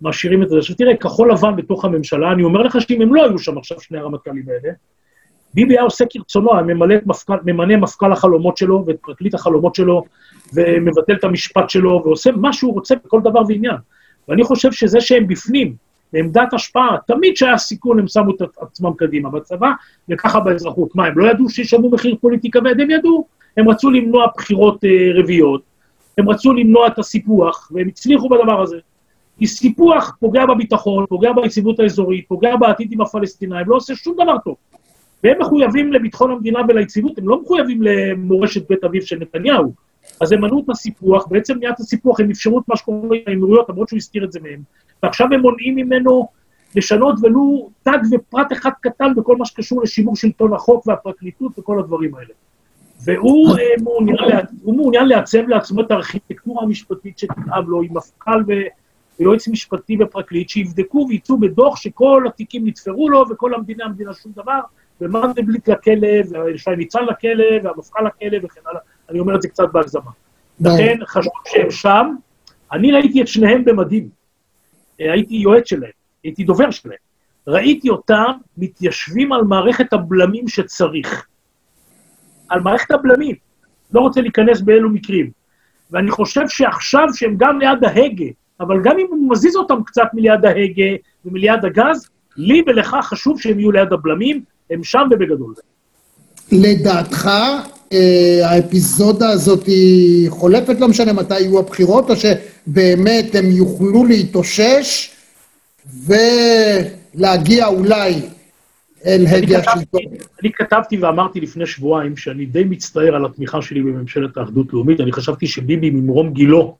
מעשירים 0.00 0.42
את 0.42 0.48
זה. 0.48 0.58
עכשיו 0.58 0.76
תראה, 0.76 0.96
כחול 0.96 1.32
לבן 1.32 1.56
בתוך 1.56 1.84
הממשלה, 1.84 2.32
אני 2.32 2.42
אומר 2.42 2.62
לך 2.62 2.80
שאם 2.80 3.02
הם 3.02 3.14
לא 3.14 3.24
היו 3.24 3.38
שם 3.38 3.58
עכשיו 3.58 3.80
שני 3.80 3.98
הרמטכ"לים 3.98 4.44
האלה, 4.48 4.74
ביבי 5.54 5.74
היה 5.74 5.82
עושה 5.82 6.04
כרצונו, 6.10 6.54
היה 6.54 6.62
ממלא 6.62 6.94
מפכ"ל, 7.06 7.36
ממנה 7.44 7.76
מפכ"ל 7.76 8.12
החלומות 8.12 8.56
שלו 8.56 8.84
ואת 8.86 8.96
פרקליט 9.00 9.34
החלומות 9.34 9.74
שלו, 9.74 10.04
ומבטל 10.54 11.14
את 11.14 11.24
המשפט 11.24 11.70
שלו, 11.70 12.02
ועושה 12.04 12.30
מה 12.32 12.52
שהוא 12.52 12.74
רוצה 12.74 12.94
בכל 13.04 13.20
דבר 13.20 13.42
ועניין. 13.48 13.76
ואני 14.28 14.44
חושב 14.44 14.72
שזה 14.72 15.00
שהם 15.00 15.26
בפנים, 15.28 15.74
בעמדת 16.12 16.54
השפעה, 16.54 16.96
תמיד 17.06 17.36
שהיה 17.36 17.58
סיכון 17.58 17.98
הם 17.98 18.08
שמו 18.08 18.30
את 18.30 18.42
עצמם 18.60 18.92
קדימה 18.96 19.30
בצבא, 19.30 19.70
וככה 20.08 20.40
באזרחות. 20.40 20.96
מה, 20.96 21.06
הם 21.06 21.18
לא 21.18 21.30
ידעו 21.30 21.48
שישלמו 21.48 21.90
מחיר 21.90 22.16
פוליטי 22.20 22.50
כבד? 22.50 22.80
הם 22.80 22.90
ידעו. 22.90 23.26
הם 23.56 23.68
רצו 23.68 23.90
למנוע 23.90 24.26
בחירות 24.36 24.84
אה, 24.84 24.90
רביעיות, 25.14 25.62
הם 26.18 26.28
רצו 26.28 26.52
למנוע 26.52 26.86
את 26.86 26.98
הסיפוח, 26.98 27.70
והם 27.74 27.88
הצליחו 27.88 28.28
בדבר 28.28 28.62
הזה. 28.62 28.76
כי 29.38 29.46
סיפוח 29.46 30.16
פוגע 30.20 30.46
בביטחון, 30.46 31.06
פוגע 31.08 31.32
ביציבות 31.32 31.80
האזורית, 31.80 32.28
פוגע 32.28 32.56
בעתיד 32.56 32.92
עם 32.92 33.00
הפלסטינאים, 33.00 33.66
לא 33.68 33.76
עושה 33.76 33.94
שום 33.94 34.14
דבר 34.14 34.38
טוב. 34.44 34.56
והם 35.24 35.40
מחויבים 35.40 35.92
לביטחון 35.92 36.30
המדינה 36.30 36.60
וליציבות, 36.68 37.18
הם 37.18 37.28
לא 37.28 37.42
מחויבים 37.42 37.82
למורשת 37.82 38.68
בית 38.68 38.84
אביו 38.84 39.02
של 39.02 39.18
נתניהו. 39.18 39.72
אז 40.20 40.32
הם 40.32 40.40
מנעו 40.40 40.62
את 40.64 40.70
הסיפוח, 40.70 41.26
בעצם 41.26 41.56
מניעת 41.56 41.80
הסיפוח 41.80 42.20
הם 42.20 42.30
אפשרו 42.30 42.58
את 42.58 42.64
מה 42.68 42.76
שקורה 42.76 43.16
עם 43.16 43.22
האמירויות, 43.26 43.68
למרות 43.68 43.88
שהוא 43.88 43.96
הסתיר 43.96 44.24
את 44.24 44.32
זה 44.32 44.40
מהם. 44.40 44.62
ועכשיו 45.02 45.26
הם 45.32 45.40
מונעים 45.40 45.76
ממנו 45.76 46.28
לשנות 46.76 47.14
ולו 47.22 47.70
תג 47.82 47.98
ופרט 48.12 48.52
אחד 48.52 48.70
קטן 48.80 49.14
בכל 49.16 49.36
מה 49.36 49.46
שקשור 49.46 49.82
לשימור 49.82 50.16
שלטון 50.16 50.52
החוק 50.52 50.86
והפרקליטות 50.86 51.58
וכל 51.58 51.78
הדברים 51.78 52.14
האלה. 52.14 52.34
והוא 53.04 53.58
אה, 53.58 53.82
מעוניין, 53.82 54.46
מעוניין 54.64 55.08
לעצב 55.08 55.48
לעצמו 55.48 55.80
את 55.80 55.90
הארכיטקטורה 55.90 56.62
המשפטית 56.62 57.18
שתכאב 57.18 57.68
לו, 57.68 57.82
עם 57.82 57.96
מפכ"ל 57.96 58.44
ויועץ 59.18 59.48
משפטי 59.48 59.96
ופרקליט, 60.00 60.48
שיבדקו 60.48 61.06
וייצאו 61.08 61.38
בדוח 61.38 61.76
שכל 61.76 62.24
התיקים 62.28 62.66
נתפרו 62.66 63.08
לו 63.08 63.24
וכל 63.30 63.54
המדינה, 63.54 63.84
המדינה 63.84 64.14
שום 64.14 64.32
דבר, 64.36 64.60
ומנדלבליט 65.00 65.68
לכלא, 65.68 66.08
ושי 66.54 66.70
ניצן 66.76 67.04
לכלא, 67.04 67.44
והמפכ"ל 67.62 68.02
לכלא 68.06 68.38
וכן 68.42 68.60
הלאה. 68.66 68.80
אני 69.10 69.18
אומר 69.20 69.36
את 69.36 69.42
זה 69.42 69.48
קצת 69.48 69.64
בהגזמה. 69.72 70.10
לכן 70.60 70.98
חשוב 71.06 71.32
שהם 71.46 71.70
שם. 71.70 72.14
אני 72.72 72.92
ראיתי 72.92 73.22
את 73.22 73.28
שניהם 73.28 73.64
במדים. 73.64 74.08
אה, 75.00 75.12
הייתי 75.12 75.34
יועץ 75.34 75.68
שלהם, 75.68 75.90
הייתי 76.24 76.44
דובר 76.44 76.70
שלהם. 76.70 76.96
ראיתי 77.46 77.88
אותם 77.88 78.32
מתיישבים 78.58 79.32
על 79.32 79.42
מערכת 79.42 79.92
הבלמים 79.92 80.48
שצריך. 80.48 81.26
על 82.48 82.60
מערכת 82.60 82.90
הבלמים. 82.90 83.36
לא 83.92 84.00
רוצה 84.00 84.20
להיכנס 84.20 84.60
באילו 84.60 84.90
מקרים. 84.90 85.30
ואני 85.90 86.10
חושב 86.10 86.48
שעכשיו 86.48 87.06
שהם 87.14 87.34
גם 87.36 87.58
ליד 87.58 87.84
ההגה, 87.84 88.24
אבל 88.60 88.82
גם 88.82 88.98
אם 88.98 89.06
הוא 89.10 89.30
מזיז 89.30 89.56
אותם 89.56 89.82
קצת 89.84 90.06
מליד 90.12 90.44
ההגה 90.44 90.96
ומליד 91.24 91.64
הגז, 91.64 92.08
לי 92.36 92.62
ולך 92.66 92.96
חשוב 93.02 93.40
שהם 93.40 93.58
יהיו 93.58 93.72
ליד 93.72 93.92
הבלמים, 93.92 94.44
הם 94.70 94.84
שם 94.84 95.08
ובגדול. 95.10 95.54
לדעתך, 96.52 97.30
האפיזודה 98.44 99.30
הזאת 99.30 99.66
היא 99.66 100.30
חולפת, 100.30 100.80
לא 100.80 100.88
משנה 100.88 101.12
מתי 101.12 101.40
יהיו 101.40 101.58
הבחירות, 101.58 102.10
או 102.10 102.14
שבאמת 102.16 103.34
הם 103.34 103.50
יוכלו 103.50 104.04
להתאושש 104.04 105.10
ולהגיע 106.06 107.66
אולי 107.66 108.14
אל 109.06 109.26
הגה 109.26 109.58
השלטון. 109.58 110.00
אני 110.42 110.52
כתבתי 110.52 110.96
ואמרתי 110.96 111.40
לפני 111.40 111.66
שבועיים 111.66 112.16
שאני 112.16 112.46
די 112.46 112.64
מצטער 112.64 113.14
על 113.14 113.24
התמיכה 113.24 113.62
שלי 113.62 113.82
בממשלת 113.82 114.36
האחדות 114.36 114.72
לאומית. 114.72 115.00
אני 115.00 115.12
חשבתי 115.12 115.46
שביבי 115.46 115.90
ממרום 115.90 116.32
גילו 116.32 116.76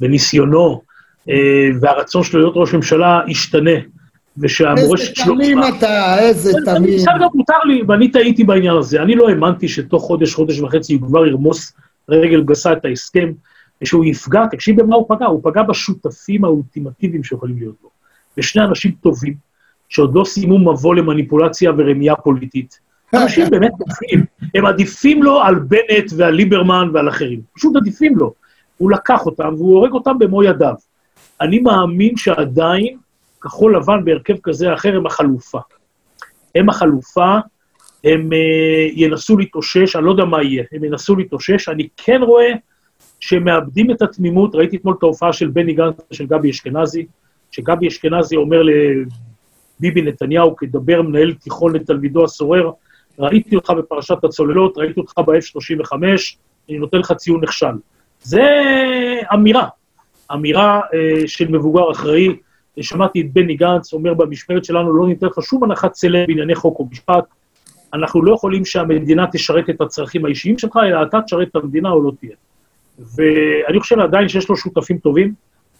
וניסיונו 0.00 0.82
אה, 1.28 1.68
והרצון 1.80 2.24
שלו 2.24 2.40
להיות 2.40 2.54
ראש 2.56 2.74
ממשלה 2.74 3.20
ישתנה. 3.28 3.70
ושהמורשת 4.38 5.16
שלו... 5.16 5.34
איזה 5.40 5.44
תמים 5.44 5.58
אתה, 5.78 6.18
איזה 6.18 6.52
תמים. 6.64 6.96
בסדר, 6.96 7.26
מותר 7.34 7.58
לי, 7.64 7.82
ואני 7.88 8.10
טעיתי 8.10 8.44
בעניין 8.44 8.76
הזה. 8.76 9.02
אני 9.02 9.14
לא 9.14 9.28
האמנתי 9.28 9.68
שתוך 9.68 10.02
חודש, 10.02 10.34
חודש 10.34 10.60
וחצי 10.60 10.94
הוא 10.94 11.02
כבר 11.02 11.26
ירמוס 11.26 11.72
רגל 12.08 12.42
גסה 12.42 12.72
את 12.72 12.84
ההסכם. 12.84 13.32
ושהוא 13.82 14.04
יפגע, 14.04 14.46
תקשיב 14.46 14.82
במה 14.82 14.96
הוא 14.96 15.06
פגע, 15.08 15.26
הוא 15.26 15.40
פגע 15.44 15.62
בשותפים 15.62 16.44
האולטימטיביים 16.44 17.24
שיכולים 17.24 17.58
להיות 17.58 17.76
לו. 17.82 17.90
ושני 18.38 18.64
אנשים 18.64 18.90
טובים, 19.00 19.34
שעוד 19.88 20.14
לא 20.14 20.24
סיימו 20.24 20.58
מבוא 20.58 20.94
למניפולציה 20.94 21.72
ורמייה 21.76 22.16
פוליטית. 22.16 22.78
אנשים 23.14 23.50
באמת 23.50 23.72
טובים, 23.78 24.24
הם 24.54 24.66
עדיפים 24.66 25.22
לו 25.22 25.40
על 25.40 25.54
בנט 25.54 26.12
ועל 26.16 26.34
ליברמן 26.34 26.90
ועל 26.92 27.08
אחרים. 27.08 27.40
פשוט 27.54 27.76
עדיפים 27.76 28.16
לו. 28.16 28.32
הוא 28.78 28.90
לקח 28.90 29.26
אותם 29.26 29.54
והוא 29.56 29.76
הורג 29.76 29.92
אותם 29.92 30.18
במו 30.18 30.42
ידיו. 30.42 30.74
אני 31.40 31.58
מאמין 31.58 32.16
שעדיין 32.16 32.96
כחול 33.40 33.76
לבן 33.76 34.04
בהרכב 34.04 34.34
כזה 34.42 34.68
או 34.68 34.74
אחר 34.74 34.96
הם 34.96 35.06
החלופה. 35.06 35.58
הם 36.54 36.68
החלופה, 36.68 37.34
הם 38.04 38.30
uh, 38.32 38.92
ינסו 38.94 39.36
להתאושש, 39.36 39.96
אני 39.96 40.04
לא 40.04 40.10
יודע 40.10 40.24
מה 40.24 40.42
יהיה, 40.42 40.64
הם 40.72 40.84
ינסו 40.84 41.16
להתאושש. 41.16 41.68
אני 41.68 41.88
כן 41.96 42.20
רואה 42.22 42.52
שהם 43.20 43.44
מאבדים 43.44 43.90
את 43.90 44.02
התמימות, 44.02 44.54
ראיתי 44.54 44.76
אתמול 44.76 44.94
את 44.98 45.02
ההופעה 45.02 45.32
של 45.32 45.48
בני 45.48 45.72
גנץ 45.72 45.94
ושל 46.10 46.26
גבי 46.26 46.50
אשכנזי, 46.50 47.06
שגבי 47.50 47.88
אשכנזי 47.88 48.36
אומר 48.36 48.62
לביבי 48.62 50.02
נתניהו, 50.02 50.56
כדבר 50.56 51.02
מנהל 51.02 51.34
תיכון 51.34 51.76
לתלמידו 51.76 52.24
הסורר, 52.24 52.70
ראיתי 53.18 53.56
אותך 53.56 53.70
בפרשת 53.70 54.24
הצוללות, 54.24 54.78
ראיתי 54.78 55.00
אותך 55.00 55.12
ב-F-35, 55.18 55.92
אני 56.68 56.78
נותן 56.78 56.98
לך 56.98 57.12
ציון 57.12 57.44
נכשל. 57.44 57.66
זה 58.22 58.44
אמירה, 59.34 59.68
אמירה 60.32 60.80
אה, 60.94 61.28
של 61.28 61.48
מבוגר 61.48 61.90
אחראי. 61.92 62.36
שמעתי 62.82 63.20
את 63.20 63.32
בני 63.32 63.54
גנץ 63.54 63.92
אומר 63.92 64.14
במשמרת 64.14 64.64
שלנו, 64.64 64.92
לא 64.92 65.08
ניתן 65.08 65.26
לך 65.26 65.42
שום 65.42 65.64
הנחת 65.64 65.94
סלב 65.94 66.26
בענייני 66.26 66.54
חוק 66.54 66.80
ומשפט. 66.80 67.24
אנחנו 67.94 68.24
לא 68.24 68.34
יכולים 68.34 68.64
שהמדינה 68.64 69.26
תשרת 69.32 69.70
את 69.70 69.80
הצרכים 69.80 70.24
האישיים 70.24 70.58
שלך, 70.58 70.78
אלא 70.82 71.02
אתה 71.02 71.20
תשרת 71.20 71.48
את 71.48 71.56
המדינה 71.56 71.90
או 71.90 72.02
לא 72.02 72.12
תהיה. 72.20 72.36
ואני 72.98 73.80
חושב 73.80 74.00
עדיין 74.00 74.28
שיש 74.28 74.48
לו 74.48 74.56
שותפים 74.56 74.98
טובים, 74.98 75.34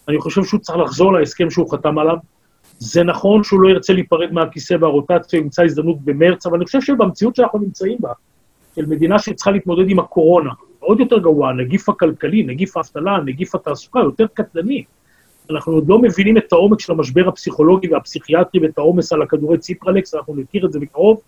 אני 0.08 0.18
חושב 0.20 0.44
שהוא 0.44 0.60
צריך 0.60 0.78
לחזור 0.78 1.12
להסכם 1.12 1.50
שהוא 1.50 1.72
חתם 1.72 1.98
עליו. 1.98 2.16
זה 2.78 3.04
נכון 3.04 3.44
שהוא 3.44 3.60
לא 3.60 3.68
ירצה 3.68 3.92
להיפרד 3.92 4.32
מהכיסא 4.32 4.76
והרוטציה, 4.80 5.38
ימצא 5.38 5.62
הזדמנות 5.62 5.96
במרץ, 6.04 6.46
אבל 6.46 6.56
אני 6.56 6.64
חושב 6.64 6.80
שבמציאות 6.80 7.36
שאנחנו 7.36 7.58
נמצאים 7.58 7.96
בה, 8.00 8.12
של 8.76 8.86
מדינה 8.86 9.18
שצריכה 9.18 9.50
להתמודד 9.50 9.90
עם 9.90 9.98
הקורונה, 9.98 10.50
עוד 10.78 11.00
יותר 11.00 11.18
גרוע, 11.18 11.48
הנגיף 11.48 11.88
הכלכלי, 11.88 12.42
נגיף 12.42 12.76
האבטלה, 12.76 13.18
נגיף 13.24 13.54
התעסוקה, 13.54 14.00
יותר 14.00 14.26
קטלני. 14.34 14.84
אנחנו 15.50 15.72
עוד 15.72 15.88
לא 15.88 15.98
מבינים 15.98 16.38
את 16.38 16.52
העומק 16.52 16.80
של 16.80 16.92
המשבר 16.92 17.28
הפסיכולוגי 17.28 17.88
והפסיכיאטרי 17.92 18.60
ואת 18.60 18.78
העומס 18.78 19.12
על 19.12 19.22
הכדורי 19.22 19.58
ציפרלקס, 19.58 20.14
אנחנו 20.14 20.34
נכיר 20.34 20.66
את 20.66 20.72
זה 20.72 20.80
מקרוב. 20.80 21.20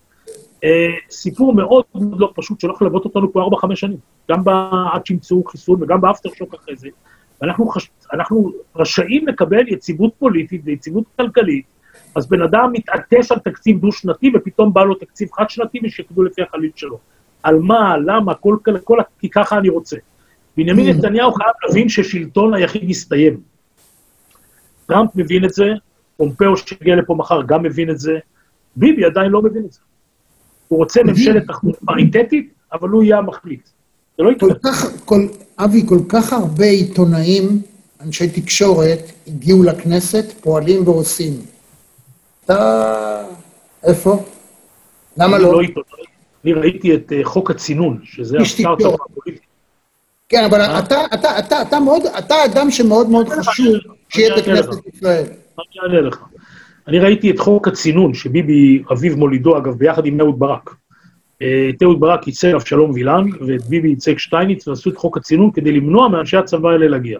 אה, 0.63 0.87
סיפור 1.09 1.53
מאוד 1.53 1.83
מאוד 1.95 2.19
לא 2.19 2.31
פשוט 2.35 2.59
שהולך 2.59 2.81
ללוות 2.81 3.05
אותנו 3.05 3.33
פה 3.33 3.49
4-5 3.71 3.75
שנים, 3.75 3.97
גם 4.31 4.43
עד 4.93 5.05
שימצאו 5.05 5.43
חיסון 5.43 5.83
וגם 5.83 6.01
באפטר 6.01 6.29
שוק 6.35 6.53
אחרי 6.53 6.75
זה. 6.75 6.89
ואנחנו 7.41 7.67
חש... 7.67 7.89
רשאים 8.75 9.27
לקבל 9.27 9.67
יציבות 9.67 10.11
פוליטית 10.19 10.61
ויציבות 10.63 11.03
כלכלית, 11.15 11.65
אז 12.15 12.27
בן 12.27 12.41
אדם 12.41 12.69
מתעטש 12.73 13.31
על 13.31 13.39
תקציב 13.39 13.79
דו-שנתי 13.79 14.31
ופתאום 14.35 14.73
בא 14.73 14.83
לו 14.83 14.95
תקציב 14.95 15.29
חד-שנתי 15.33 15.79
ושיקדו 15.83 16.23
לפי 16.23 16.41
החליל 16.41 16.71
שלו. 16.75 16.99
על 17.43 17.59
מה, 17.59 17.97
למה, 17.97 18.33
כל, 18.33 18.57
כל, 18.83 18.97
כי 19.19 19.29
ככה 19.29 19.57
אני 19.57 19.69
רוצה. 19.69 19.97
בנימין 20.57 20.89
mm. 20.89 20.97
נתניהו 20.97 21.33
חייב 21.33 21.51
להבין 21.65 21.89
ששלטון 21.89 22.53
היחיד 22.53 22.83
מסתיים. 22.85 23.48
טראמפ 24.89 25.09
מבין 25.15 25.45
את 25.45 25.53
זה, 25.53 25.65
פומפאו 26.17 26.57
שיגיע 26.57 26.95
לפה 26.95 27.15
מחר 27.15 27.41
גם 27.41 27.63
מבין 27.63 27.89
את 27.89 27.99
זה, 27.99 28.17
ביבי 28.75 29.05
עדיין 29.05 29.31
לא 29.31 29.41
מבין 29.41 29.65
את 29.65 29.71
זה. 29.71 29.79
הוא 30.67 30.79
רוצה 30.79 31.03
ממשלת 31.03 31.47
תחמות 31.47 31.75
פריטטית, 31.85 32.53
אבל 32.73 32.89
הוא 32.89 33.03
יהיה 33.03 33.17
המחליט. 33.17 33.69
זה 34.17 34.23
לא 34.23 34.31
יקרה. 34.31 34.49
אבי, 35.59 35.87
כל 35.87 35.99
כך 36.09 36.33
הרבה 36.33 36.65
עיתונאים, 36.65 37.61
אנשי 38.01 38.29
תקשורת, 38.29 38.99
הגיעו 39.27 39.63
לכנסת, 39.63 40.25
פועלים 40.41 40.87
ועושים. 40.87 41.33
אתה... 42.45 43.23
איפה? 43.83 44.23
למה 45.17 45.37
לא? 45.37 45.51
לא. 45.53 45.61
אני 46.43 46.53
ראיתי 46.53 46.95
את 46.95 47.13
אה, 47.13 47.19
חוק 47.23 47.51
הצינון, 47.51 47.99
שזה 48.03 48.37
הסטארט-אפ 48.37 48.93
הפוליטי. 48.93 49.48
כן, 50.29 50.43
אבל 50.43 50.61
אה? 50.61 50.79
אתה, 50.79 51.05
אתה, 51.13 51.39
אתה, 51.39 51.61
אתה 51.61 51.79
מאוד, 51.79 52.01
אתה 52.05 52.35
אדם 52.45 52.71
שמאוד 52.71 53.09
מאוד 53.09 53.29
חשוב 53.29 53.75
שיהיה 54.09 54.37
בכנסת 54.37 54.87
ישראל. 54.93 55.23
אני 55.23 55.81
אענה 55.83 56.01
לך. 56.01 56.23
אני 56.87 56.99
ראיתי 56.99 57.31
את 57.31 57.39
חוק 57.39 57.67
הצינון, 57.67 58.13
שביבי, 58.13 58.83
אביו 58.91 59.17
מולידו, 59.17 59.57
אגב, 59.57 59.73
ביחד 59.73 60.05
עם 60.05 60.21
אהוד 60.21 60.39
ברק. 60.39 60.75
אה, 61.41 61.69
את 61.69 61.83
אהוד 61.83 61.99
ברק 61.99 62.27
ייצג 62.27 62.53
אבשלום 62.53 62.91
וילן, 62.91 63.25
ואת 63.47 63.65
ביבי 63.65 63.89
ייצג 63.89 64.17
שטייניץ, 64.17 64.67
ועשו 64.67 64.89
את 64.89 64.97
חוק 64.97 65.17
הצינון 65.17 65.51
כדי 65.51 65.71
למנוע 65.71 66.07
מאנשי 66.07 66.37
הצבא 66.37 66.69
האלה 66.69 66.87
להגיע. 66.87 67.19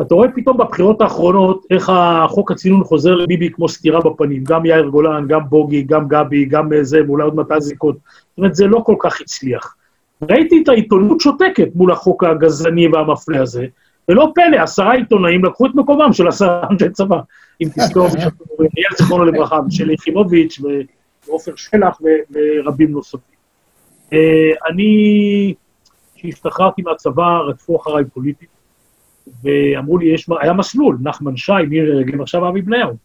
אתה 0.00 0.14
רואה 0.14 0.28
פתאום 0.34 0.58
בבחירות 0.58 1.00
האחרונות 1.00 1.66
איך 1.70 1.92
החוק 1.94 2.50
הצינון 2.50 2.84
חוזר 2.84 3.14
לביבי 3.14 3.50
כמו 3.50 3.68
סטירה 3.68 4.00
בפנים, 4.00 4.44
גם 4.44 4.66
יאיר 4.66 4.86
גולן, 4.86 5.26
גם 5.28 5.40
בוגי, 5.48 5.82
גם 5.82 6.08
גבי, 6.08 6.44
גם 6.44 6.68
זה, 6.82 7.00
ואולי 7.06 7.24
עוד 7.24 7.34
מתי 7.36 7.60
זיקות. 7.60 7.96
זאת 7.96 8.38
אומרת, 8.38 8.54
זה 8.54 8.66
לא 8.66 8.80
כל 8.86 8.96
כך 8.98 9.20
הצליח. 9.20 9.74
ראיתי 10.30 10.62
את 10.62 10.68
העיתונות 10.68 11.20
שותקת 11.20 11.68
מול 11.74 11.92
החוק 11.92 12.24
הגזעני 12.24 12.88
והמפלה 12.88 13.42
הזה, 13.42 13.66
ולא 14.08 14.32
פלא, 14.34 14.56
עשרה 14.56 14.94
עיתונאים 14.94 15.44
לקחו 15.44 15.66
את 15.66 15.74
מקומם 15.74 16.12
של 16.12 16.28
עשרה 16.28 16.66
אנשי 16.70 16.90
צבא. 16.90 17.20
אם 17.60 17.68
תזכור, 17.68 18.06
אייל 18.06 18.96
זיכרונו 18.98 19.24
לברכה, 19.24 19.60
ושלי 19.68 19.94
יחימוביץ', 19.94 20.60
ועופר 21.26 21.52
שלח 21.56 22.00
ורבים 22.30 22.90
נוספים. 22.90 23.36
אה, 24.12 24.50
אני, 24.70 25.54
כשהשתחררתי 26.14 26.82
מהצבא, 26.82 27.38
רדפו 27.48 27.76
אחריי 27.76 28.04
פוליטית. 28.04 28.48
ואמרו 29.42 29.98
לי, 29.98 30.06
יש, 30.06 30.28
היה 30.40 30.52
מסלול, 30.52 30.98
נחמן 31.02 31.36
שי, 31.36 31.52
מירי 31.68 31.92
רגב, 31.92 32.20
עכשיו 32.20 32.48
אבי 32.48 32.62
בניהו. 32.62 32.96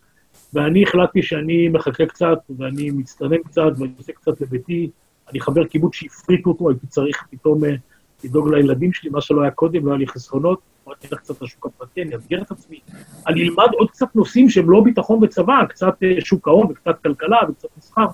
ואני 0.54 0.84
החלטתי 0.84 1.22
שאני 1.24 1.68
מחכה 1.70 2.06
קצת, 2.06 2.40
ואני 2.58 2.92
מצטנן 2.92 3.38
קצת, 3.38 3.72
ואני 3.78 3.92
עושה 3.98 4.14
קצת 4.14 4.42
לביתי. 4.42 4.90
אני 5.32 5.40
חבר 5.40 5.66
קיבוץ 5.66 5.96
שהפריטו 5.96 6.50
אותו, 6.50 6.70
הייתי 6.70 6.88
צריך 6.88 7.24
פתאום 7.30 7.66
אה, 7.66 7.76
לדאוג 8.24 8.54
לילדים 8.54 8.94
שלי, 8.94 9.10
מה 9.10 9.22
שלא 9.22 9.42
היה 9.42 9.52
קודם, 9.52 9.86
לא 9.86 9.92
היה 9.92 9.98
לי 9.98 10.08
חסכונות. 10.08 10.60
אמרתי, 10.88 11.08
אלך 11.12 11.20
קצת 11.20 11.42
לשוק 11.42 11.66
הפרטי, 11.66 12.02
אני 12.02 12.16
אסגר 12.16 12.42
את 12.42 12.52
עצמי. 12.52 12.80
אני 13.28 13.44
אלמד 13.44 13.68
עוד 13.74 13.92
קצת 13.92 14.16
נושאים 14.16 14.50
שהם 14.50 14.70
לא 14.70 14.82
ביטחון 14.82 15.24
וצבא, 15.24 15.66
קצת 15.70 15.94
אה, 16.04 16.16
שוק 16.20 16.48
ההון 16.48 16.68
וקצת 16.70 17.04
כלכלה 17.04 17.38
וקצת 17.50 17.68
מסחר, 17.78 18.06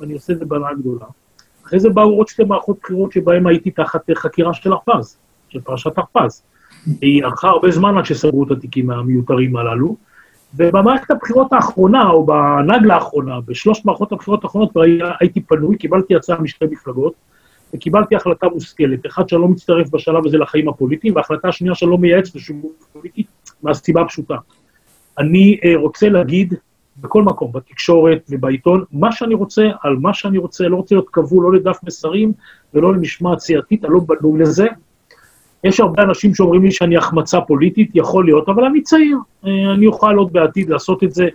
ואני 0.00 0.12
עושה 0.12 0.32
את 0.32 0.38
זה 0.38 0.44
בהנאה 0.44 0.74
גדולה. 0.74 1.06
אחרי 1.64 1.80
זה 1.80 1.88
באו 1.88 2.16
עוד 2.16 2.28
שתי 2.28 2.44
מערכות 2.44 2.78
בחירות 2.82 3.12
שבהן 3.12 3.46
הייתי 3.46 3.70
תחת 3.70 4.10
אה, 4.10 4.14
חקירה 4.14 4.54
של 4.54 4.72
הרפז, 4.72 5.18
של 5.48 5.60
פרשת 5.60 5.92
הרפז. 5.98 6.42
היא 7.00 7.24
ארכה 7.24 7.48
הרבה 7.48 7.70
זמן 7.70 7.98
עד 7.98 8.04
שסגרו 8.04 8.44
את 8.44 8.50
התיקים 8.50 8.90
המיותרים 8.90 9.56
הללו, 9.56 9.96
ובמערכת 10.54 11.10
הבחירות 11.10 11.52
האחרונה, 11.52 12.10
או 12.10 12.26
בנגלה 12.26 12.94
האחרונה, 12.94 13.40
בשלוש 13.46 13.84
מערכות 13.84 14.12
הבחירות 14.12 14.44
האחרונות, 14.44 14.70
הייתי 15.20 15.40
פנוי, 15.40 15.76
קיבלתי 15.76 16.16
הצעה 16.16 16.40
משתי 16.40 16.64
מפלגות, 16.70 17.14
וקיבלתי 17.74 18.16
החלטה 18.16 18.48
מושכלת. 18.48 19.06
אחד, 19.06 19.28
שאני 19.28 19.42
לא 19.42 19.48
מצטרף 19.48 19.90
בשלב 19.90 20.26
הזה 20.26 20.38
לחיים 20.38 20.68
הפוליטיים, 20.68 21.16
והחלטה 21.16 21.52
שנייה, 21.52 21.74
שאני 21.74 21.90
לא 21.90 21.98
מייעץ 21.98 22.34
לשום 22.34 22.62
פוליטי, 22.92 23.24
מהסיבה 23.62 24.00
הפשוטה. 24.00 24.36
אני 25.18 25.58
אה, 25.64 25.72
רוצה 25.76 26.08
להגיד 26.08 26.54
בכל 27.00 27.22
מקום, 27.22 27.52
בתקשורת 27.52 28.22
ובעיתון, 28.28 28.84
מה 28.92 29.12
שאני 29.12 29.34
רוצה, 29.34 29.62
על 29.82 29.96
מה 29.96 30.14
שאני 30.14 30.38
רוצה, 30.38 30.68
לא 30.68 30.76
רוצה 30.76 30.94
להיות 30.94 31.08
כבול 31.12 31.44
לא 31.44 31.52
לדף 31.52 31.78
מסרים 31.82 32.32
ולא 32.74 32.94
למשמעת 32.94 33.38
סיעתית, 33.40 33.84
אני 33.84 33.94
לא 33.94 34.00
בנוי 34.00 34.40
לזה, 34.40 34.66
יש 35.64 35.80
הרבה 35.80 36.02
אנשים 36.02 36.34
שאומרים 36.34 36.64
לי 36.64 36.70
שאני 36.72 36.96
החמצה 36.96 37.40
פוליטית, 37.40 37.90
יכול 37.94 38.24
להיות, 38.24 38.48
אבל 38.48 38.64
אני 38.64 38.82
צעיר, 38.82 39.16
אה, 39.46 39.50
אני 39.74 39.86
אוכל 39.86 40.16
עוד 40.16 40.32
בעתיד 40.32 40.70
לעשות 40.70 41.04
את 41.04 41.14
זה. 41.14 41.28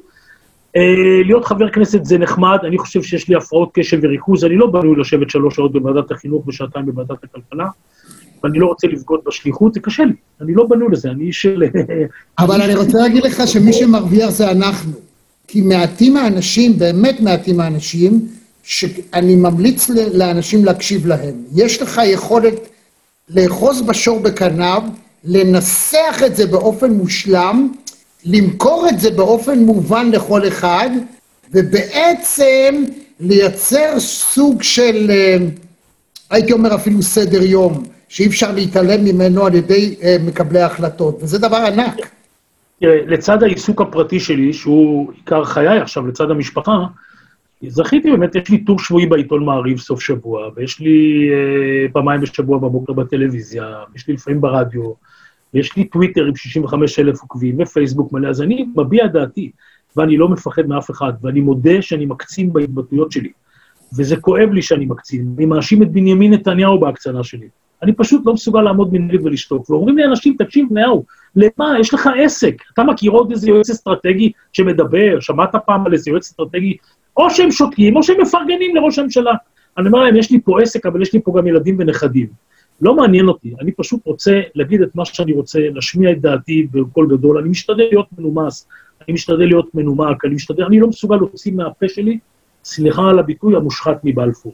אה, 0.75 1.21
להיות 1.25 1.45
חבר 1.45 1.69
כנסת 1.69 2.05
זה 2.05 2.17
נחמד, 2.17 2.57
אני 2.63 2.77
חושב 2.77 3.03
שיש 3.03 3.29
לי 3.29 3.35
הפרעות 3.35 3.69
קשב 3.73 3.99
וריכוז, 4.01 4.45
אני 4.45 4.55
לא 4.55 4.67
בנוי 4.67 4.95
לשבת 4.99 5.29
שלוש 5.29 5.55
שעות 5.55 5.71
בוועדת 5.71 6.11
החינוך 6.11 6.47
ושעתיים 6.47 6.85
בוועדת 6.85 7.23
הכלכלה, 7.23 7.67
ואני 8.43 8.59
לא 8.59 8.67
רוצה 8.67 8.87
לבגוד 8.87 9.19
בשליחות, 9.25 9.73
זה 9.73 9.79
קשה 9.79 10.03
לי, 10.03 10.13
אני 10.41 10.53
לא 10.53 10.65
בנוי 10.69 10.87
לזה, 10.91 11.11
אני 11.11 11.23
איש 11.23 11.41
של... 11.41 11.63
אבל 12.39 12.61
אני 12.61 12.75
רוצה 12.75 12.97
להגיד 12.97 13.23
לך 13.23 13.47
שמי 13.47 13.73
שמרוויח 13.73 14.29
זה 14.29 14.51
אנחנו. 14.51 14.91
כי 15.47 15.61
מעטים 15.61 16.17
האנשים, 16.17 16.77
באמת 16.77 17.19
מעטים 17.19 17.59
האנשים, 17.59 18.27
שאני 18.63 19.35
ממליץ 19.35 19.89
לאנשים 20.13 20.65
להקשיב 20.65 21.07
להם. 21.07 21.33
יש 21.55 21.81
לך 21.81 22.01
יכולת 22.05 22.53
לאחוז 23.29 23.81
בשור 23.81 24.19
בקניו, 24.19 24.83
לנסח 25.23 26.21
את 26.25 26.35
זה 26.35 26.47
באופן 26.47 26.91
מושלם, 26.91 27.71
למכור 28.25 28.87
את 28.89 28.99
זה 28.99 29.11
באופן 29.11 29.59
מובן 29.59 30.11
לכל 30.11 30.47
אחד, 30.47 30.89
ובעצם 31.51 32.83
לייצר 33.19 33.99
סוג 33.99 34.63
של, 34.63 35.07
אה, 35.09 35.37
הייתי 36.29 36.53
אומר 36.53 36.75
אפילו 36.75 37.01
סדר 37.01 37.43
יום, 37.43 37.83
שאי 38.09 38.27
אפשר 38.27 38.51
להתעלם 38.51 39.05
ממנו 39.05 39.45
על 39.45 39.55
ידי 39.55 39.95
אה, 40.03 40.17
מקבלי 40.25 40.61
ההחלטות, 40.61 41.17
וזה 41.21 41.37
דבר 41.39 41.57
ענק. 41.57 41.95
לצד 42.81 43.43
העיסוק 43.43 43.81
הפרטי 43.81 44.19
שלי, 44.19 44.53
שהוא 44.53 45.11
עיקר 45.15 45.43
חיי 45.43 45.79
עכשיו, 45.79 46.07
לצד 46.07 46.31
המשפחה, 46.31 46.71
זכיתי 47.67 48.11
באמת, 48.11 48.35
יש 48.35 48.49
לי 48.49 48.63
טור 48.63 48.79
שבועי 48.79 49.05
בעיתון 49.05 49.45
מעריב 49.45 49.77
סוף 49.77 50.01
שבוע, 50.01 50.49
ויש 50.55 50.79
לי 50.79 51.29
אה, 51.33 51.85
פעמיים 51.93 52.21
בשבוע 52.21 52.57
בבוקר 52.57 52.93
בטלוויזיה, 52.93 53.83
יש 53.95 54.07
לי 54.07 54.13
לפעמים 54.13 54.41
ברדיו, 54.41 54.93
ויש 55.53 55.75
לי 55.77 55.83
טוויטר 55.83 56.25
עם 56.25 56.35
65 56.35 56.99
אלף 56.99 57.21
עוקבים, 57.21 57.55
ופייסבוק 57.59 58.13
מלא, 58.13 58.27
אז 58.27 58.41
אני 58.41 58.65
מביע 58.75 59.07
דעתי, 59.07 59.51
ואני 59.95 60.17
לא 60.17 60.29
מפחד 60.29 60.67
מאף 60.67 60.91
אחד, 60.91 61.13
ואני 61.21 61.41
מודה 61.41 61.81
שאני 61.81 62.05
מקצין 62.05 62.53
בהתבטאויות 62.53 63.11
שלי. 63.11 63.31
וזה 63.97 64.15
כואב 64.17 64.49
לי 64.51 64.61
שאני 64.61 64.85
מקצין. 64.85 65.33
אני 65.37 65.45
מאשים 65.45 65.83
את 65.83 65.91
בנימין 65.91 66.33
נתניהו 66.33 66.79
בהקצנה 66.79 67.23
שלי. 67.23 67.47
אני 67.83 67.93
פשוט 67.93 68.25
לא 68.25 68.33
מסוגל 68.33 68.61
לעמוד 68.61 68.93
מנגד 68.93 69.25
ולשתוק. 69.25 69.69
ואומרים 69.69 69.97
לי 69.97 70.05
אנשים, 70.05 70.35
תקשיב, 70.37 70.67
נאו, 70.71 71.03
למה? 71.35 71.79
יש 71.79 71.93
לך 71.93 72.09
עסק. 72.17 72.61
אתה 72.73 72.83
מכיר 72.83 73.11
עוד 73.11 73.31
איזה 73.31 73.49
יועץ 73.49 73.69
אסטרטגי 73.69 74.31
שמדבר? 74.53 75.19
שמעת 75.19 75.55
פעם 75.65 75.85
על 75.85 75.93
איזה 75.93 76.11
יועץ 76.11 76.23
אסטרטגי? 76.23 76.77
או 77.17 77.29
שהם 77.29 77.51
שותקים, 77.51 77.95
או 77.95 78.03
שהם 78.03 78.21
מפרגנים 78.21 78.75
לראש 78.75 78.99
הממשלה. 78.99 79.33
אני 79.77 79.87
אומר 79.87 79.99
להם, 79.99 80.15
יש 80.15 80.31
לי 80.31 80.41
פה 80.41 80.61
עסק, 80.61 80.85
אבל 80.85 81.01
יש 81.01 81.13
לי 81.13 81.21
פה 81.21 81.33
גם 81.37 81.47
ילדים 81.47 81.75
ונכדים. 81.79 82.27
לא 82.81 82.95
מעניין 82.95 83.27
אותי, 83.27 83.53
אני 83.61 83.71
פשוט 83.71 84.01
רוצה 84.05 84.41
להגיד 84.55 84.81
את 84.81 84.95
מה 84.95 85.05
שאני 85.05 85.33
רוצה, 85.33 85.59
להשמיע 85.73 86.11
את 86.11 86.21
דעתי 86.21 86.67
בקול 86.71 87.07
גדול. 87.17 87.37
אני 87.37 87.49
משתדל 87.49 87.83
להיות 87.83 88.07
מנומס, 88.17 88.67
אני 89.01 89.13
משתדל 89.13 89.45
להיות 89.45 89.75
מנומק, 89.75 90.25
אני 90.25 90.35
משתדל, 90.35 90.63
אני 90.63 90.79
לא 90.79 90.87
מסוגל 90.87 91.15
להוציא 91.15 91.53
מהפה 91.53 91.87
שלי, 91.87 92.19
סליחה 92.63 93.09
על 93.09 93.19
הביטוי, 93.19 93.55
המושחת 93.55 93.97
מבלפור. 94.03 94.53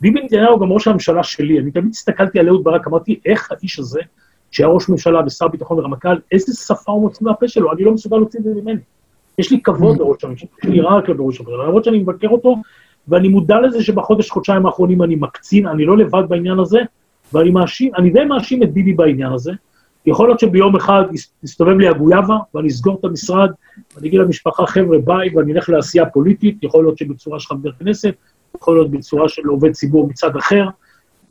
ביבי 0.00 0.20
נתניהו 0.20 0.60
גם 0.60 0.72
ראש 0.72 0.88
הממשלה 0.88 1.22
שלי, 1.22 1.58
אני 1.58 1.70
תמיד 1.70 1.90
הסתכלתי 1.90 2.38
על 2.38 2.48
אהוד 2.48 2.64
ברק, 2.64 2.86
אמרתי, 2.86 3.20
איך 3.26 3.52
האיש 3.52 3.78
הזה, 3.78 4.00
שהיה 4.50 4.68
ראש 4.68 4.88
ממשלה 4.88 5.20
ושר 5.26 5.48
ביטחון 5.48 5.78
ורמטכ"ל, 5.78 6.16
איזה 6.32 6.52
שפה 6.54 6.92
הוא 6.92 7.02
מוציא 7.02 7.26
מהפה 7.26 7.48
שלו, 7.48 7.72
אני 7.72 7.84
לא 7.84 7.92
מסוגל 7.92 8.16
להוציא 8.16 8.40
את 8.40 8.44
זה 8.44 8.50
ממני. 8.54 8.80
יש 9.38 9.50
לי 9.50 9.60
כבוד 9.62 9.98
לראש 9.98 10.24
הממשלה, 10.24 10.48
יש 10.64 10.70
לי 10.70 10.80
רק 10.80 11.08
לראש 11.08 11.40
הממשלה, 11.40 11.64
למרות 11.64 11.84
שאני 11.84 11.98
מבקר 11.98 12.28
אותו, 12.28 12.56
ואני 13.08 13.28
מודע 13.28 13.60
לזה 13.60 13.82
שבחודש, 13.82 14.30
חודשיים 14.30 14.66
האחרונים 14.66 15.02
אני 15.02 15.16
מקצין, 15.16 15.66
אני 15.66 15.84
לא 15.84 15.98
לבד 15.98 16.22
בעניין 16.28 16.58
הזה, 16.58 16.80
ואני 17.32 17.50
מאשים, 17.50 17.94
אני 17.94 18.10
די 18.10 18.24
מאשים 18.24 18.62
את 18.62 18.72
ביבי 18.72 18.92
בעניין 18.92 19.32
הזה. 19.32 19.52
יכול 20.06 20.28
להיות 20.28 20.40
שביום 20.40 20.76
אחד 20.76 21.02
תסתובב 21.42 21.78
לי 21.78 21.88
הגויאבה, 21.88 22.36
ואני 22.54 22.68
אסגור 22.68 22.96
את 23.00 23.04
המשרד, 23.04 23.50
ואני 23.96 24.08
אגיד 24.08 24.20
למשפחה, 24.20 24.66
חבר'ה, 24.66 24.98
ביי, 24.98 25.36
ואני 25.36 25.52
אלך 25.52 25.68
לעשייה 25.68 26.06
פוליטית, 26.06 26.62
יכול 26.62 26.84
להיות 26.84 26.98
שבצורה 26.98 27.40
של 27.40 27.48
חבר 27.48 27.72
כנסת, 27.72 28.14
יכול 28.56 28.76
להיות 28.76 28.90
בצורה 28.90 29.28
של 29.28 29.46
עובד 29.46 29.72
ציבור 29.72 30.08
מצד 30.08 30.36
אחר, 30.36 30.64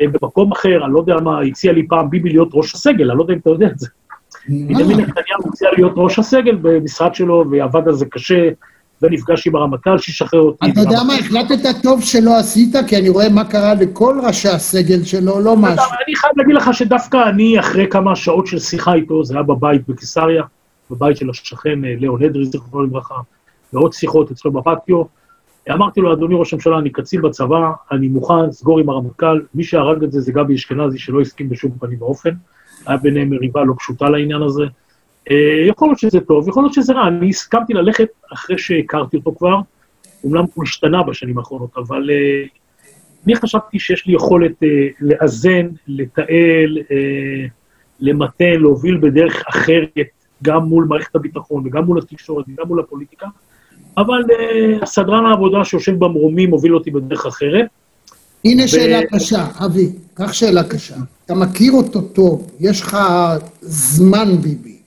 אה, 0.01 0.05
במקום 0.07 0.51
אחר, 0.51 0.85
אני 0.85 0.93
לא 0.93 0.99
יודע 0.99 1.15
מה, 1.23 1.41
הציע 1.41 1.73
לי 1.73 1.87
פעם 1.87 2.09
ביבי 2.09 2.29
להיות 2.29 2.49
ראש 2.53 2.75
הסגל, 2.75 3.09
אני 3.09 3.17
לא 3.17 3.23
יודע 3.23 3.33
אם 3.33 3.39
אתה 3.39 3.49
יודע 3.49 3.67
את 3.67 3.79
זה. 3.79 3.87
בנימין 4.49 4.99
נתניהו 4.99 5.41
הציע 5.47 5.69
להיות 5.77 5.93
ראש 5.95 6.19
הסגל 6.19 6.55
במשרד 6.61 7.15
שלו, 7.15 7.45
ועבד 7.51 7.87
על 7.87 7.93
זה 7.93 8.05
קשה, 8.05 8.49
ונפגש 9.01 9.47
עם 9.47 9.55
הרמטכ"ל 9.55 9.97
שישחרר 9.97 10.39
אותי. 10.39 10.71
אתה 10.71 10.79
יודע 10.79 11.03
מה, 11.07 11.13
החלטת 11.13 11.81
טוב 11.83 12.01
שלא 12.01 12.37
עשית, 12.37 12.75
כי 12.87 12.97
אני 12.97 13.09
רואה 13.09 13.29
מה 13.29 13.43
קרה 13.43 13.73
לכל 13.73 14.19
ראשי 14.23 14.49
הסגל 14.49 15.03
שלו, 15.03 15.39
לא 15.39 15.57
משהו. 15.57 15.85
אני 16.05 16.15
חייב 16.15 16.33
להגיד 16.37 16.55
לך 16.55 16.73
שדווקא 16.73 17.29
אני, 17.29 17.59
אחרי 17.59 17.87
כמה 17.87 18.15
שעות 18.15 18.47
של 18.47 18.59
שיחה 18.59 18.93
איתו, 18.93 19.23
זה 19.23 19.33
היה 19.33 19.43
בבית 19.43 19.81
בקיסריה, 19.87 20.43
בבית 20.91 21.17
של 21.17 21.29
השכן 21.29 21.85
אה, 21.85 21.95
ליאון 21.99 22.23
אדרי, 22.23 22.45
זיכרונו 22.45 22.85
לברכה, 22.85 23.15
ועוד 23.73 23.93
שיחות 23.93 24.31
אצלו 24.31 24.51
בפטיו, 24.51 25.03
אמרתי 25.71 26.01
לו, 26.01 26.13
אדוני 26.13 26.35
ראש 26.35 26.53
הממשלה, 26.53 26.77
אני 26.77 26.89
קצין 26.89 27.21
בצבא, 27.21 27.71
אני 27.91 28.07
מוכן, 28.07 28.51
סגור 28.51 28.79
עם 28.79 28.89
הרמטכ"ל, 28.89 29.41
מי 29.55 29.63
שהרג 29.63 30.03
את 30.03 30.11
זה 30.11 30.21
זה 30.21 30.31
גבי 30.31 30.55
אשכנזי, 30.55 30.99
שלא 30.99 31.21
הסכים 31.21 31.49
בשום 31.49 31.71
פנים 31.79 32.01
ואופן, 32.01 32.31
היה 32.87 32.97
ביניהם 32.97 33.29
מריבה 33.29 33.63
לא 33.63 33.73
פשוטה 33.77 34.09
לעניין 34.09 34.41
הזה. 34.41 34.63
אה, 35.31 35.65
יכול 35.67 35.87
להיות 35.87 35.99
שזה 35.99 36.19
טוב, 36.19 36.49
יכול 36.49 36.63
להיות 36.63 36.73
שזה 36.73 36.93
רע, 36.93 37.07
אני 37.07 37.29
הסכמתי 37.29 37.73
ללכת 37.73 38.07
אחרי 38.33 38.57
שהכרתי 38.57 39.17
אותו 39.17 39.35
כבר, 39.37 39.55
אומנם 40.23 40.45
הוא 40.53 40.63
השתנה 40.63 41.03
בשנים 41.03 41.37
האחרונות, 41.37 41.77
אבל 41.77 42.09
אה, 42.09 42.43
אני 43.25 43.35
חשבתי 43.35 43.79
שיש 43.79 44.07
לי 44.07 44.13
יכולת 44.15 44.63
אה, 44.63 44.87
לאזן, 44.99 45.67
לתעל, 45.87 46.77
למתן, 47.99 48.59
להוביל 48.59 48.97
בדרך 48.97 49.43
אחרת, 49.49 50.07
גם 50.43 50.63
מול 50.63 50.85
מערכת 50.85 51.15
הביטחון 51.15 51.63
וגם 51.67 51.83
מול 51.83 51.99
התקשורת 51.99 52.45
וגם 52.47 52.67
מול 52.67 52.79
הפוליטיקה, 52.79 53.27
אבל 53.97 54.23
סדרן 54.85 55.25
העבודה 55.25 55.65
שיושב 55.65 55.99
במרומים 55.99 56.51
הוביל 56.51 56.75
אותי 56.75 56.91
בדרך 56.91 57.25
אחרת. 57.25 57.65
הנה 58.45 58.63
ו... 58.63 58.67
שאלה 58.67 58.99
קשה, 59.13 59.45
אבי, 59.65 59.89
קח 60.13 60.33
שאלה 60.33 60.63
קשה. 60.63 60.95
אתה 61.31 61.39
מכיר 61.39 61.71
אותו 61.71 62.01
טוב, 62.01 62.51
יש 62.59 62.81
לך 62.81 62.97
זמן 63.61 64.37
ביבי. 64.41 64.77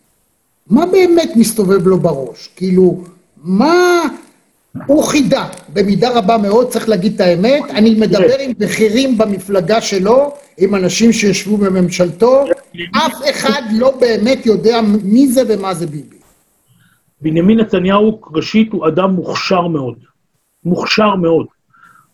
מה 0.71 0.87
באמת 0.87 1.31
מסתובב 1.37 1.87
לו 1.87 2.01
בראש? 2.01 2.49
כאילו, 2.57 3.05
מה... 3.45 4.03
הוא 4.87 5.05
חידה, 5.05 5.49
במידה 5.73 6.19
רבה 6.19 6.39
מאוד, 6.39 6.69
צריך 6.69 6.89
להגיד 6.89 7.15
את 7.15 7.21
האמת. 7.21 7.63
אני 7.71 7.95
מדבר 7.95 8.39
עם 8.41 8.53
בכירים 8.59 9.19
במפלגה 9.19 9.81
שלו, 9.81 10.35
עם 10.59 10.75
אנשים 10.75 11.13
שישבו 11.13 11.57
בממשלתו, 11.57 12.45
אף 12.93 13.15
אחד 13.31 13.63
לא 13.73 13.99
באמת 14.01 14.47
יודע 14.47 14.81
מי 15.05 15.29
זה 15.29 15.43
ומה 15.49 15.75
זה 15.75 15.87
ביבי. 15.87 16.17
בנימין 17.21 17.61
נתניהו, 17.61 18.21
ראשית, 18.35 18.73
הוא 18.73 18.89
אדם 18.89 19.11
מוכשר 19.11 19.67
מאוד. 19.67 19.99
מוכשר 20.65 21.15
מאוד. 21.17 21.47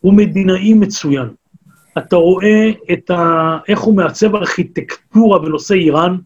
הוא 0.01 0.15
מדינאי 0.15 0.75
מצוין. 0.75 1.29
אתה 1.99 2.17
רואה 2.17 2.71
את 2.93 3.11
ה... 3.11 3.59
איך 3.69 3.81
הוא 3.81 3.97
מעצב 3.97 4.35
ארכיטקטורה 4.35 5.39
בנושא 5.39 5.75
איראן, 5.75 6.17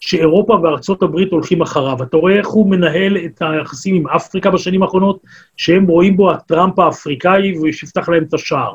שאירופה 0.00 0.52
וארצות 0.62 1.02
הברית 1.02 1.32
הולכים 1.32 1.62
אחריו. 1.62 2.02
אתה 2.02 2.16
רואה 2.16 2.36
איך 2.36 2.48
הוא 2.48 2.70
מנהל 2.70 3.16
את 3.16 3.42
היחסים 3.42 3.94
עם 3.94 4.08
אפריקה 4.08 4.50
בשנים 4.50 4.82
האחרונות, 4.82 5.20
שהם 5.56 5.86
רואים 5.86 6.16
בו 6.16 6.30
הטראמפ 6.30 6.78
האפריקאי 6.78 7.58
ושיפתח 7.58 8.08
להם 8.08 8.22
את 8.22 8.34
השער. 8.34 8.74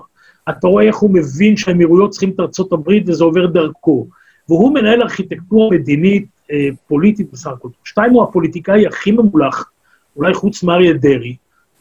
אתה 0.50 0.68
רואה 0.68 0.84
איך 0.84 0.98
הוא 0.98 1.14
מבין 1.14 1.58
שהאמירויות 1.58 2.10
צריכים 2.10 2.30
את 2.30 2.40
ארצות 2.40 2.74
הברית 2.74 3.04
וזה 3.08 3.24
עובר 3.24 3.46
דרכו. 3.46 4.08
והוא 4.50 4.74
מנהל 4.74 5.02
ארכיטקטורה 5.02 5.70
מדינית, 5.72 6.26
אה, 6.52 6.68
פוליטית 6.88 7.32
בסך 7.32 7.48
הכל. 7.48 7.70
שתיים, 7.84 8.12
הוא 8.12 8.24
הפוליטיקאי 8.24 8.88
הכי 8.88 9.12
ממולח, 9.12 9.72
אולי 10.16 10.34
חוץ 10.34 10.64
מאריה 10.64 10.94
דרעי, 10.94 11.36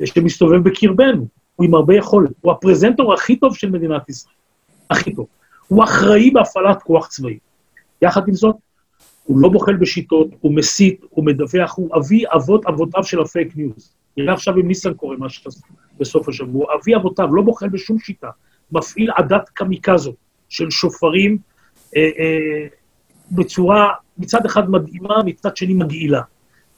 שמסתובב 0.05 0.69
בקרבנו. 0.69 1.27
הוא 1.57 1.67
עם 1.67 1.75
הרבה 1.75 1.97
יכולת. 1.97 2.31
הוא 2.41 2.53
הפרזנטור 2.53 3.15
הכי 3.15 3.37
טוב 3.37 3.57
של 3.57 3.71
מדינת 3.71 4.09
ישראל. 4.09 4.42
הכי 4.91 5.15
טוב. 5.15 5.27
הוא 5.69 5.85
אחראי 5.85 6.31
בהפעלת 6.31 6.83
כוח 6.83 7.07
צבאי. 7.07 7.39
יחד 8.03 8.29
עם 8.29 8.35
זאת, 8.35 8.57
הוא 9.25 9.39
לא 9.39 9.49
בוחל 9.49 9.77
בשיטות, 9.77 10.29
הוא 10.41 10.55
מסית, 10.55 11.01
הוא 11.11 11.27
מדווח, 11.27 11.75
הוא 11.77 11.97
אבי 11.97 12.25
אבות 12.35 12.67
אבותיו 12.67 13.05
של 13.05 13.21
הפייק 13.21 13.57
ניוז. 13.57 13.95
נראה 14.17 14.35
עכשיו 14.35 14.57
עם 14.57 14.69
ניסנקורן 14.69 15.19
מה 15.19 15.29
שעשו 15.29 15.61
בסוף 16.01 16.29
השבוע. 16.29 16.67
אבי 16.75 16.97
אבותיו, 16.97 17.35
לא 17.35 17.43
בוחל 17.43 17.69
בשום 17.69 17.99
שיטה. 17.99 18.31
מפעיל 18.73 19.11
עדת 19.17 19.49
קמיקזה 19.49 20.15
של 20.49 20.71
שופרים 20.71 21.39
אה, 21.97 22.11
אה, 22.19 22.67
בצורה 23.33 23.89
מצד 24.19 24.47
אחד 24.47 24.71
מדהימה, 24.71 25.23
מצד 25.25 25.57
שני 25.57 25.75
מגעילה. 25.75 26.23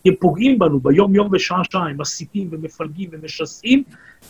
הם 0.07 0.15
פוגעים 0.21 0.59
בנו 0.59 0.81
ביום-יום 0.81 1.29
ושעה-שעה, 1.33 1.89
הם 1.89 2.01
מסיתים 2.01 2.49
ומפלגים 2.51 3.11
ומשסעים, 3.13 3.83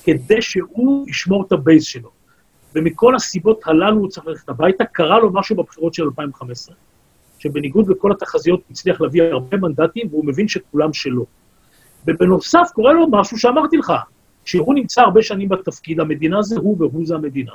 כדי 0.05 0.43
שהוא 0.43 1.09
ישמור 1.09 1.45
את 1.47 1.53
הבייס 1.53 1.85
שלו. 1.85 2.11
ומכל 2.75 3.15
הסיבות 3.15 3.61
הללו 3.65 4.01
הוא 4.01 4.09
צריך 4.09 4.27
ללכת 4.27 4.49
הביתה. 4.49 4.85
קרה 4.85 5.19
לו 5.19 5.33
משהו 5.33 5.57
בבחירות 5.57 5.95
של 5.95 6.03
2015. 6.05 6.75
שבניגוד 7.39 7.89
לכל 7.89 8.13
התחזיות 8.13 8.61
הצליח 8.71 9.01
להביא 9.01 9.23
הרבה 9.23 9.57
מנדטים, 9.57 10.09
והוא 10.11 10.25
מבין 10.25 10.49
שכולם 10.49 10.93
שלו. 10.93 11.27
ובנוסף 12.07 12.71
קורה 12.75 12.93
לו 12.93 13.09
משהו 13.11 13.39
שאמרתי 13.39 13.77
לך, 13.77 13.93
שהוא 14.45 14.75
נמצא 14.75 15.03
הרבה 15.03 15.23
שנים 15.23 15.49
בתפקיד, 15.49 16.01
המדינה 16.01 16.43
זה 16.43 16.57
הוא 16.59 16.77
והוא 16.79 17.07
זה 17.07 17.15
המדינה. 17.15 17.53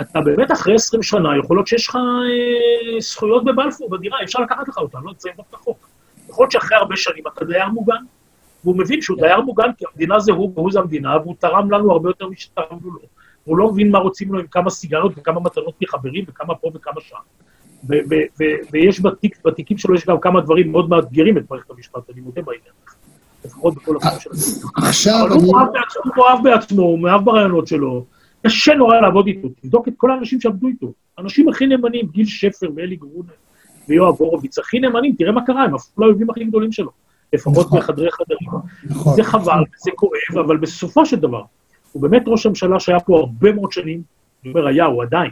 אתה 0.00 0.20
באמת 0.20 0.52
אחרי 0.52 0.74
20 0.74 1.02
שנה, 1.02 1.38
יכול 1.38 1.56
להיות 1.56 1.66
שיש 1.66 1.88
לך 1.88 1.96
אה, 1.96 3.00
זכויות 3.00 3.44
בבלפור, 3.44 3.90
בדירה, 3.90 4.18
אפשר 4.24 4.40
לקחת 4.40 4.68
לך 4.68 4.78
אותן, 4.78 4.98
לא 5.04 5.12
צריך 5.16 5.34
את 5.48 5.54
החוק. 5.54 5.88
יכול 6.28 6.42
להיות 6.42 6.52
שאחרי 6.52 6.78
הרבה 6.78 6.96
שנים 6.96 7.24
אתה 7.34 7.44
דייר 7.44 7.68
מוגן, 7.68 8.02
והוא 8.64 8.78
מבין 8.78 9.02
שהוא 9.02 9.18
דייר 9.20 9.40
מוגן 9.40 9.72
כי 9.78 9.84
המדינה 9.92 10.20
זה 10.20 10.32
הוא 10.32 10.52
והוא 10.54 10.72
זה 10.72 10.78
המדינה, 10.80 11.16
והוא 11.16 11.34
תרם 11.38 11.70
לנו 11.70 11.92
הרבה 11.92 12.10
יותר 12.10 12.28
משתרמנו 12.28 12.90
לו. 12.90 13.00
הוא 13.44 13.56
לא 13.56 13.72
מבין 13.72 13.90
מה 13.90 13.98
רוצים 13.98 14.32
לו 14.32 14.40
עם 14.40 14.46
כמה 14.46 14.70
סיגריות 14.70 15.12
וכמה 15.16 15.40
מתנות 15.40 15.74
מחברים 15.82 16.24
וכמה 16.28 16.54
פה 16.54 16.70
וכמה 16.74 17.00
שם. 17.00 17.16
ויש 18.72 19.00
בתיק, 19.02 19.38
בתיקים 19.44 19.78
שלו, 19.78 19.94
יש 19.94 20.06
גם 20.06 20.20
כמה 20.20 20.40
דברים 20.40 20.72
מאוד 20.72 20.88
מאתגרים 20.88 21.38
את 21.38 21.50
מערכת 21.50 21.70
המשפט, 21.70 22.10
אני 22.10 22.20
מודה 22.20 22.42
בעניין. 22.42 22.72
לפחות 23.44 23.74
בכל 23.74 23.96
החיים 23.96 24.20
שלו. 24.20 24.32
עכשיו 24.76 25.26
אני... 25.26 25.44
הוא 25.44 26.12
מאוהב 26.16 26.42
בעצמו, 26.42 26.82
הוא 26.82 26.98
מאוהב 26.98 27.24
ברעיונות 27.24 27.66
שלו. 27.66 28.04
קשה 28.46 28.74
נורא 28.74 29.00
לעבוד 29.00 29.26
איתו. 29.26 29.48
תבדוק 29.62 29.88
את 29.88 29.92
כל 29.96 30.10
האנשים 30.10 30.40
שעבדו 30.40 30.66
איתו. 30.68 30.92
האנשים 31.18 31.48
הכי 31.48 31.66
נאמנים, 31.66 32.06
גיל 32.06 32.26
שפר 32.26 32.68
ואלי 32.76 32.96
גרונר 32.96 33.32
ויואב 33.88 34.14
הורוביץ, 34.18 34.58
הכי 34.58 34.80
נאמנים, 34.80 35.14
תראה 35.18 35.32
מה 35.32 35.46
קרה, 35.46 35.64
הם 35.64 35.74
הפכו 35.74 36.00
לאויבים 36.00 36.30
הכי 36.30 36.44
גדולים 36.44 36.72
שלו. 36.72 36.90
לפחות 37.32 37.66
נכון. 37.66 37.78
בחדרי 37.78 38.10
חדרים. 38.10 38.48
נכון. 38.84 39.14
זה 39.14 39.24
חבל, 39.24 39.62
זה 39.78 39.90
כואב, 39.96 40.44
אבל 40.46 40.56
בסופו 40.56 41.06
של 41.06 41.16
דבר, 41.16 41.42
הוא 41.92 42.02
באמת 42.02 42.22
ראש 42.26 42.46
הממשלה 42.46 42.80
שהיה 42.80 43.00
פה 43.00 43.18
הרבה 43.18 43.52
מאוד 43.52 43.72
שנים, 43.72 44.02
אני 44.42 44.52
אומר 44.52 44.66
היה, 44.66 44.84
הוא 44.84 45.02
עדיין, 45.02 45.30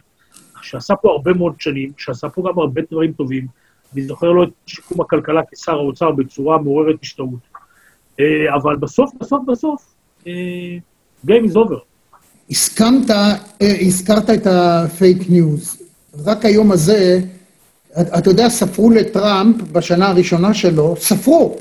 שעשה 0.63 0.97
פה 0.97 1.11
הרבה 1.11 1.33
מאוד 1.33 1.55
שנים, 1.59 1.93
שעשה 1.97 2.29
פה 2.29 2.43
גם 2.49 2.59
הרבה 2.59 2.81
דברים 2.91 3.13
טובים, 3.13 3.47
אני 3.95 4.03
זוכר 4.03 4.33
לו 4.33 4.43
את 4.43 4.49
שיקום 4.67 5.01
הכלכלה 5.01 5.41
כשר 5.51 5.73
האוצר 5.73 6.11
בצורה 6.11 6.59
מעוררת 6.59 6.97
השתאות. 7.03 7.41
אה, 8.21 8.55
אבל 8.55 8.77
בסוף, 8.77 9.11
בסוף, 9.21 9.43
בסוף, 9.47 9.95
אה, 10.27 10.33
Game 11.27 11.51
is 11.53 11.55
over. 11.55 11.81
הסכמת, 12.51 13.11
אה, 13.11 13.37
הזכרת 13.81 14.31
את 14.31 14.47
הפייק 14.47 15.31
ניוז. 15.31 15.83
רק 16.25 16.45
היום 16.45 16.73
הזה 16.73 17.21
אתה 17.99 18.31
יודע, 18.31 18.49
ספרו 18.49 18.91
לטראמפ 18.91 19.63
בשנה 19.73 20.09
הראשונה 20.09 20.55
שלו, 20.55 20.95
ספרו, 20.99 21.57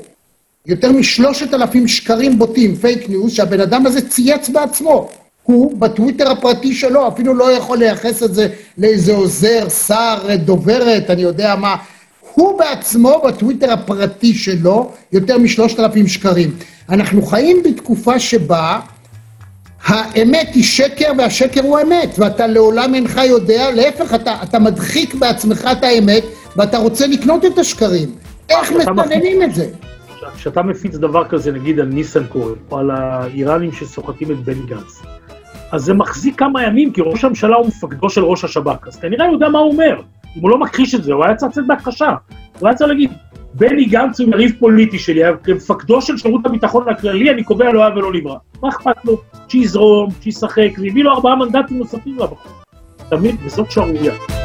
יותר 0.66 0.92
משלושת 0.92 1.54
אלפים 1.54 1.88
שקרים 1.88 2.38
בוטים, 2.38 2.76
פייק 2.76 3.08
ניוז, 3.08 3.32
שהבן 3.32 3.60
אדם 3.60 3.86
הזה 3.86 4.08
צייץ 4.08 4.48
בעצמו. 4.48 5.08
הוא 5.42 5.80
בטוויטר 5.80 6.30
הפרטי 6.30 6.74
שלו 6.74 7.08
אפילו 7.08 7.34
לא 7.34 7.52
יכול 7.52 7.78
לייחס 7.78 8.22
את 8.22 8.34
זה 8.34 8.48
לאיזה 8.78 9.12
עוזר, 9.14 9.68
שר, 9.68 10.18
דוברת, 10.36 11.10
אני 11.10 11.22
יודע 11.22 11.56
מה. 11.56 11.76
הוא 12.34 12.58
בעצמו 12.58 13.22
בטוויטר 13.26 13.72
הפרטי 13.72 14.34
שלו 14.34 14.92
יותר 15.12 15.38
משלושת 15.38 15.80
אלפים 15.80 16.08
שקרים. 16.08 16.50
אנחנו 16.88 17.22
חיים 17.22 17.62
בתקופה 17.62 18.18
שבה 18.18 18.80
האמת 19.84 20.48
היא 20.54 20.64
שקר 20.64 21.12
והשקר 21.18 21.62
הוא 21.62 21.78
אמת, 21.80 22.18
ואתה 22.18 22.46
לעולם 22.46 22.94
אינך 22.94 23.20
יודע, 23.26 23.70
להפך, 23.70 24.14
אתה, 24.14 24.36
אתה 24.42 24.58
מדחיק 24.58 25.14
בעצמך 25.14 25.68
את 25.72 25.84
האמת 25.84 26.24
ואתה 26.56 26.78
רוצה 26.78 27.06
לקנות 27.06 27.44
את 27.44 27.58
השקרים. 27.58 28.08
איך 28.48 28.72
מסננים 28.72 29.42
את 29.42 29.54
זה? 29.54 29.66
כשאתה 30.36 30.62
מפיץ 30.62 30.94
דבר 30.94 31.28
כזה, 31.28 31.52
נגיד 31.52 31.80
על 31.80 31.86
ניסנקורן, 31.86 32.54
או 32.70 32.78
על 32.78 32.90
האיראנים 32.90 33.72
שסוחטים 33.72 34.30
את 34.30 34.38
בני 34.38 34.66
גנץ, 34.66 35.02
אז 35.72 35.82
זה 35.82 35.94
מחזיק 35.94 36.38
כמה 36.38 36.62
ימים, 36.62 36.92
כי 36.92 37.00
ראש 37.04 37.24
הממשלה 37.24 37.56
הוא 37.56 37.66
מפקדו 37.66 38.10
של 38.10 38.24
ראש 38.24 38.44
השב"כ, 38.44 38.88
אז 38.88 38.96
כנראה 38.96 39.26
הוא 39.26 39.32
יודע 39.32 39.48
מה 39.48 39.58
הוא 39.58 39.72
אומר. 39.72 40.00
אם 40.36 40.42
הוא 40.42 40.50
לא 40.50 40.58
מכחיש 40.58 40.94
את 40.94 41.04
זה, 41.04 41.12
הוא 41.12 41.24
היה 41.24 41.34
צריך 41.34 41.52
לצאת 41.52 41.66
בהכחשה. 41.66 42.14
הוא 42.58 42.68
היה 42.68 42.76
צריך 42.76 42.90
להגיד, 42.90 43.10
בני 43.54 43.84
גנץ 43.84 44.20
הוא 44.20 44.28
יריב 44.28 44.52
פוליטי 44.58 44.98
שלי, 44.98 45.22
כמפקדו 45.44 46.02
של 46.02 46.16
שירות 46.16 46.46
הביטחון 46.46 46.88
הכללי, 46.88 47.30
אני 47.30 47.44
קובע 47.44 47.72
לא 47.72 47.84
היה 47.84 47.96
ולא 47.96 48.12
נברא. 48.12 48.36
מה 48.62 48.68
אכפת 48.68 49.04
לו? 49.04 49.20
שיזרום, 49.48 50.08
שישחק, 50.20 50.70
והביא 50.78 51.04
לו 51.04 51.10
ארבעה 51.10 51.36
מנדטים 51.36 51.78
נוספים 51.78 52.18
לבחור. 52.18 52.52
תמיד, 53.08 53.36
וזאת 53.44 53.70
שערורייה. 53.70 54.39